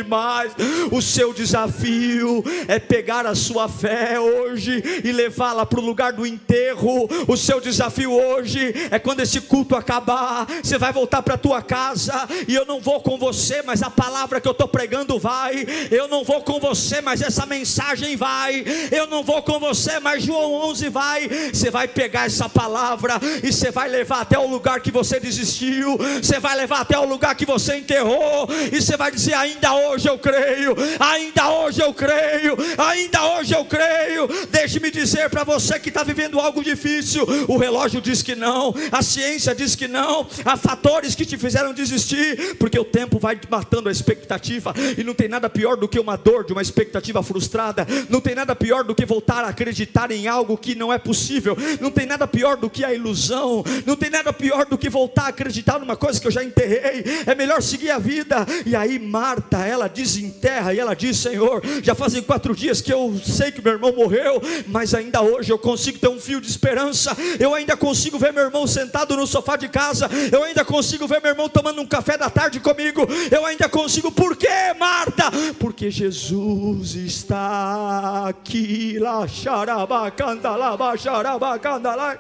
mais. 0.07 0.53
O 0.91 1.01
seu 1.01 1.33
desafio 1.33 2.45
é 2.69 2.79
pegar 2.79 3.27
a 3.27 3.35
sua 3.35 3.69
fé 3.69 4.19
hoje 4.19 4.83
e 5.05 5.13
levá-la 5.13 5.65
para 5.65 5.81
o 5.81 5.85
lugar 5.85 6.13
do 6.13 6.27
enterro. 6.27 7.09
O 7.27 7.37
seu 7.37 7.61
desafio 7.61 8.13
hoje 8.13 8.75
é 8.91 8.99
quando 8.99 9.21
esse 9.21 9.41
culto 9.41 9.75
acabar, 9.77 10.47
você 10.63 10.79
vai 10.79 10.93
voltar 10.93 11.23
para 11.23 11.35
a 11.35 11.39
tua 11.39 11.63
casa 11.63 12.29
e 12.47 12.55
eu 12.55 12.65
não 12.65 12.81
vou 12.81 13.01
com 13.01 13.19
você, 13.19 13.63
mas 13.63 13.83
a 13.83 13.91
palavra 13.91 14.41
que 14.41 14.49
eu 14.49 14.53
estou 14.53 14.69
pregando 14.69 15.19
vai. 15.19 15.67
Eu 15.91 16.09
não 16.09 16.25
vou 16.25 16.43
com 16.43 16.61
você, 16.61 17.01
mas 17.01 17.23
essa 17.23 17.47
mensagem 17.47 18.17
vai. 18.17 18.65
Eu 18.91 19.07
não 19.07 19.23
vou 19.23 19.43
com 19.43 19.59
você, 19.59 19.99
mas 20.01 20.25
João 20.25 20.53
11 20.71 20.89
vai. 20.89 21.29
Você 21.53 21.71
vai 21.71 21.89
pegar 21.89 22.27
essa 22.27 22.49
palavra 22.49 23.21
e 23.43 23.53
você 23.53 23.71
vai 23.71 23.89
levar 23.89 24.21
até 24.21 24.39
o 24.39 24.47
lugar 24.47 24.81
que 24.81 24.91
você 24.91 25.19
desistiu. 25.19 25.99
Você 26.23 26.39
vai 26.39 26.57
levar 26.57 26.81
até 26.81 26.99
o 26.99 27.05
lugar 27.05 27.35
que 27.35 27.47
você 27.47 27.77
enterrou 27.77 28.42
e 28.73 28.81
você 28.81 28.97
vai 28.97 29.11
dizer: 29.11 29.35
ainda 29.35 29.75
hoje 29.75 30.09
eu 30.09 30.19
creio, 30.19 30.75
ainda 30.99 31.51
hoje 31.51 31.81
eu 31.81 31.93
creio, 31.95 32.57
ainda 32.79 33.37
hoje 33.37 33.55
eu 33.55 33.65
creio. 33.65 34.29
Deixe-me 34.51 34.91
dizer 34.91 35.31
para 35.31 35.45
você 35.45 35.79
que 35.79 35.89
está 35.89 36.03
vivendo 36.03 36.41
algo 36.41 36.63
difícil: 36.63 37.27
o 37.49 37.57
relógio 37.57 38.01
diz 38.01 38.23
que 38.23 38.35
não, 38.35 38.75
a 38.91 39.03
ciência 39.03 39.55
diz 39.55 39.75
que 39.75 39.89
não, 39.89 40.27
há 40.45 40.57
fatores 40.57 41.15
que 41.15 41.25
te 41.25 41.37
fizeram 41.37 41.73
desistir, 41.73 42.57
porque 42.59 42.79
o 42.79 42.85
tempo 42.85 43.19
vai 43.19 43.39
matando 43.49 43.89
a 43.89 43.93
expectativa, 43.93 44.75
e 44.97 45.05
não 45.05 45.15
tem 45.15 45.29
nada 45.29 45.49
pior 45.49 45.77
do 45.77 45.89
que 45.89 45.99
uma 45.99 46.17
dor 46.17 46.45
de 46.45 46.53
uma 46.53 46.63
expectativa 46.63 47.23
frustrada, 47.23 47.87
não 48.09 48.21
tem 48.21 48.35
nada 48.35 48.55
pior 48.55 48.85
do 48.85 48.95
que 48.95 49.05
voltar 49.05 49.45
a 49.45 49.49
acreditar 49.49 50.11
em 50.11 50.27
algo 50.27 50.57
que 50.57 50.75
não 50.75 50.93
é 50.93 50.99
possível, 50.99 51.57
não 51.81 51.91
tem 51.91 52.07
nada 52.07 52.27
pior 52.27 52.57
do 52.57 52.71
que 52.71 52.85
a 52.85 52.93
ilusão, 52.93 53.65
não 53.87 53.97
tem 53.97 54.11
nada 54.11 54.33
pior 54.33 54.67
do 54.67 54.79
que 54.79 54.89
voltar 54.89 55.25
a 55.25 55.29
acreditar 55.29 55.79
numa 55.79 55.97
coisa 55.97 56.21
que 56.21 56.27
eu 56.27 56.31
já 56.31 56.43
enterrei, 56.43 57.05
é 57.27 57.35
melhor 57.35 57.63
seguir 57.63 57.91
a 57.91 57.99
vida. 57.99 58.32
E 58.65 58.75
aí, 58.75 58.99
Marta, 58.99 59.59
ela 59.59 59.89
desenterra 59.89 60.75
e 60.75 60.79
ela 60.79 60.95
diz: 60.95 61.19
Senhor, 61.19 61.63
já 61.83 61.95
fazem 61.95 62.23
quatro 62.23 62.55
dias 62.55 62.81
que 62.81 62.93
eu 62.93 63.19
sei 63.25 63.53
que 63.53 63.63
meu 63.63 63.73
irmão 63.73 63.93
morreu, 63.95 64.41
mas 64.67 64.95
ainda 64.95 65.23
hoje 65.23 65.53
eu 65.53 65.59
consigo 65.59 65.99
ter 65.99 66.09
um 66.09 66.21
fio 66.21 66.41
de 66.41 66.49
esperança, 66.49 67.17
eu 67.39 67.55
ainda 67.55 67.77
consigo 67.77 68.19
ver 68.19 68.33
meu 68.33 68.45
irmão 68.45 68.67
sentado 68.67 69.17
no 69.17 69.27
sofá 69.27 69.57
de 69.57 69.69
casa, 69.69 70.09
eu 70.31 70.43
ainda 70.45 70.65
consigo 70.65 71.07
ver 71.07 71.21
meu 71.21 71.31
irmão 71.31 71.49
tomando 71.49 71.81
um 71.81 71.87
café 71.87 72.17
da 72.17 72.31
tarde 72.31 72.61
comigo, 72.61 73.07
eu 73.31 73.45
ainda 73.45 73.69
consigo, 73.69 74.11
por 74.11 74.37
quê, 74.37 74.75
Marta? 74.79 75.25
Porque 75.59 75.91
Jesus 75.91 76.95
está 76.95 78.29
aqui, 78.29 78.99
lá, 78.99 79.27
xarabacanda, 79.27 80.51
lá, 80.57 80.97
xarabacanda, 80.97 81.95
lá. 81.95 82.19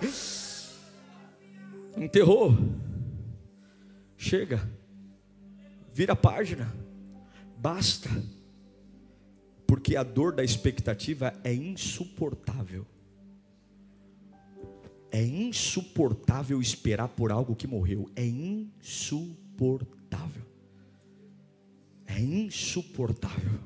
Enterrou. 1.97 2.57
Chega. 4.17 4.72
Vira 5.93 6.15
a 6.15 6.17
página. 6.17 6.73
Basta. 7.59 8.09
Porque 9.67 9.97
a 9.97 10.03
dor 10.03 10.35
da 10.35 10.43
expectativa 10.43 11.35
é 11.45 11.53
insuportável. 11.53 12.87
É 15.11 15.23
insuportável 15.23 16.61
esperar 16.61 17.09
por 17.09 17.31
algo 17.31 17.55
que 17.55 17.67
morreu. 17.67 18.11
É 18.17 18.25
insuportável. 18.25 20.43
É 22.07 22.19
insuportável. 22.21 23.61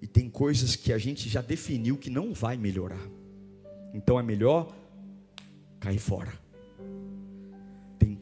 E 0.00 0.06
tem 0.06 0.28
coisas 0.28 0.76
que 0.76 0.92
a 0.92 0.98
gente 0.98 1.28
já 1.28 1.40
definiu 1.40 1.96
que 1.96 2.10
não 2.10 2.34
vai 2.34 2.56
melhorar. 2.56 3.08
Então 3.94 4.18
é 4.18 4.22
melhor 4.22 4.74
cair 5.78 5.98
fora. 5.98 6.41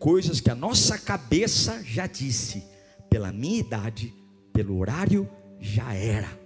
Coisas 0.01 0.41
que 0.41 0.51
a 0.51 0.55
nossa 0.55 0.99
cabeça 0.99 1.85
já 1.85 2.07
disse, 2.07 2.65
pela 3.11 3.31
minha 3.31 3.61
idade, 3.61 4.15
pelo 4.51 4.79
horário, 4.79 5.29
já 5.61 5.93
era. 5.93 6.41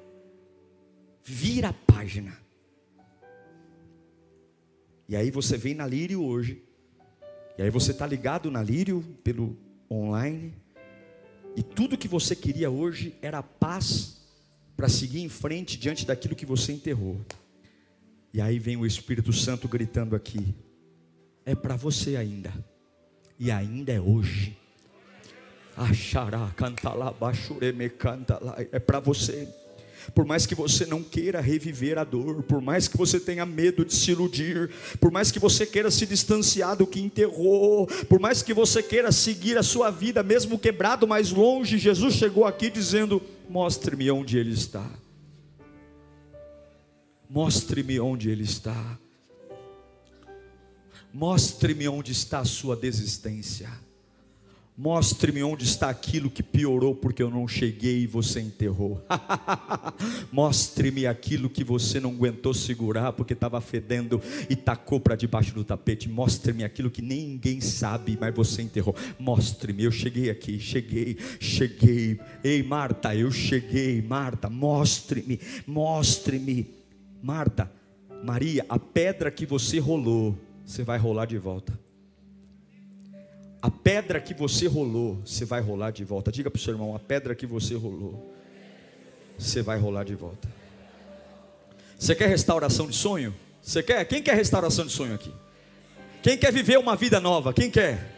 Vira 1.23 1.69
a 1.69 1.73
página. 1.73 2.37
E 5.09 5.15
aí 5.15 5.31
você 5.31 5.57
vem 5.57 5.73
na 5.73 5.87
Lírio 5.87 6.25
hoje. 6.25 6.65
E 7.57 7.63
aí 7.63 7.71
você 7.71 7.93
está 7.93 8.05
ligado 8.05 8.51
na 8.51 8.61
Lírio 8.61 9.05
pelo 9.23 9.57
online. 9.89 10.53
E 11.55 11.63
tudo 11.63 11.97
que 11.97 12.09
você 12.09 12.35
queria 12.35 12.69
hoje 12.69 13.15
era 13.23 13.41
paz 13.41 14.21
para 14.77 14.89
seguir 14.89 15.21
em 15.21 15.29
frente 15.29 15.79
diante 15.79 16.05
daquilo 16.05 16.35
que 16.35 16.45
você 16.45 16.73
enterrou. 16.73 17.21
E 18.33 18.41
aí 18.41 18.59
vem 18.59 18.77
o 18.77 18.85
Espírito 18.85 19.33
Santo 19.33 19.69
gritando 19.69 20.17
aqui: 20.17 20.53
é 21.47 21.55
para 21.55 21.77
você 21.77 22.17
ainda, 22.17 22.53
e 23.39 23.51
ainda 23.51 23.93
é 23.93 24.01
hoje. 24.01 24.57
Achará, 25.76 26.51
canta 26.55 26.93
lá, 26.93 27.14
é 28.70 28.78
para 28.78 29.01
você. 29.01 29.49
Por 30.14 30.24
mais 30.24 30.45
que 30.45 30.55
você 30.55 30.85
não 30.85 31.03
queira 31.03 31.41
reviver 31.41 31.99
a 31.99 32.05
dor, 32.05 32.43
por 32.43 32.61
mais 32.61 32.87
que 32.87 32.97
você 32.97 33.18
tenha 33.18 33.47
medo 33.47 33.85
de 33.85 33.95
se 33.95 34.11
iludir, 34.11 34.70
por 35.01 35.11
mais 35.11 35.30
que 35.30 35.39
você 35.39 35.64
queira 35.64 35.91
se 35.91 36.07
distanciar 36.07 36.76
do 36.76 36.87
que 36.87 37.01
enterrou, 37.01 37.87
por 38.09 38.20
mais 38.20 38.43
que 38.43 38.53
você 38.53 38.82
queira 38.82 39.11
seguir 39.11 39.57
a 39.57 39.62
sua 39.62 39.91
vida, 39.91 40.22
mesmo 40.22 40.59
quebrado 40.59 41.07
mais 41.09 41.30
longe, 41.30 41.78
Jesus 41.78 42.14
chegou 42.14 42.45
aqui 42.45 42.68
dizendo: 42.68 43.22
Mostre-me 43.49 44.11
onde 44.11 44.37
Ele 44.37 44.53
está. 44.53 44.89
Mostre-me 47.28 47.99
onde 47.99 48.30
Ele 48.30 48.45
está. 48.45 48.99
Mostre-me 51.15 51.87
onde 51.87 52.11
está 52.11 52.41
a 52.41 52.45
sua 52.45 52.75
desistência. 52.75 53.71
Mostre-me 54.77 55.45
onde 55.45 55.62
está 55.62 55.89
aquilo 55.89 56.29
que 56.29 56.43
piorou 56.43 56.97
porque 56.97 57.23
eu 57.23 57.31
não 57.31 57.47
cheguei 57.47 58.01
e 58.01 58.07
você 58.09 58.41
enterrou. 58.41 59.01
Mostre-me 60.33 61.07
aquilo 61.07 61.49
que 61.49 61.62
você 61.62 62.01
não 62.01 62.11
aguentou 62.11 62.53
segurar 62.53 63.12
porque 63.12 63.33
estava 63.33 63.61
fedendo 63.61 64.21
e 64.51 64.57
tacou 64.57 64.99
para 64.99 65.15
debaixo 65.15 65.55
do 65.55 65.62
tapete. 65.62 66.09
Mostre-me 66.09 66.65
aquilo 66.65 66.91
que 66.91 67.01
ninguém 67.01 67.61
sabe, 67.61 68.19
mas 68.21 68.35
você 68.35 68.62
enterrou. 68.62 68.97
Mostre-me, 69.17 69.85
eu 69.85 69.93
cheguei 69.93 70.31
aqui, 70.31 70.59
cheguei, 70.59 71.17
cheguei. 71.39 72.19
Ei, 72.43 72.61
Marta, 72.65 73.15
eu 73.15 73.31
cheguei, 73.31 74.03
Marta, 74.03 74.51
mostre-me, 74.51 75.39
mostre-me. 75.65 76.67
Marta, 77.23 77.71
Maria, 78.25 78.67
a 78.69 78.81
pedra 78.81 79.31
que 79.31 79.47
você 79.47 79.79
rolou, 79.79 80.37
você 80.65 80.83
vai 80.83 80.99
rolar 80.99 81.27
de 81.27 81.39
volta. 81.39 81.79
A 83.61 83.71
pedra 83.71 84.21
que 84.21 84.35
você 84.35 84.67
rolou, 84.67 85.21
você 85.25 85.45
vai 85.45 85.61
rolar 85.61 85.91
de 85.91 86.05
volta. 86.05 86.31
Diga 86.31 86.51
para 86.51 86.59
o 86.59 86.61
seu 86.61 86.75
irmão: 86.75 86.95
a 86.95 86.99
pedra 86.99 87.35
que 87.35 87.47
você 87.47 87.75
rolou, 87.75 88.35
você 89.39 89.62
vai 89.62 89.79
rolar 89.79 90.05
de 90.05 90.15
volta. 90.15 90.49
Você 91.99 92.15
quer 92.15 92.29
restauração 92.29 92.87
de 92.87 92.97
sonho? 92.97 93.35
Você 93.62 93.83
quer? 93.83 94.05
Quem 94.05 94.23
quer 94.23 94.35
restauração 94.35 94.85
de 94.85 94.93
sonho 94.93 95.15
aqui? 95.15 95.33
Quem 96.23 96.37
quer 96.37 96.53
viver 96.53 96.79
uma 96.79 96.97
vida 96.97 97.21
nova? 97.21 97.53
Quem 97.53 97.71
quer? 97.71 98.12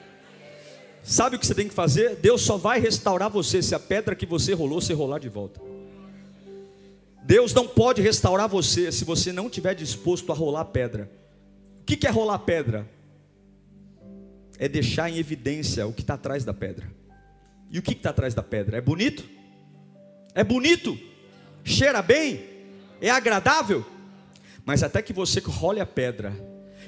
Sabe 1.02 1.36
o 1.36 1.38
que 1.38 1.46
você 1.46 1.54
tem 1.54 1.68
que 1.68 1.74
fazer? 1.74 2.16
Deus 2.16 2.42
só 2.42 2.56
vai 2.56 2.80
restaurar 2.80 3.30
você 3.30 3.62
se 3.62 3.74
a 3.74 3.78
pedra 3.78 4.16
que 4.16 4.26
você 4.26 4.52
rolou, 4.54 4.80
você 4.80 4.92
rolar 4.92 5.20
de 5.20 5.28
volta. 5.28 5.60
Deus 7.22 7.54
não 7.54 7.66
pode 7.66 8.02
restaurar 8.02 8.48
você 8.48 8.90
se 8.90 9.04
você 9.04 9.32
não 9.32 9.46
estiver 9.46 9.74
disposto 9.74 10.32
a 10.32 10.34
rolar 10.34 10.64
pedra. 10.66 11.08
O 11.86 11.96
que 11.96 12.06
é 12.06 12.10
rolar 12.10 12.40
pedra? 12.40 12.86
é 14.58 14.68
deixar 14.68 15.10
em 15.10 15.18
evidência 15.18 15.86
o 15.86 15.92
que 15.92 16.00
está 16.00 16.14
atrás 16.14 16.44
da 16.44 16.54
pedra. 16.54 16.86
E 17.70 17.78
o 17.78 17.82
que 17.82 17.92
está 17.92 18.10
atrás 18.10 18.34
da 18.34 18.42
pedra? 18.42 18.78
É 18.78 18.80
bonito? 18.80 19.28
É 20.34 20.44
bonito? 20.44 20.98
Cheira 21.64 22.00
bem? 22.00 22.44
É 23.00 23.10
agradável? 23.10 23.84
Mas 24.64 24.82
até 24.82 25.02
que 25.02 25.12
você 25.12 25.40
role 25.40 25.80
a 25.80 25.86
pedra 25.86 26.32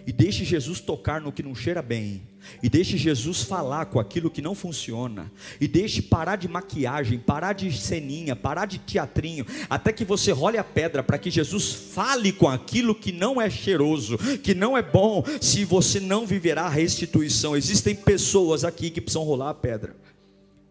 e 0.09 0.13
deixe 0.13 0.43
Jesus 0.43 0.81
tocar 0.81 1.21
no 1.21 1.31
que 1.31 1.43
não 1.43 1.55
cheira 1.55 1.83
bem, 1.83 2.23
e 2.63 2.71
deixe 2.71 2.97
Jesus 2.97 3.43
falar 3.43 3.85
com 3.85 4.01
aquilo 4.01 4.31
que 4.31 4.41
não 4.41 4.55
funciona, 4.55 5.31
e 5.61 5.69
deixe 5.69 6.01
parar 6.01 6.37
de 6.37 6.49
maquiagem, 6.49 7.19
parar 7.19 7.53
de 7.53 7.71
ceninha, 7.71 8.35
parar 8.35 8.65
de 8.65 8.79
teatrinho, 8.79 9.45
até 9.69 9.93
que 9.93 10.07
você 10.07 10.33
role 10.33 10.57
a 10.57 10.65
pedra 10.65 11.03
para 11.03 11.19
que 11.19 11.31
Jesus 11.31 11.73
fale 11.93 12.33
com 12.33 12.49
aquilo 12.49 12.95
que 12.95 13.13
não 13.13 13.39
é 13.39 13.51
cheiroso, 13.51 14.17
que 14.39 14.55
não 14.55 14.79
é 14.79 14.81
bom, 14.81 15.23
se 15.43 15.63
você 15.63 16.01
não 16.01 16.27
viverá 16.27 16.63
a 16.63 16.71
restituição. 16.71 17.55
Existem 17.55 17.95
pessoas 17.95 18.65
aqui 18.65 18.89
que 18.89 19.03
precisam 19.03 19.25
rolar 19.25 19.51
a 19.51 19.55
pedra. 19.55 19.95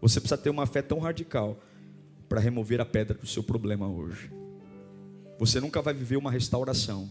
Você 0.02 0.20
precisa 0.20 0.42
ter 0.42 0.50
uma 0.50 0.66
fé 0.66 0.82
tão 0.82 0.98
radical 0.98 1.60
para 2.28 2.40
remover 2.40 2.82
a 2.82 2.86
pedra 2.86 3.16
do 3.16 3.28
seu 3.28 3.44
problema 3.44 3.88
hoje. 3.88 4.32
Você 5.38 5.60
nunca 5.60 5.80
vai 5.80 5.94
viver 5.94 6.18
uma 6.18 6.32
restauração 6.32 7.08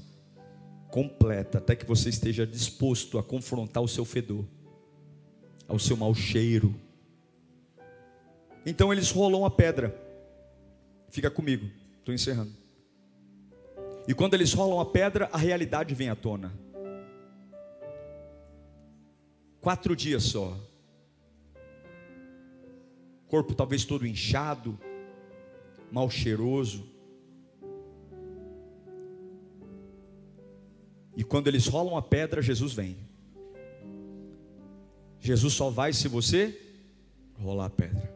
completa, 0.96 1.58
até 1.58 1.76
que 1.76 1.84
você 1.84 2.08
esteja 2.08 2.46
disposto 2.46 3.18
a 3.18 3.22
confrontar 3.22 3.82
o 3.82 3.88
seu 3.88 4.02
fedor, 4.02 4.46
ao 5.68 5.78
seu 5.78 5.94
mau 5.94 6.14
cheiro. 6.14 6.74
Então 8.64 8.90
eles 8.90 9.10
rolam 9.10 9.44
a 9.44 9.50
pedra. 9.50 9.94
Fica 11.10 11.30
comigo, 11.30 11.70
estou 11.98 12.14
encerrando. 12.14 12.54
E 14.08 14.14
quando 14.14 14.32
eles 14.32 14.54
rolam 14.54 14.80
a 14.80 14.86
pedra, 14.86 15.28
a 15.34 15.36
realidade 15.36 15.94
vem 15.94 16.08
à 16.08 16.16
tona. 16.16 16.50
Quatro 19.60 19.94
dias 19.94 20.22
só. 20.22 20.58
Corpo 23.28 23.54
talvez 23.54 23.84
todo 23.84 24.06
inchado, 24.06 24.80
mal 25.92 26.08
cheiroso. 26.08 26.95
E 31.16 31.24
quando 31.24 31.48
eles 31.48 31.66
rolam 31.66 31.96
a 31.96 32.02
pedra, 32.02 32.42
Jesus 32.42 32.74
vem. 32.74 32.96
Jesus 35.18 35.54
só 35.54 35.70
vai 35.70 35.92
se 35.92 36.06
você 36.06 36.60
rolar 37.40 37.66
a 37.66 37.70
pedra. 37.70 38.14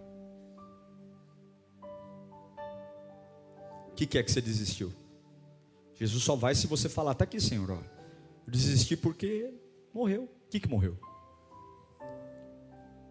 O 3.90 3.94
que, 3.96 4.06
que 4.06 4.18
é 4.18 4.22
que 4.22 4.30
você 4.30 4.40
desistiu? 4.40 4.92
Jesus 5.94 6.22
só 6.22 6.36
vai 6.36 6.54
se 6.54 6.66
você 6.66 6.88
falar, 6.88 7.12
está 7.12 7.24
aqui, 7.24 7.40
Senhor. 7.40 7.70
Ó. 7.70 7.78
Eu 8.46 8.52
desisti 8.52 8.96
porque 8.96 9.52
morreu. 9.92 10.24
O 10.24 10.50
que, 10.50 10.60
que 10.60 10.68
morreu? 10.68 10.96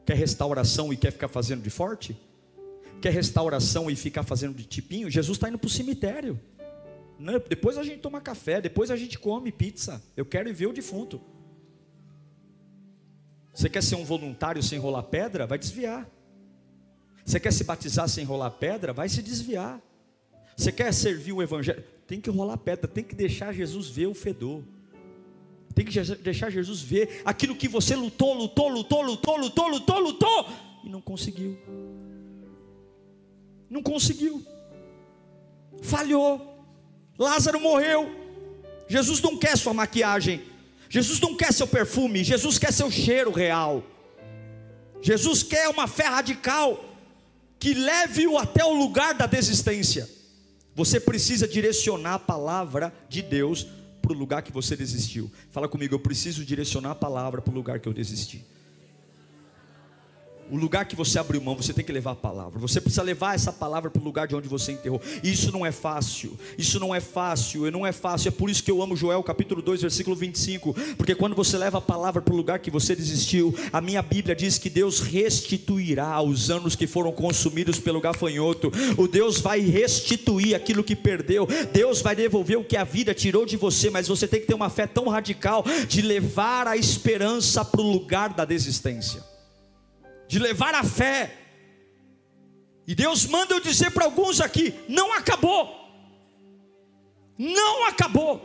Quer 0.05 0.15
restauração 0.15 0.91
e 0.91 0.97
quer 0.97 1.11
ficar 1.11 1.27
fazendo 1.27 1.61
de 1.61 1.69
forte? 1.69 2.17
Quer 3.01 3.13
restauração 3.13 3.89
e 3.89 3.95
ficar 3.95 4.23
fazendo 4.23 4.55
de 4.55 4.65
tipinho? 4.65 5.09
Jesus 5.09 5.37
está 5.37 5.47
indo 5.47 5.57
para 5.57 5.67
o 5.67 5.69
cemitério. 5.69 6.39
Não, 7.19 7.33
depois 7.33 7.77
a 7.77 7.83
gente 7.83 7.99
toma 7.99 8.21
café, 8.21 8.61
depois 8.61 8.89
a 8.89 8.95
gente 8.95 9.19
come 9.19 9.51
pizza. 9.51 10.01
Eu 10.15 10.25
quero 10.25 10.47
ir 10.47 10.53
ver 10.53 10.67
o 10.67 10.73
defunto. 10.73 11.21
Você 13.53 13.69
quer 13.69 13.83
ser 13.83 13.95
um 13.95 14.05
voluntário 14.05 14.63
sem 14.63 14.79
rolar 14.79 15.03
pedra? 15.03 15.45
Vai 15.45 15.59
desviar. 15.59 16.09
Você 17.25 17.39
quer 17.39 17.51
se 17.51 17.65
batizar 17.65 18.07
sem 18.07 18.23
rolar 18.23 18.51
pedra? 18.51 18.93
Vai 18.93 19.09
se 19.09 19.21
desviar. 19.21 19.81
Você 20.55 20.71
quer 20.71 20.93
servir 20.93 21.33
o 21.33 21.43
evangelho? 21.43 21.83
Tem 22.07 22.21
que 22.21 22.29
rolar 22.29 22.57
pedra, 22.57 22.87
tem 22.87 23.03
que 23.03 23.13
deixar 23.13 23.53
Jesus 23.53 23.89
ver 23.89 24.07
o 24.07 24.13
fedor. 24.13 24.63
Tem 25.75 25.85
que 25.85 25.99
deixar 26.15 26.49
Jesus 26.49 26.81
ver 26.81 27.21
aquilo 27.23 27.55
que 27.55 27.67
você 27.67 27.95
lutou, 27.95 28.33
lutou, 28.33 28.69
lutou, 28.69 29.01
lutou, 29.01 29.37
lutou, 29.37 29.67
lutou, 29.67 29.99
lutou 29.99 30.49
e 30.83 30.89
não 30.89 31.01
conseguiu. 31.01 31.57
Não 33.69 33.83
conseguiu. 33.83 34.43
Falhou. 35.81 36.58
Lázaro 37.19 37.59
morreu. 37.59 38.09
Jesus 38.87 39.21
não 39.21 39.37
quer 39.37 39.57
sua 39.57 39.73
maquiagem. 39.73 40.41
Jesus 40.89 41.19
não 41.19 41.35
quer 41.35 41.53
seu 41.53 41.67
perfume. 41.67 42.23
Jesus 42.23 42.57
quer 42.57 42.71
seu 42.71 42.89
cheiro 42.89 43.31
real. 43.31 43.83
Jesus 45.01 45.43
quer 45.43 45.67
uma 45.67 45.85
fé 45.87 46.05
radical 46.05 46.85
que 47.59 47.73
leve-o 47.73 48.37
até 48.37 48.63
o 48.63 48.73
lugar 48.73 49.13
da 49.13 49.25
desistência. 49.25 50.09
Você 50.73 50.97
precisa 50.97 51.45
direcionar 51.45 52.13
a 52.13 52.19
palavra 52.19 52.93
de 53.09 53.21
Deus 53.21 53.67
para 54.01 54.13
o 54.13 54.15
lugar 54.15 54.41
que 54.41 54.51
você 54.51 54.77
desistiu. 54.77 55.29
Fala 55.51 55.67
comigo, 55.67 55.93
eu 55.93 55.99
preciso 55.99 56.45
direcionar 56.45 56.91
a 56.91 56.95
palavra 56.95 57.41
para 57.41 57.51
o 57.51 57.55
lugar 57.55 57.79
que 57.79 57.87
eu 57.87 57.93
desisti. 57.93 58.45
O 60.51 60.57
lugar 60.57 60.85
que 60.85 60.95
você 60.95 61.19
abriu 61.19 61.39
mão, 61.41 61.55
você 61.55 61.71
tem 61.73 61.85
que 61.85 61.91
levar 61.91 62.11
a 62.11 62.15
palavra. 62.15 62.59
Você 62.59 62.81
precisa 62.81 63.03
levar 63.03 63.35
essa 63.35 63.53
palavra 63.53 63.91
para 63.91 64.01
o 64.01 64.03
lugar 64.03 64.27
de 64.27 64.35
onde 64.35 64.47
você 64.47 64.71
enterrou. 64.71 64.99
E 65.23 65.31
isso 65.31 65.51
não 65.51 65.65
é 65.65 65.71
fácil. 65.71 66.37
Isso 66.57 66.79
não 66.79 66.93
é 66.93 66.99
fácil. 66.99 67.69
Não 67.71 67.85
é 67.85 67.91
fácil. 67.91 68.29
É 68.29 68.31
por 68.31 68.49
isso 68.49 68.63
que 68.63 68.71
eu 68.71 68.81
amo 68.81 68.95
Joel 68.95 69.21
capítulo 69.21 69.61
2, 69.61 69.81
versículo 69.81 70.15
25. 70.15 70.73
Porque 70.97 71.13
quando 71.13 71.35
você 71.35 71.57
leva 71.57 71.77
a 71.77 71.81
palavra 71.81 72.21
para 72.21 72.33
o 72.33 72.37
lugar 72.37 72.59
que 72.59 72.71
você 72.71 72.95
desistiu, 72.95 73.53
a 73.71 73.79
minha 73.79 74.01
Bíblia 74.01 74.35
diz 74.35 74.57
que 74.57 74.69
Deus 74.69 75.01
restituirá 75.01 76.19
os 76.21 76.49
anos 76.49 76.75
que 76.75 76.87
foram 76.87 77.11
consumidos 77.11 77.79
pelo 77.79 78.01
gafanhoto. 78.01 78.71
O 78.97 79.07
Deus 79.07 79.39
vai 79.39 79.59
restituir 79.59 80.55
aquilo 80.55 80.83
que 80.83 80.95
perdeu. 80.95 81.47
Deus 81.71 82.01
vai 82.01 82.15
devolver 82.15 82.57
o 82.57 82.63
que 82.63 82.75
a 82.75 82.83
vida 82.83 83.13
tirou 83.13 83.45
de 83.45 83.55
você. 83.55 83.89
Mas 83.91 84.07
você 84.07 84.27
tem 84.27 84.41
que 84.41 84.47
ter 84.47 84.55
uma 84.55 84.69
fé 84.69 84.87
tão 84.87 85.07
radical 85.09 85.63
de 85.87 86.01
levar 86.01 86.67
a 86.67 86.75
esperança 86.75 87.63
para 87.63 87.81
o 87.81 87.91
lugar 87.91 88.33
da 88.33 88.45
desistência 88.45 89.29
de 90.29 90.37
levar 90.37 90.75
a 90.75 90.83
fé. 90.83 91.35
E 92.87 92.93
Deus 92.93 93.25
manda 93.25 93.53
eu 93.53 93.59
dizer 93.59 93.91
para 93.91 94.05
alguns 94.05 94.39
aqui: 94.39 94.73
não 94.87 95.11
acabou, 95.11 95.75
não 97.37 97.87
acabou, 97.87 98.39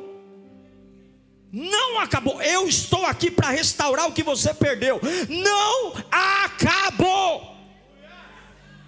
não 1.53 2.01
acabou. 2.01 2.43
Eu 2.43 2.67
estou 2.67 3.05
aqui 3.05 3.31
para 3.31 3.51
restaurar 3.51 4.09
o 4.09 4.13
que 4.13 4.23
você 4.23 4.53
perdeu. 4.55 4.99
Não 5.29 5.93
acabou. 6.11 7.53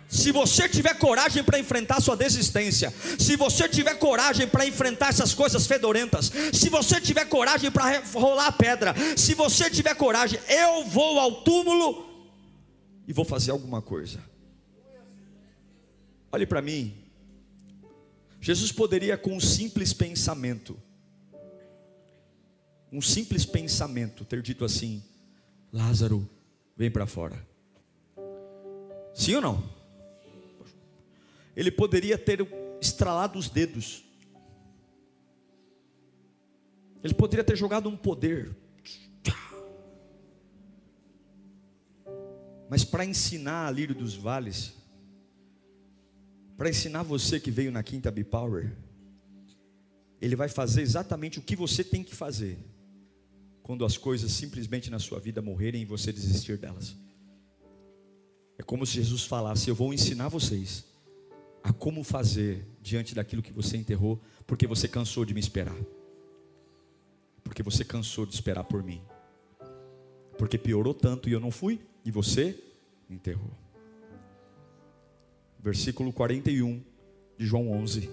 Se 0.09 0.32
você 0.32 0.68
tiver 0.68 0.94
coragem 0.94 1.42
para 1.42 1.59
enfrentar 1.59 2.01
sua 2.01 2.16
desistência, 2.16 2.94
se 3.18 3.36
você 3.36 3.68
tiver 3.68 3.97
coragem 3.97 4.47
para 4.47 4.64
enfrentar 4.64 5.09
essas 5.09 5.34
coisas 5.34 5.66
fedorentas, 5.66 6.32
se 6.53 6.70
você 6.70 7.01
tiver 7.01 7.26
coragem 7.26 7.70
para 7.70 8.01
rolar 8.14 8.47
a 8.47 8.53
pedra, 8.53 8.94
se 9.16 9.34
você 9.34 9.68
tiver 9.68 9.94
coragem, 9.97 10.38
eu 10.49 10.84
vou 10.84 11.18
ao 11.18 11.42
túmulo 11.42 12.06
e 13.07 13.13
vou 13.13 13.25
fazer 13.25 13.51
alguma 13.51 13.81
coisa. 13.81 14.23
Olhe 16.33 16.47
para 16.47 16.61
mim. 16.61 16.95
Jesus 18.41 18.71
poderia, 18.73 19.17
com 19.17 19.37
um 19.37 19.41
simples 19.41 19.93
pensamento, 19.93 20.81
um 22.93 23.01
simples 23.01 23.45
pensamento, 23.45 24.25
ter 24.25 24.43
dito 24.43 24.65
assim: 24.65 25.03
Lázaro, 25.73 26.29
vem 26.77 26.91
para 26.91 27.07
fora. 27.07 27.47
Sim 29.15 29.37
ou 29.37 29.41
não? 29.41 29.77
Ele 31.57 31.71
poderia 31.71 32.19
ter 32.19 32.47
estralado 32.81 33.39
os 33.39 33.49
dedos. 33.49 34.05
Ele 37.03 37.15
poderia 37.15 37.45
ter 37.45 37.57
jogado 37.57 37.89
um 37.89 37.97
poder. 37.97 38.55
Mas 42.69 42.85
para 42.85 43.05
ensinar 43.05 43.67
a 43.67 43.71
Lírio 43.71 43.95
dos 43.95 44.14
Vales, 44.14 44.75
para 46.57 46.69
ensinar 46.69 47.03
você 47.03 47.39
que 47.39 47.51
veio 47.51 47.71
na 47.71 47.83
Quinta 47.83 48.11
B-Power, 48.11 48.77
ele 50.21 50.35
vai 50.35 50.49
fazer 50.49 50.83
exatamente 50.83 51.39
o 51.39 51.43
que 51.43 51.55
você 51.55 51.85
tem 51.85 52.03
que 52.03 52.14
fazer 52.14 52.59
quando 53.62 53.85
as 53.85 53.97
coisas 53.97 54.33
simplesmente 54.33 54.91
na 54.91 54.99
sua 54.99 55.21
vida 55.21 55.43
morrerem 55.43 55.83
e 55.83 55.85
você 55.85 56.12
desistir 56.12 56.57
delas. 56.57 56.97
É 58.59 58.62
como 58.62 58.87
se 58.87 58.95
Jesus 58.95 59.25
falasse: 59.25 59.69
Eu 59.69 59.75
vou 59.75 59.93
ensinar 59.93 60.29
vocês 60.29 60.85
a 61.62 61.73
como 61.73 62.03
fazer 62.03 62.67
diante 62.81 63.14
daquilo 63.14 63.43
que 63.43 63.53
você 63.53 63.77
enterrou, 63.77 64.21
porque 64.47 64.67
você 64.67 64.89
cansou 64.89 65.25
de 65.25 65.35
me 65.35 65.41
esperar, 65.41 65.77
porque 67.45 67.62
você 67.62 67.85
cansou 67.85 68.25
de 68.25 68.35
esperar 68.35 68.64
por 68.64 68.83
mim, 68.83 69.03
porque 70.39 70.57
piorou 70.57 70.95
tanto 70.95 71.29
e 71.29 71.33
eu 71.33 71.41
não 71.41 71.51
fui 71.51 71.81
e 72.07 72.11
você 72.13 72.57
enterrou. 73.11 73.51
Versículo 75.59 76.13
41 76.13 76.81
de 77.37 77.45
João 77.45 77.73
11. 77.73 78.09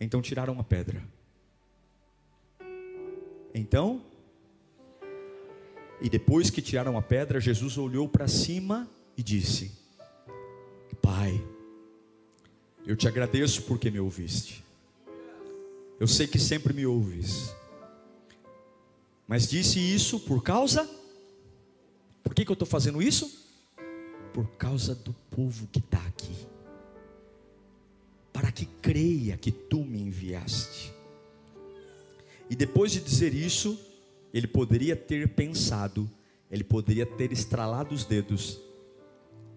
Então 0.00 0.22
tiraram 0.22 0.60
a 0.60 0.62
pedra. 0.62 1.02
Então, 3.52 4.00
e 6.00 6.08
depois 6.08 6.48
que 6.48 6.62
tiraram 6.62 6.96
a 6.96 7.02
pedra, 7.02 7.40
Jesus 7.40 7.76
olhou 7.76 8.08
para 8.08 8.28
cima 8.28 8.88
e 9.16 9.22
disse: 9.22 9.72
Pai, 11.02 11.44
eu 12.86 12.94
te 12.94 13.08
agradeço 13.08 13.62
porque 13.62 13.90
me 13.90 13.98
ouviste. 13.98 14.64
Eu 15.98 16.06
sei 16.06 16.28
que 16.28 16.38
sempre 16.38 16.72
me 16.72 16.86
ouves. 16.86 17.52
Mas 19.26 19.48
disse 19.48 19.80
isso 19.80 20.20
por 20.20 20.40
causa 20.42 20.88
que, 22.36 22.44
que 22.44 22.50
eu 22.50 22.54
estou 22.54 22.68
fazendo 22.68 23.02
isso? 23.02 23.48
Por 24.34 24.46
causa 24.58 24.94
do 24.94 25.14
povo 25.30 25.66
que 25.72 25.78
está 25.78 25.98
aqui, 26.06 26.36
para 28.30 28.52
que 28.52 28.66
creia 28.66 29.38
que 29.38 29.50
tu 29.50 29.82
me 29.82 29.98
enviaste. 30.02 30.92
E 32.50 32.54
depois 32.54 32.92
de 32.92 33.00
dizer 33.00 33.32
isso, 33.32 33.80
ele 34.34 34.46
poderia 34.46 34.94
ter 34.94 35.26
pensado, 35.28 36.08
ele 36.50 36.62
poderia 36.62 37.06
ter 37.06 37.32
estralado 37.32 37.94
os 37.94 38.04
dedos, 38.04 38.60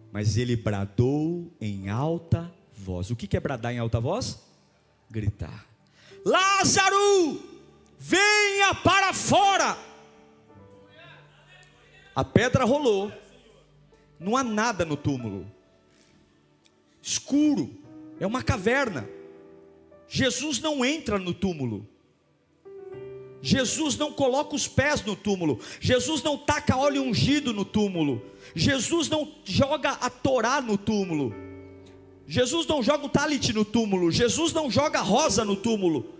mas 0.10 0.38
ele 0.38 0.56
bradou 0.56 1.52
em 1.60 1.90
alta 1.90 2.50
voz. 2.74 3.12
O 3.12 3.16
que 3.16 3.36
é 3.36 3.40
bradar 3.42 3.74
em 3.74 3.80
alta 3.80 4.00
voz? 4.00 4.40
Gritar: 5.12 5.68
Lázaro, 6.26 7.44
venha 8.00 8.74
para 8.76 9.14
fora. 9.14 9.89
A 12.20 12.24
pedra 12.26 12.66
rolou. 12.66 13.10
Não 14.20 14.36
há 14.36 14.44
nada 14.44 14.84
no 14.84 14.98
túmulo. 14.98 15.50
Escuro. 17.02 17.72
É 18.20 18.28
uma 18.28 18.44
caverna. 18.44 19.08
Jesus 20.06 20.60
não 20.60 20.84
entra 20.84 21.18
no 21.18 21.34
túmulo. 21.34 21.88
Jesus 23.42 23.96
não 23.96 24.12
coloca 24.12 24.54
os 24.54 24.68
pés 24.68 25.02
no 25.06 25.16
túmulo, 25.16 25.62
Jesus 25.80 26.22
não 26.22 26.38
taca 26.38 26.76
óleo 26.76 27.04
ungido 27.04 27.54
no 27.54 27.64
túmulo, 27.64 28.22
Jesus 28.54 29.08
não 29.08 29.32
joga 29.46 29.92
a 29.92 30.10
Torá 30.10 30.60
no 30.60 30.78
túmulo, 30.78 31.34
Jesus 32.28 32.68
não 32.68 32.84
joga 32.84 33.06
o 33.06 33.08
talit 33.08 33.54
no 33.54 33.64
túmulo, 33.64 34.12
Jesus 34.12 34.52
não 34.52 34.70
joga 34.70 35.00
rosa 35.00 35.46
no 35.46 35.56
túmulo, 35.56 36.14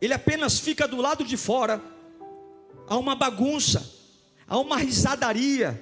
ele 0.00 0.14
apenas 0.14 0.60
fica 0.60 0.86
do 0.86 1.00
lado 1.00 1.24
de 1.24 1.36
fora, 1.36 1.82
há 2.86 2.96
uma 2.96 3.16
bagunça, 3.16 4.03
há 4.46 4.58
uma 4.58 4.76
risadaria, 4.76 5.80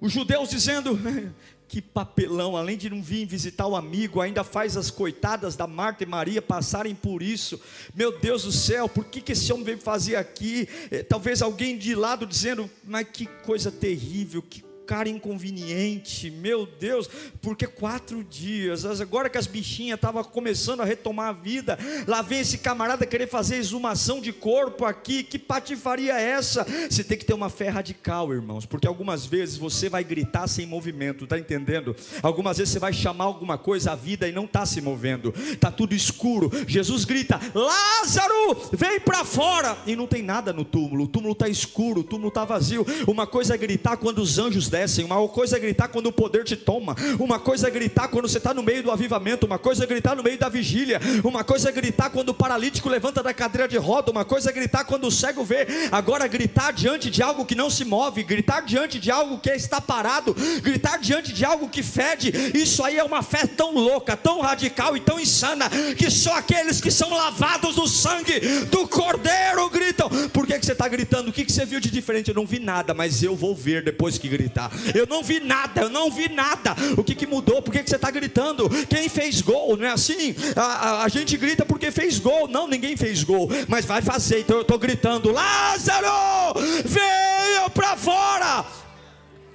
os 0.00 0.12
judeus 0.12 0.50
dizendo: 0.50 0.98
que 1.66 1.82
papelão, 1.82 2.56
além 2.56 2.76
de 2.76 2.88
não 2.88 3.02
vir 3.02 3.26
visitar 3.26 3.66
o 3.66 3.74
amigo, 3.74 4.20
ainda 4.20 4.44
faz 4.44 4.76
as 4.76 4.90
coitadas 4.90 5.56
da 5.56 5.66
Marta 5.66 6.04
e 6.04 6.06
Maria 6.06 6.40
passarem 6.40 6.94
por 6.94 7.22
isso. 7.22 7.60
Meu 7.94 8.18
Deus 8.18 8.44
do 8.44 8.52
céu, 8.52 8.88
por 8.88 9.04
que, 9.06 9.20
que 9.20 9.32
esse 9.32 9.52
homem 9.52 9.64
veio 9.64 9.78
fazer 9.78 10.16
aqui? 10.16 10.68
É, 10.90 11.02
talvez 11.02 11.42
alguém 11.42 11.76
de 11.76 11.94
lado 11.94 12.26
dizendo, 12.26 12.70
mas 12.84 13.08
que 13.12 13.26
coisa 13.44 13.72
terrível, 13.72 14.42
que 14.42 14.62
cara 14.86 15.08
inconveniente, 15.08 16.30
meu 16.30 16.66
Deus, 16.66 17.08
porque 17.40 17.66
quatro 17.66 18.22
dias, 18.22 18.84
agora 19.00 19.28
que 19.28 19.38
as 19.38 19.46
bichinhas 19.46 19.96
estavam 19.96 20.22
começando 20.24 20.80
a 20.80 20.84
retomar 20.84 21.28
a 21.28 21.32
vida, 21.32 21.78
lá 22.06 22.22
vem 22.22 22.40
esse 22.40 22.58
camarada 22.58 23.06
querer 23.06 23.26
fazer 23.26 23.56
exumação 23.56 24.20
de 24.20 24.32
corpo 24.32 24.84
aqui, 24.84 25.22
que 25.22 25.38
patifaria 25.38 26.18
é 26.18 26.30
essa? 26.30 26.66
Você 26.88 27.02
tem 27.02 27.16
que 27.16 27.24
ter 27.24 27.34
uma 27.34 27.48
fé 27.48 27.68
radical, 27.68 28.32
irmãos, 28.32 28.66
porque 28.66 28.86
algumas 28.86 29.24
vezes 29.24 29.56
você 29.56 29.88
vai 29.88 30.04
gritar 30.04 30.46
sem 30.46 30.66
movimento, 30.66 31.26
tá 31.26 31.38
entendendo? 31.38 31.96
Algumas 32.22 32.58
vezes 32.58 32.72
você 32.72 32.78
vai 32.78 32.92
chamar 32.92 33.24
alguma 33.24 33.56
coisa 33.56 33.92
à 33.92 33.94
vida 33.94 34.28
e 34.28 34.32
não 34.32 34.44
está 34.44 34.66
se 34.66 34.80
movendo, 34.80 35.34
está 35.36 35.70
tudo 35.70 35.94
escuro. 35.94 36.50
Jesus 36.66 37.04
grita: 37.04 37.40
Lázaro, 37.54 38.70
vem 38.72 39.00
para 39.00 39.24
fora, 39.24 39.76
e 39.86 39.96
não 39.96 40.06
tem 40.06 40.22
nada 40.22 40.52
no 40.52 40.64
túmulo, 40.64 41.04
o 41.04 41.08
túmulo 41.08 41.32
está 41.32 41.48
escuro, 41.48 42.00
o 42.00 42.04
túmulo 42.04 42.28
está 42.28 42.44
vazio. 42.44 42.86
Uma 43.06 43.26
coisa 43.26 43.54
é 43.54 43.58
gritar 43.58 43.96
quando 43.96 44.18
os 44.18 44.38
anjos 44.38 44.68
descem, 44.74 45.04
uma 45.04 45.28
coisa 45.28 45.56
é 45.56 45.60
gritar 45.60 45.86
quando 45.86 46.06
o 46.06 46.12
poder 46.12 46.42
te 46.42 46.56
toma, 46.56 46.96
uma 47.20 47.38
coisa 47.38 47.68
é 47.68 47.70
gritar 47.70 48.08
quando 48.08 48.28
você 48.28 48.38
está 48.38 48.52
no 48.52 48.60
meio 48.60 48.82
do 48.82 48.90
avivamento, 48.90 49.46
uma 49.46 49.56
coisa 49.56 49.84
é 49.84 49.86
gritar 49.86 50.16
no 50.16 50.22
meio 50.22 50.36
da 50.36 50.48
vigília, 50.48 51.00
uma 51.22 51.44
coisa 51.44 51.68
é 51.68 51.72
gritar 51.72 52.10
quando 52.10 52.30
o 52.30 52.34
paralítico 52.34 52.88
levanta 52.88 53.22
da 53.22 53.32
cadeira 53.32 53.68
de 53.68 53.76
roda, 53.76 54.10
uma 54.10 54.24
coisa 54.24 54.50
é 54.50 54.52
gritar 54.52 54.84
quando 54.84 55.06
o 55.06 55.12
cego 55.12 55.44
vê, 55.44 55.64
agora 55.92 56.26
gritar 56.26 56.72
diante 56.72 57.08
de 57.08 57.22
algo 57.22 57.44
que 57.44 57.54
não 57.54 57.70
se 57.70 57.84
move, 57.84 58.24
gritar 58.24 58.62
diante 58.62 58.98
de 58.98 59.12
algo 59.12 59.38
que 59.38 59.50
está 59.50 59.80
parado, 59.80 60.34
gritar 60.60 60.98
diante 60.98 61.32
de 61.32 61.44
algo 61.44 61.68
que 61.68 61.82
fede, 61.82 62.32
isso 62.52 62.82
aí 62.82 62.98
é 62.98 63.04
uma 63.04 63.22
fé 63.22 63.46
tão 63.46 63.74
louca, 63.74 64.16
tão 64.16 64.40
radical 64.40 64.96
e 64.96 65.00
tão 65.00 65.20
insana, 65.20 65.70
que 65.96 66.10
só 66.10 66.36
aqueles 66.36 66.80
que 66.80 66.90
são 66.90 67.14
lavados 67.14 67.76
no 67.76 67.86
sangue 67.86 68.40
do 68.72 68.88
Cordeiro 68.88 69.70
gritam. 69.70 70.10
Por 70.30 70.48
que, 70.48 70.58
que 70.58 70.66
você 70.66 70.72
está 70.72 70.88
gritando? 70.88 71.28
O 71.28 71.32
que, 71.32 71.44
que 71.44 71.52
você 71.52 71.64
viu 71.64 71.78
de 71.78 71.92
diferente? 71.92 72.28
Eu 72.30 72.34
não 72.34 72.44
vi 72.44 72.58
nada, 72.58 72.92
mas 72.92 73.22
eu 73.22 73.36
vou 73.36 73.54
ver 73.54 73.84
depois 73.84 74.18
que 74.18 74.28
gritar. 74.28 74.63
Eu 74.94 75.06
não 75.06 75.22
vi 75.22 75.40
nada, 75.40 75.82
eu 75.82 75.90
não 75.90 76.10
vi 76.10 76.28
nada. 76.28 76.74
O 76.96 77.04
que, 77.04 77.14
que 77.14 77.26
mudou? 77.26 77.62
Por 77.62 77.72
que, 77.72 77.82
que 77.82 77.90
você 77.90 77.96
está 77.96 78.10
gritando? 78.10 78.68
Quem 78.86 79.08
fez 79.08 79.40
gol? 79.40 79.76
Não 79.76 79.86
é 79.86 79.90
assim? 79.90 80.34
A, 80.56 80.62
a, 80.62 81.04
a, 81.04 81.08
gente 81.08 81.36
grita 81.36 81.64
porque 81.64 81.90
fez 81.90 82.18
gol. 82.18 82.48
Não, 82.48 82.66
ninguém 82.66 82.96
fez 82.96 83.22
gol, 83.22 83.48
mas 83.68 83.84
vai 83.84 84.02
fazer. 84.02 84.40
Então 84.40 84.56
eu 84.56 84.62
estou 84.62 84.78
gritando: 84.78 85.30
Lázaro, 85.30 86.58
veio 86.84 87.70
para 87.70 87.96
fora. 87.96 88.64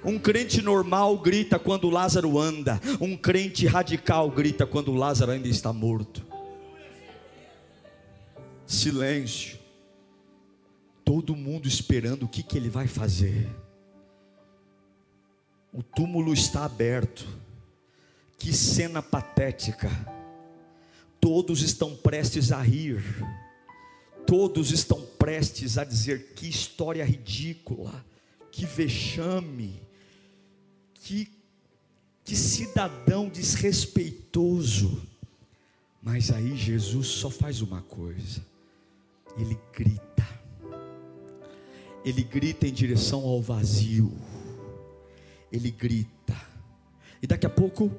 Um 0.04 0.18
crente 0.18 0.62
normal 0.62 1.18
grita 1.18 1.58
quando 1.58 1.90
Lázaro 1.90 2.38
anda. 2.38 2.80
Um 3.00 3.16
crente 3.16 3.66
radical 3.66 4.30
grita 4.30 4.66
quando 4.66 4.94
Lázaro 4.94 5.32
ainda 5.32 5.48
está 5.48 5.72
morto. 5.72 6.24
Silêncio. 8.66 9.58
Todo 11.04 11.34
mundo 11.34 11.66
esperando 11.66 12.22
o 12.22 12.28
que, 12.28 12.42
que 12.42 12.56
ele 12.56 12.70
vai 12.70 12.86
fazer. 12.86 13.48
O 15.72 15.82
túmulo 15.82 16.32
está 16.32 16.64
aberto. 16.64 17.26
Que 18.38 18.52
cena 18.52 19.02
patética. 19.02 19.90
Todos 21.20 21.62
estão 21.62 21.94
prestes 21.94 22.50
a 22.50 22.60
rir. 22.60 23.02
Todos 24.26 24.70
estão 24.70 25.00
prestes 25.18 25.78
a 25.78 25.84
dizer 25.84 26.34
que 26.34 26.48
história 26.48 27.04
ridícula, 27.04 28.04
que 28.50 28.64
vexame, 28.64 29.80
que, 30.94 31.28
que 32.24 32.36
cidadão 32.36 33.28
desrespeitoso. 33.28 35.02
Mas 36.02 36.30
aí 36.30 36.56
Jesus 36.56 37.08
só 37.08 37.28
faz 37.28 37.60
uma 37.60 37.82
coisa: 37.82 38.44
ele 39.36 39.58
grita, 39.72 40.28
ele 42.04 42.22
grita 42.22 42.66
em 42.66 42.72
direção 42.72 43.24
ao 43.24 43.42
vazio 43.42 44.16
ele 45.52 45.70
grita. 45.70 46.36
E 47.22 47.26
daqui 47.26 47.46
a 47.46 47.50
pouco, 47.50 47.90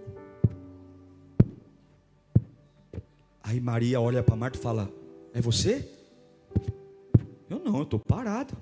aí 3.43 3.59
Maria 3.59 3.99
olha 3.99 4.23
para 4.23 4.35
Marta 4.35 4.57
e 4.57 4.61
fala: 4.61 4.91
É 5.33 5.41
você? 5.41 5.87
Eu 7.49 7.59
não, 7.59 7.77
eu 7.77 7.83
estou 7.83 7.99
parado. 7.99 8.55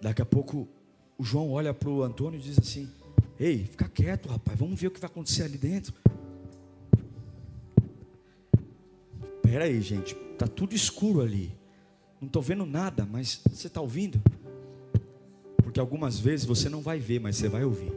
Daqui 0.00 0.20
a 0.20 0.26
pouco, 0.26 0.68
o 1.16 1.24
João 1.24 1.50
olha 1.52 1.72
para 1.72 1.88
o 1.88 2.02
Antônio 2.02 2.38
e 2.38 2.42
diz 2.42 2.58
assim: 2.58 2.88
Ei, 3.38 3.64
fica 3.64 3.88
quieto, 3.88 4.28
rapaz, 4.28 4.58
vamos 4.58 4.80
ver 4.80 4.88
o 4.88 4.90
que 4.90 5.00
vai 5.00 5.10
acontecer 5.10 5.44
ali 5.44 5.58
dentro. 5.58 5.94
Espera 9.36 9.64
aí, 9.64 9.80
gente, 9.80 10.16
está 10.32 10.46
tudo 10.46 10.74
escuro 10.74 11.20
ali. 11.20 11.54
Não 12.20 12.26
estou 12.26 12.40
vendo 12.40 12.64
nada, 12.64 13.04
mas 13.04 13.42
você 13.50 13.66
está 13.66 13.80
ouvindo? 13.80 14.22
Porque 15.72 15.80
algumas 15.80 16.20
vezes 16.20 16.44
você 16.44 16.68
não 16.68 16.82
vai 16.82 16.98
ver, 16.98 17.18
mas 17.18 17.34
você 17.34 17.48
vai 17.48 17.64
ouvir. 17.64 17.90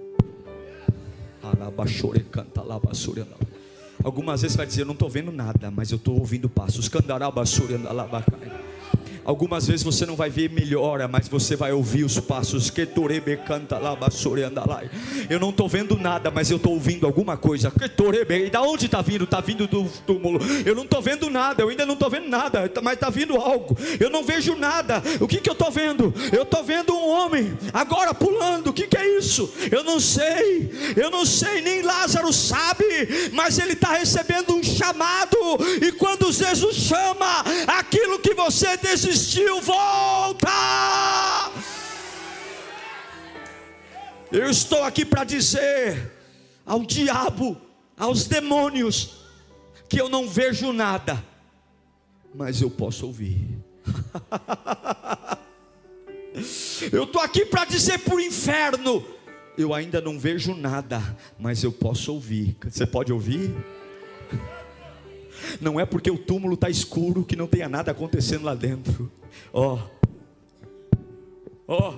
Algumas 4.01 4.41
vezes 4.43 4.53
você 4.53 4.57
vai 4.57 4.65
dizer, 4.65 4.84
eu 4.84 4.86
não 4.86 4.93
estou 4.93 5.09
vendo 5.09 5.30
nada, 5.30 5.69
mas 5.69 5.91
eu 5.91 5.97
estou 5.97 6.17
ouvindo 6.17 6.47
passos. 6.47 6.88
Candarabasuri 6.88 7.73
andalabacai. 7.73 8.64
Algumas 9.26 9.65
vezes 9.65 9.82
você 9.82 10.05
não 10.05 10.15
vai 10.15 10.30
ver 10.30 10.51
melhora, 10.51 11.07
mas 11.07 11.28
você 11.28 11.55
vai 11.55 11.71
ouvir 11.71 12.03
os 12.03 12.19
passos. 12.19 12.71
Eu 15.28 15.39
não 15.39 15.49
estou 15.49 15.67
vendo 15.67 15.97
nada, 15.97 16.30
mas 16.30 16.51
eu 16.51 16.57
estou 16.57 16.73
ouvindo 16.73 17.07
alguma 17.07 17.36
coisa. 17.36 17.73
E 18.30 18.49
da 18.51 18.61
onde 18.61 18.86
está 18.86 19.01
vindo? 19.01 19.23
Está 19.23 19.41
vindo 19.41 19.65
do 19.65 19.86
túmulo. 20.05 20.39
Eu 20.63 20.76
não 20.76 20.84
estou 20.84 21.01
vendo 21.01 21.28
nada, 21.32 21.63
eu 21.63 21.69
ainda 21.69 21.88
não 21.88 21.95
estou 21.95 22.07
vendo 22.07 22.30
nada, 22.30 22.71
mas 22.84 22.93
está 22.93 23.09
vindo 23.09 23.36
algo. 23.36 23.76
Eu 23.99 24.11
não 24.11 24.23
vejo 24.23 24.55
nada. 24.55 25.01
O 25.19 25.28
que, 25.28 25.39
que 25.39 25.49
eu 25.49 25.53
estou 25.53 25.71
vendo? 25.71 26.13
Eu 26.32 26.43
estou 26.43 26.63
vendo 26.63 26.93
um 26.93 27.09
homem 27.09 27.57
agora 27.73 28.13
pulando. 28.13 28.67
O 28.67 28.73
que, 28.73 28.86
que 28.86 28.97
é 28.97 29.17
isso? 29.17 29.51
Eu 29.71 29.84
não 29.84 29.99
sei. 29.99 30.69
Eu 30.95 31.09
não 31.09 31.26
sei, 31.26 31.61
nem 31.61 31.82
Lázaro 31.82 32.32
sabe, 32.32 32.86
mas 33.34 33.57
ele 33.57 33.73
está 33.73 33.93
recebendo 33.93 34.53
um 34.53 34.61
chamado. 34.61 35.38
E 35.82 35.91
quando 35.93 36.32
Jesus 36.32 36.76
chama 36.76 37.43
aquilo 37.67 38.19
que 38.19 38.36
você 38.36 38.78
desejou 38.78 39.14
desistiu, 39.16 39.61
volta! 39.61 40.49
Eu 44.32 44.49
estou 44.49 44.82
aqui 44.84 45.05
para 45.05 45.24
dizer 45.24 46.11
ao 46.66 46.84
diabo, 46.84 47.55
aos 47.97 48.26
demônios, 48.26 49.24
que 49.88 50.01
eu 50.01 50.09
não 50.09 50.28
vejo 50.28 50.74
nada, 50.74 51.24
mas 52.34 52.61
eu 52.61 52.70
posso 52.70 53.07
ouvir. 53.07 53.47
eu 56.91 57.05
estou 57.05 57.22
aqui 57.22 57.45
para 57.45 57.63
dizer 57.63 57.99
para 57.99 58.16
o 58.16 58.20
inferno: 58.20 59.01
eu 59.57 59.74
ainda 59.74 60.01
não 60.01 60.20
vejo 60.20 60.53
nada, 60.53 61.01
mas 61.39 61.63
eu 61.63 61.72
posso 61.72 62.13
ouvir. 62.13 62.57
Você 62.70 62.86
pode 62.86 63.13
ouvir? 63.13 63.55
Não 65.62 65.80
é 65.80 65.86
porque 65.86 66.10
o 66.12 66.18
túmulo 66.18 66.56
está 66.56 66.70
escuro 66.70 67.24
que 67.24 67.36
não 67.36 67.47
tenha 67.47 67.70
nada 67.70 67.91
acontecendo 67.91 68.43
lá 68.43 68.56
dentro. 68.56 69.12
Ó, 69.53 69.80
ó, 71.68 71.95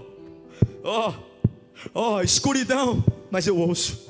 ó, 0.84 1.14
ó, 1.94 2.22
escuridão, 2.22 3.04
mas 3.30 3.48
eu 3.48 3.58
ouço. 3.58 4.08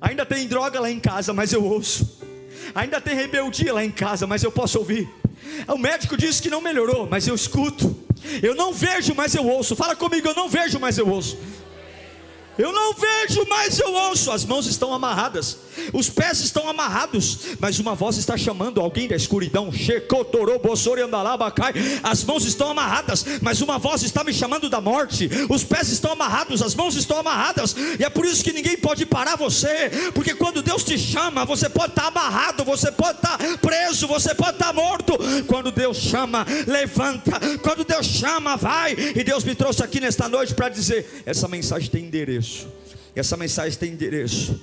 Ainda 0.00 0.26
tem 0.26 0.46
droga 0.46 0.80
lá 0.80 0.90
em 0.90 0.98
casa, 0.98 1.32
mas 1.32 1.52
eu 1.52 1.64
ouço. 1.64 2.20
Ainda 2.74 3.00
tem 3.00 3.14
rebeldia 3.14 3.72
lá 3.72 3.84
em 3.84 3.90
casa, 3.90 4.26
mas 4.26 4.42
eu 4.42 4.50
posso 4.50 4.78
ouvir. 4.78 5.08
O 5.68 5.78
médico 5.78 6.16
disse 6.16 6.42
que 6.42 6.50
não 6.50 6.60
melhorou, 6.60 7.08
mas 7.08 7.26
eu 7.26 7.34
escuto. 7.34 7.96
Eu 8.42 8.54
não 8.54 8.72
vejo, 8.72 9.14
mas 9.14 9.34
eu 9.34 9.46
ouço. 9.46 9.76
Fala 9.76 9.94
comigo, 9.96 10.28
eu 10.28 10.34
não 10.34 10.48
vejo, 10.48 10.78
mas 10.78 10.98
eu 10.98 11.08
ouço. 11.08 11.36
Eu 12.58 12.72
não 12.72 12.92
vejo, 12.92 13.46
mas 13.48 13.78
eu 13.78 13.92
ouço. 13.92 14.30
As 14.30 14.44
mãos 14.44 14.66
estão 14.66 14.92
amarradas, 14.92 15.56
os 15.92 16.10
pés 16.10 16.40
estão 16.40 16.68
amarrados, 16.68 17.38
mas 17.58 17.78
uma 17.78 17.94
voz 17.94 18.16
está 18.18 18.36
chamando 18.36 18.80
alguém 18.80 19.08
da 19.08 19.16
escuridão. 19.16 19.70
As 22.02 22.24
mãos 22.24 22.44
estão 22.44 22.70
amarradas, 22.70 23.24
mas 23.40 23.60
uma 23.60 23.78
voz 23.78 24.02
está 24.02 24.22
me 24.22 24.32
chamando 24.32 24.68
da 24.68 24.80
morte. 24.80 25.30
Os 25.48 25.64
pés 25.64 25.88
estão 25.88 26.12
amarrados, 26.12 26.62
as 26.62 26.74
mãos 26.74 26.94
estão 26.96 27.18
amarradas, 27.18 27.74
e 27.98 28.04
é 28.04 28.10
por 28.10 28.26
isso 28.26 28.44
que 28.44 28.52
ninguém 28.52 28.76
pode 28.76 29.06
parar 29.06 29.36
você, 29.36 29.90
porque 30.14 30.34
quando 30.34 30.62
Deus 30.62 30.84
te 30.84 30.98
chama, 30.98 31.44
você 31.44 31.68
pode 31.68 31.92
estar 31.92 32.08
amarrado, 32.08 32.64
você 32.64 32.92
pode 32.92 33.16
estar 33.16 33.38
preso, 33.58 34.06
você 34.06 34.34
pode 34.34 34.52
estar 34.52 34.72
morto. 34.72 35.18
Quando 35.46 35.70
Deus 35.70 35.96
chama, 35.96 36.46
levanta. 36.66 37.40
Quando 37.62 37.84
Deus 37.84 38.06
chama, 38.06 38.56
vai. 38.56 38.92
E 38.92 39.24
Deus 39.24 39.44
me 39.44 39.54
trouxe 39.54 39.82
aqui 39.82 40.00
nesta 40.00 40.28
noite 40.28 40.54
para 40.54 40.68
dizer: 40.68 41.22
essa 41.24 41.48
mensagem 41.48 41.88
tem 41.88 42.04
endereço 42.04 42.41
endereço. 42.42 42.66
Essa 43.14 43.36
mensagem 43.36 43.78
tem 43.78 43.92
endereço. 43.92 44.60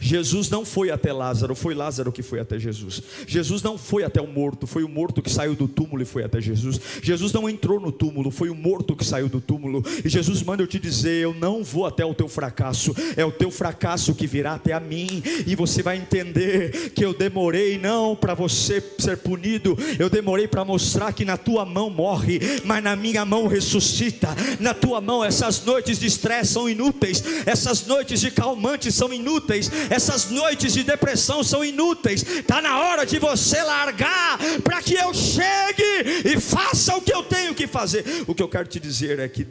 Jesus 0.00 0.48
não 0.48 0.64
foi 0.64 0.90
até 0.90 1.12
Lázaro, 1.12 1.54
foi 1.54 1.74
Lázaro 1.74 2.12
que 2.12 2.22
foi 2.22 2.40
até 2.40 2.58
Jesus. 2.58 3.02
Jesus 3.26 3.62
não 3.62 3.76
foi 3.76 4.04
até 4.04 4.20
o 4.20 4.26
morto, 4.26 4.66
foi 4.66 4.84
o 4.84 4.88
morto 4.88 5.22
que 5.22 5.30
saiu 5.30 5.54
do 5.54 5.66
túmulo 5.66 6.02
e 6.02 6.06
foi 6.06 6.24
até 6.24 6.40
Jesus. 6.40 6.80
Jesus 7.02 7.32
não 7.32 7.48
entrou 7.48 7.80
no 7.80 7.90
túmulo, 7.90 8.30
foi 8.30 8.50
o 8.50 8.54
morto 8.54 8.94
que 8.94 9.04
saiu 9.04 9.28
do 9.28 9.40
túmulo. 9.40 9.84
E 10.04 10.08
Jesus 10.08 10.42
manda 10.42 10.62
eu 10.62 10.66
te 10.66 10.78
dizer: 10.78 11.22
eu 11.22 11.34
não 11.34 11.64
vou 11.64 11.86
até 11.86 12.04
o 12.04 12.14
teu 12.14 12.28
fracasso, 12.28 12.94
é 13.16 13.24
o 13.24 13.32
teu 13.32 13.50
fracasso 13.50 14.14
que 14.14 14.26
virá 14.26 14.54
até 14.54 14.72
a 14.72 14.80
mim. 14.80 15.22
E 15.46 15.54
você 15.54 15.82
vai 15.82 15.96
entender 15.96 16.90
que 16.90 17.04
eu 17.04 17.12
demorei 17.12 17.78
não 17.78 18.14
para 18.14 18.34
você 18.34 18.82
ser 18.98 19.18
punido, 19.18 19.76
eu 19.98 20.08
demorei 20.08 20.46
para 20.46 20.64
mostrar 20.64 21.12
que 21.12 21.24
na 21.24 21.36
tua 21.36 21.64
mão 21.64 21.90
morre, 21.90 22.40
mas 22.64 22.82
na 22.82 22.94
minha 22.94 23.24
mão 23.24 23.46
ressuscita. 23.46 24.28
Na 24.60 24.74
tua 24.74 25.00
mão 25.00 25.24
essas 25.24 25.64
noites 25.64 25.98
de 25.98 26.06
estresse 26.06 26.52
são 26.52 26.68
inúteis, 26.68 27.22
essas 27.46 27.86
noites 27.86 28.20
de 28.20 28.30
calmantes 28.30 28.94
são 28.94 29.12
inúteis 29.12 29.70
essas 29.90 30.30
noites 30.30 30.72
de 30.72 30.82
depressão 30.82 31.42
são 31.42 31.64
inúteis. 31.64 32.22
Está 32.22 32.60
na 32.60 32.78
hora 32.80 33.04
de 33.04 33.18
você 33.18 33.62
largar 33.62 34.38
para 34.62 34.82
que 34.82 34.94
eu 34.94 35.12
chegue 35.14 35.82
e 36.24 36.40
faça 36.40 36.96
o 36.96 37.00
que 37.00 37.12
eu 37.12 37.22
tenho 37.22 37.54
que 37.54 37.66
fazer. 37.66 38.04
O 38.26 38.34
que 38.34 38.42
eu 38.42 38.48
quero 38.48 38.68
te 38.68 38.78
dizer 38.78 39.18
é 39.18 39.28
que 39.28 39.46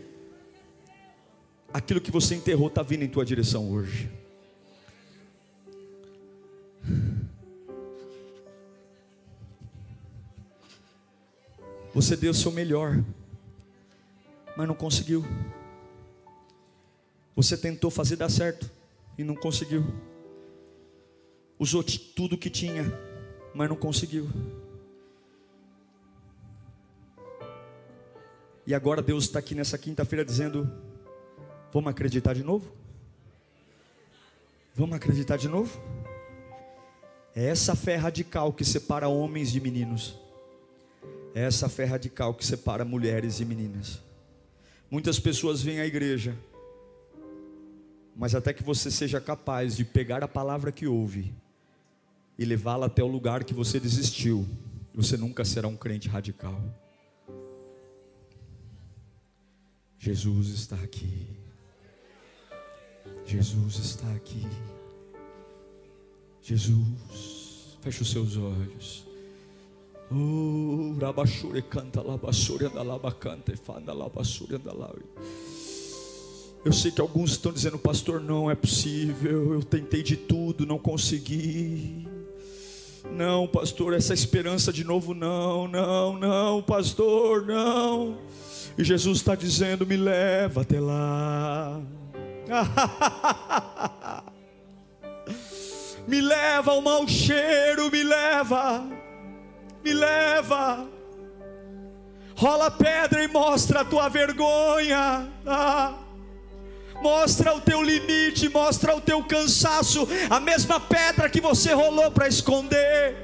aquilo 1.73 2.01
que 2.01 2.11
você 2.11 2.35
enterrou 2.35 2.67
está 2.67 2.81
vindo 2.81 3.03
em 3.03 3.07
tua 3.07 3.25
direção 3.25 3.71
hoje. 3.71 4.09
Você 11.93 12.15
deu 12.15 12.31
o 12.31 12.33
seu 12.33 12.51
melhor, 12.51 13.03
mas 14.55 14.67
não 14.67 14.75
conseguiu. 14.75 15.25
Você 17.35 17.57
tentou 17.57 17.89
fazer 17.89 18.15
dar 18.15 18.29
certo 18.29 18.69
e 19.17 19.23
não 19.23 19.35
conseguiu 19.35 19.83
usou 21.59 21.83
tudo 21.83 22.37
que 22.37 22.49
tinha, 22.49 22.83
mas 23.53 23.69
não 23.69 23.75
conseguiu. 23.75 24.29
E 28.65 28.73
agora 28.73 29.01
Deus 29.01 29.23
está 29.23 29.39
aqui 29.39 29.55
nessa 29.55 29.77
quinta-feira 29.77 30.23
dizendo: 30.23 30.69
Vamos 31.71 31.89
acreditar 31.89 32.33
de 32.33 32.43
novo? 32.43 32.71
Vamos 34.75 34.95
acreditar 34.95 35.37
de 35.37 35.47
novo? 35.47 35.81
É 37.33 37.45
essa 37.45 37.75
fé 37.75 37.95
radical 37.95 38.51
que 38.51 38.65
separa 38.65 39.07
homens 39.07 39.51
de 39.51 39.59
meninos. 39.59 40.17
É 41.33 41.43
essa 41.43 41.69
fé 41.69 41.85
radical 41.85 42.33
que 42.33 42.45
separa 42.45 42.83
mulheres 42.83 43.39
e 43.39 43.45
meninas. 43.45 44.01
Muitas 44.89 45.19
pessoas 45.19 45.61
vêm 45.61 45.79
à 45.79 45.85
igreja, 45.85 46.35
mas 48.15 48.33
até 48.33 48.53
que 48.53 48.63
você 48.63 48.89
seja 48.89 49.19
capaz 49.19 49.75
de 49.75 49.85
pegar 49.85 50.23
a 50.23 50.27
palavra 50.27 50.71
que 50.71 50.87
ouve 50.87 51.33
e 52.37 52.45
levá-la 52.45 52.85
até 52.85 53.03
o 53.03 53.07
lugar 53.07 53.43
que 53.43 53.53
você 53.53 53.79
desistiu, 53.79 54.47
você 54.93 55.17
nunca 55.17 55.43
será 55.43 55.67
um 55.67 55.75
crente 55.75 56.07
radical. 56.07 56.61
Jesus 59.97 60.49
está 60.49 60.75
aqui. 60.77 61.27
Jesus 63.25 63.77
está 63.77 64.09
aqui. 64.13 64.47
Jesus, 66.41 67.77
feche 67.81 68.01
os 68.03 68.11
seus 68.11 68.37
olhos. 68.37 69.05
Oh, 70.09 70.95
rabashure 71.01 71.61
canta 71.61 72.01
labashure 72.01 72.67
anda 72.67 72.81
labacanta 72.81 73.51
e 73.51 73.57
fanda 73.57 73.91
labashure 73.91 74.57
lá. 74.63 74.93
Eu 76.63 76.71
sei 76.71 76.91
que 76.91 77.01
alguns 77.01 77.31
estão 77.31 77.51
dizendo, 77.51 77.77
pastor, 77.77 78.21
não 78.21 78.49
é 78.49 78.55
possível. 78.55 79.53
Eu 79.53 79.63
tentei 79.63 80.01
de 80.01 80.15
tudo, 80.15 80.65
não 80.65 80.79
consegui. 80.79 82.06
Não, 83.11 83.47
pastor, 83.47 83.93
essa 83.93 84.13
esperança 84.13 84.71
de 84.71 84.83
novo, 84.83 85.13
não, 85.13 85.67
não, 85.67 86.17
não, 86.17 86.61
pastor, 86.61 87.45
não. 87.45 88.17
E 88.77 88.83
Jesus 88.83 89.17
está 89.17 89.35
dizendo: 89.35 89.85
me 89.85 89.97
leva 89.97 90.61
até 90.61 90.79
lá. 90.79 91.81
me 96.07 96.21
leva 96.21 96.71
ao 96.71 96.81
mau 96.81 97.07
cheiro, 97.07 97.91
me 97.91 98.03
leva, 98.03 98.85
me 99.83 99.93
leva. 99.93 100.87
Rola 102.35 102.69
pedra 102.69 103.23
e 103.23 103.27
mostra 103.27 103.81
a 103.81 103.85
tua 103.85 104.09
vergonha. 104.09 105.27
Ah 105.45 106.06
mostra 107.01 107.53
o 107.55 107.61
teu 107.61 107.81
limite, 107.81 108.49
mostra 108.49 108.95
o 108.95 109.01
teu 109.01 109.23
cansaço, 109.23 110.07
a 110.29 110.39
mesma 110.39 110.79
pedra 110.79 111.29
que 111.29 111.41
você 111.41 111.73
rolou 111.73 112.11
para 112.11 112.27
esconder, 112.27 113.15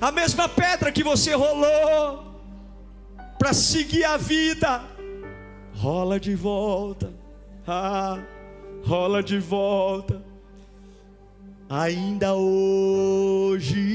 a 0.00 0.10
mesma 0.10 0.48
pedra 0.48 0.92
que 0.92 1.02
você 1.02 1.34
rolou 1.34 2.26
para 3.38 3.52
seguir 3.52 4.04
a 4.04 4.16
vida, 4.16 4.82
rola 5.74 6.18
de 6.18 6.34
volta, 6.34 7.12
ah, 7.66 8.18
rola 8.84 9.22
de 9.22 9.38
volta, 9.38 10.22
ainda 11.68 12.34
hoje, 12.34 13.86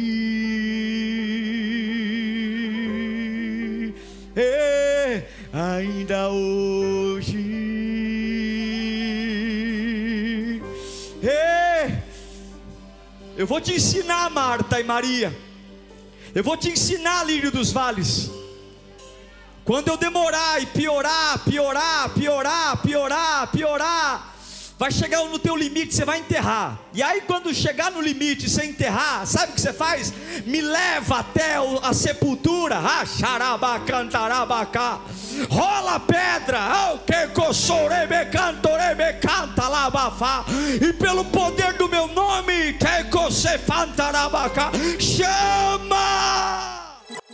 é, 4.35 5.23
ainda 5.53 6.29
hoje. 6.29 7.30
Eu 13.41 13.47
vou 13.47 13.59
te 13.59 13.73
ensinar, 13.73 14.29
Marta 14.29 14.79
e 14.79 14.83
Maria. 14.83 15.35
Eu 16.35 16.43
vou 16.43 16.55
te 16.55 16.69
ensinar, 16.69 17.23
Lírio 17.23 17.51
dos 17.51 17.71
Vales. 17.71 18.29
Quando 19.65 19.87
eu 19.87 19.97
demorar 19.97 20.61
e 20.61 20.67
piorar, 20.67 21.39
piorar, 21.39 22.09
piorar, 22.09 22.77
piorar, 22.83 23.47
piorar, 23.47 24.30
vai 24.81 24.91
chegar 24.91 25.23
no 25.25 25.37
teu 25.37 25.55
limite, 25.55 25.93
você 25.93 26.03
vai 26.03 26.17
enterrar. 26.17 26.79
E 26.91 27.03
aí, 27.03 27.21
quando 27.21 27.53
chegar 27.53 27.91
no 27.91 28.01
limite, 28.01 28.49
você 28.49 28.65
enterrar, 28.65 29.27
sabe 29.27 29.51
o 29.51 29.53
que 29.55 29.61
você 29.61 29.71
faz? 29.71 30.11
Me 30.43 30.59
leva 30.59 31.19
até 31.19 31.57
a 31.83 31.93
sepultura. 31.93 32.79
Ah, 32.79 33.05
rola 35.51 35.99
pedra, 35.99 36.57
e 40.81 40.93
pelo 40.93 41.25
poder 41.25 41.73
do 41.73 41.87
meu 41.87 42.07
nome, 42.07 42.75
chama! 44.99 46.80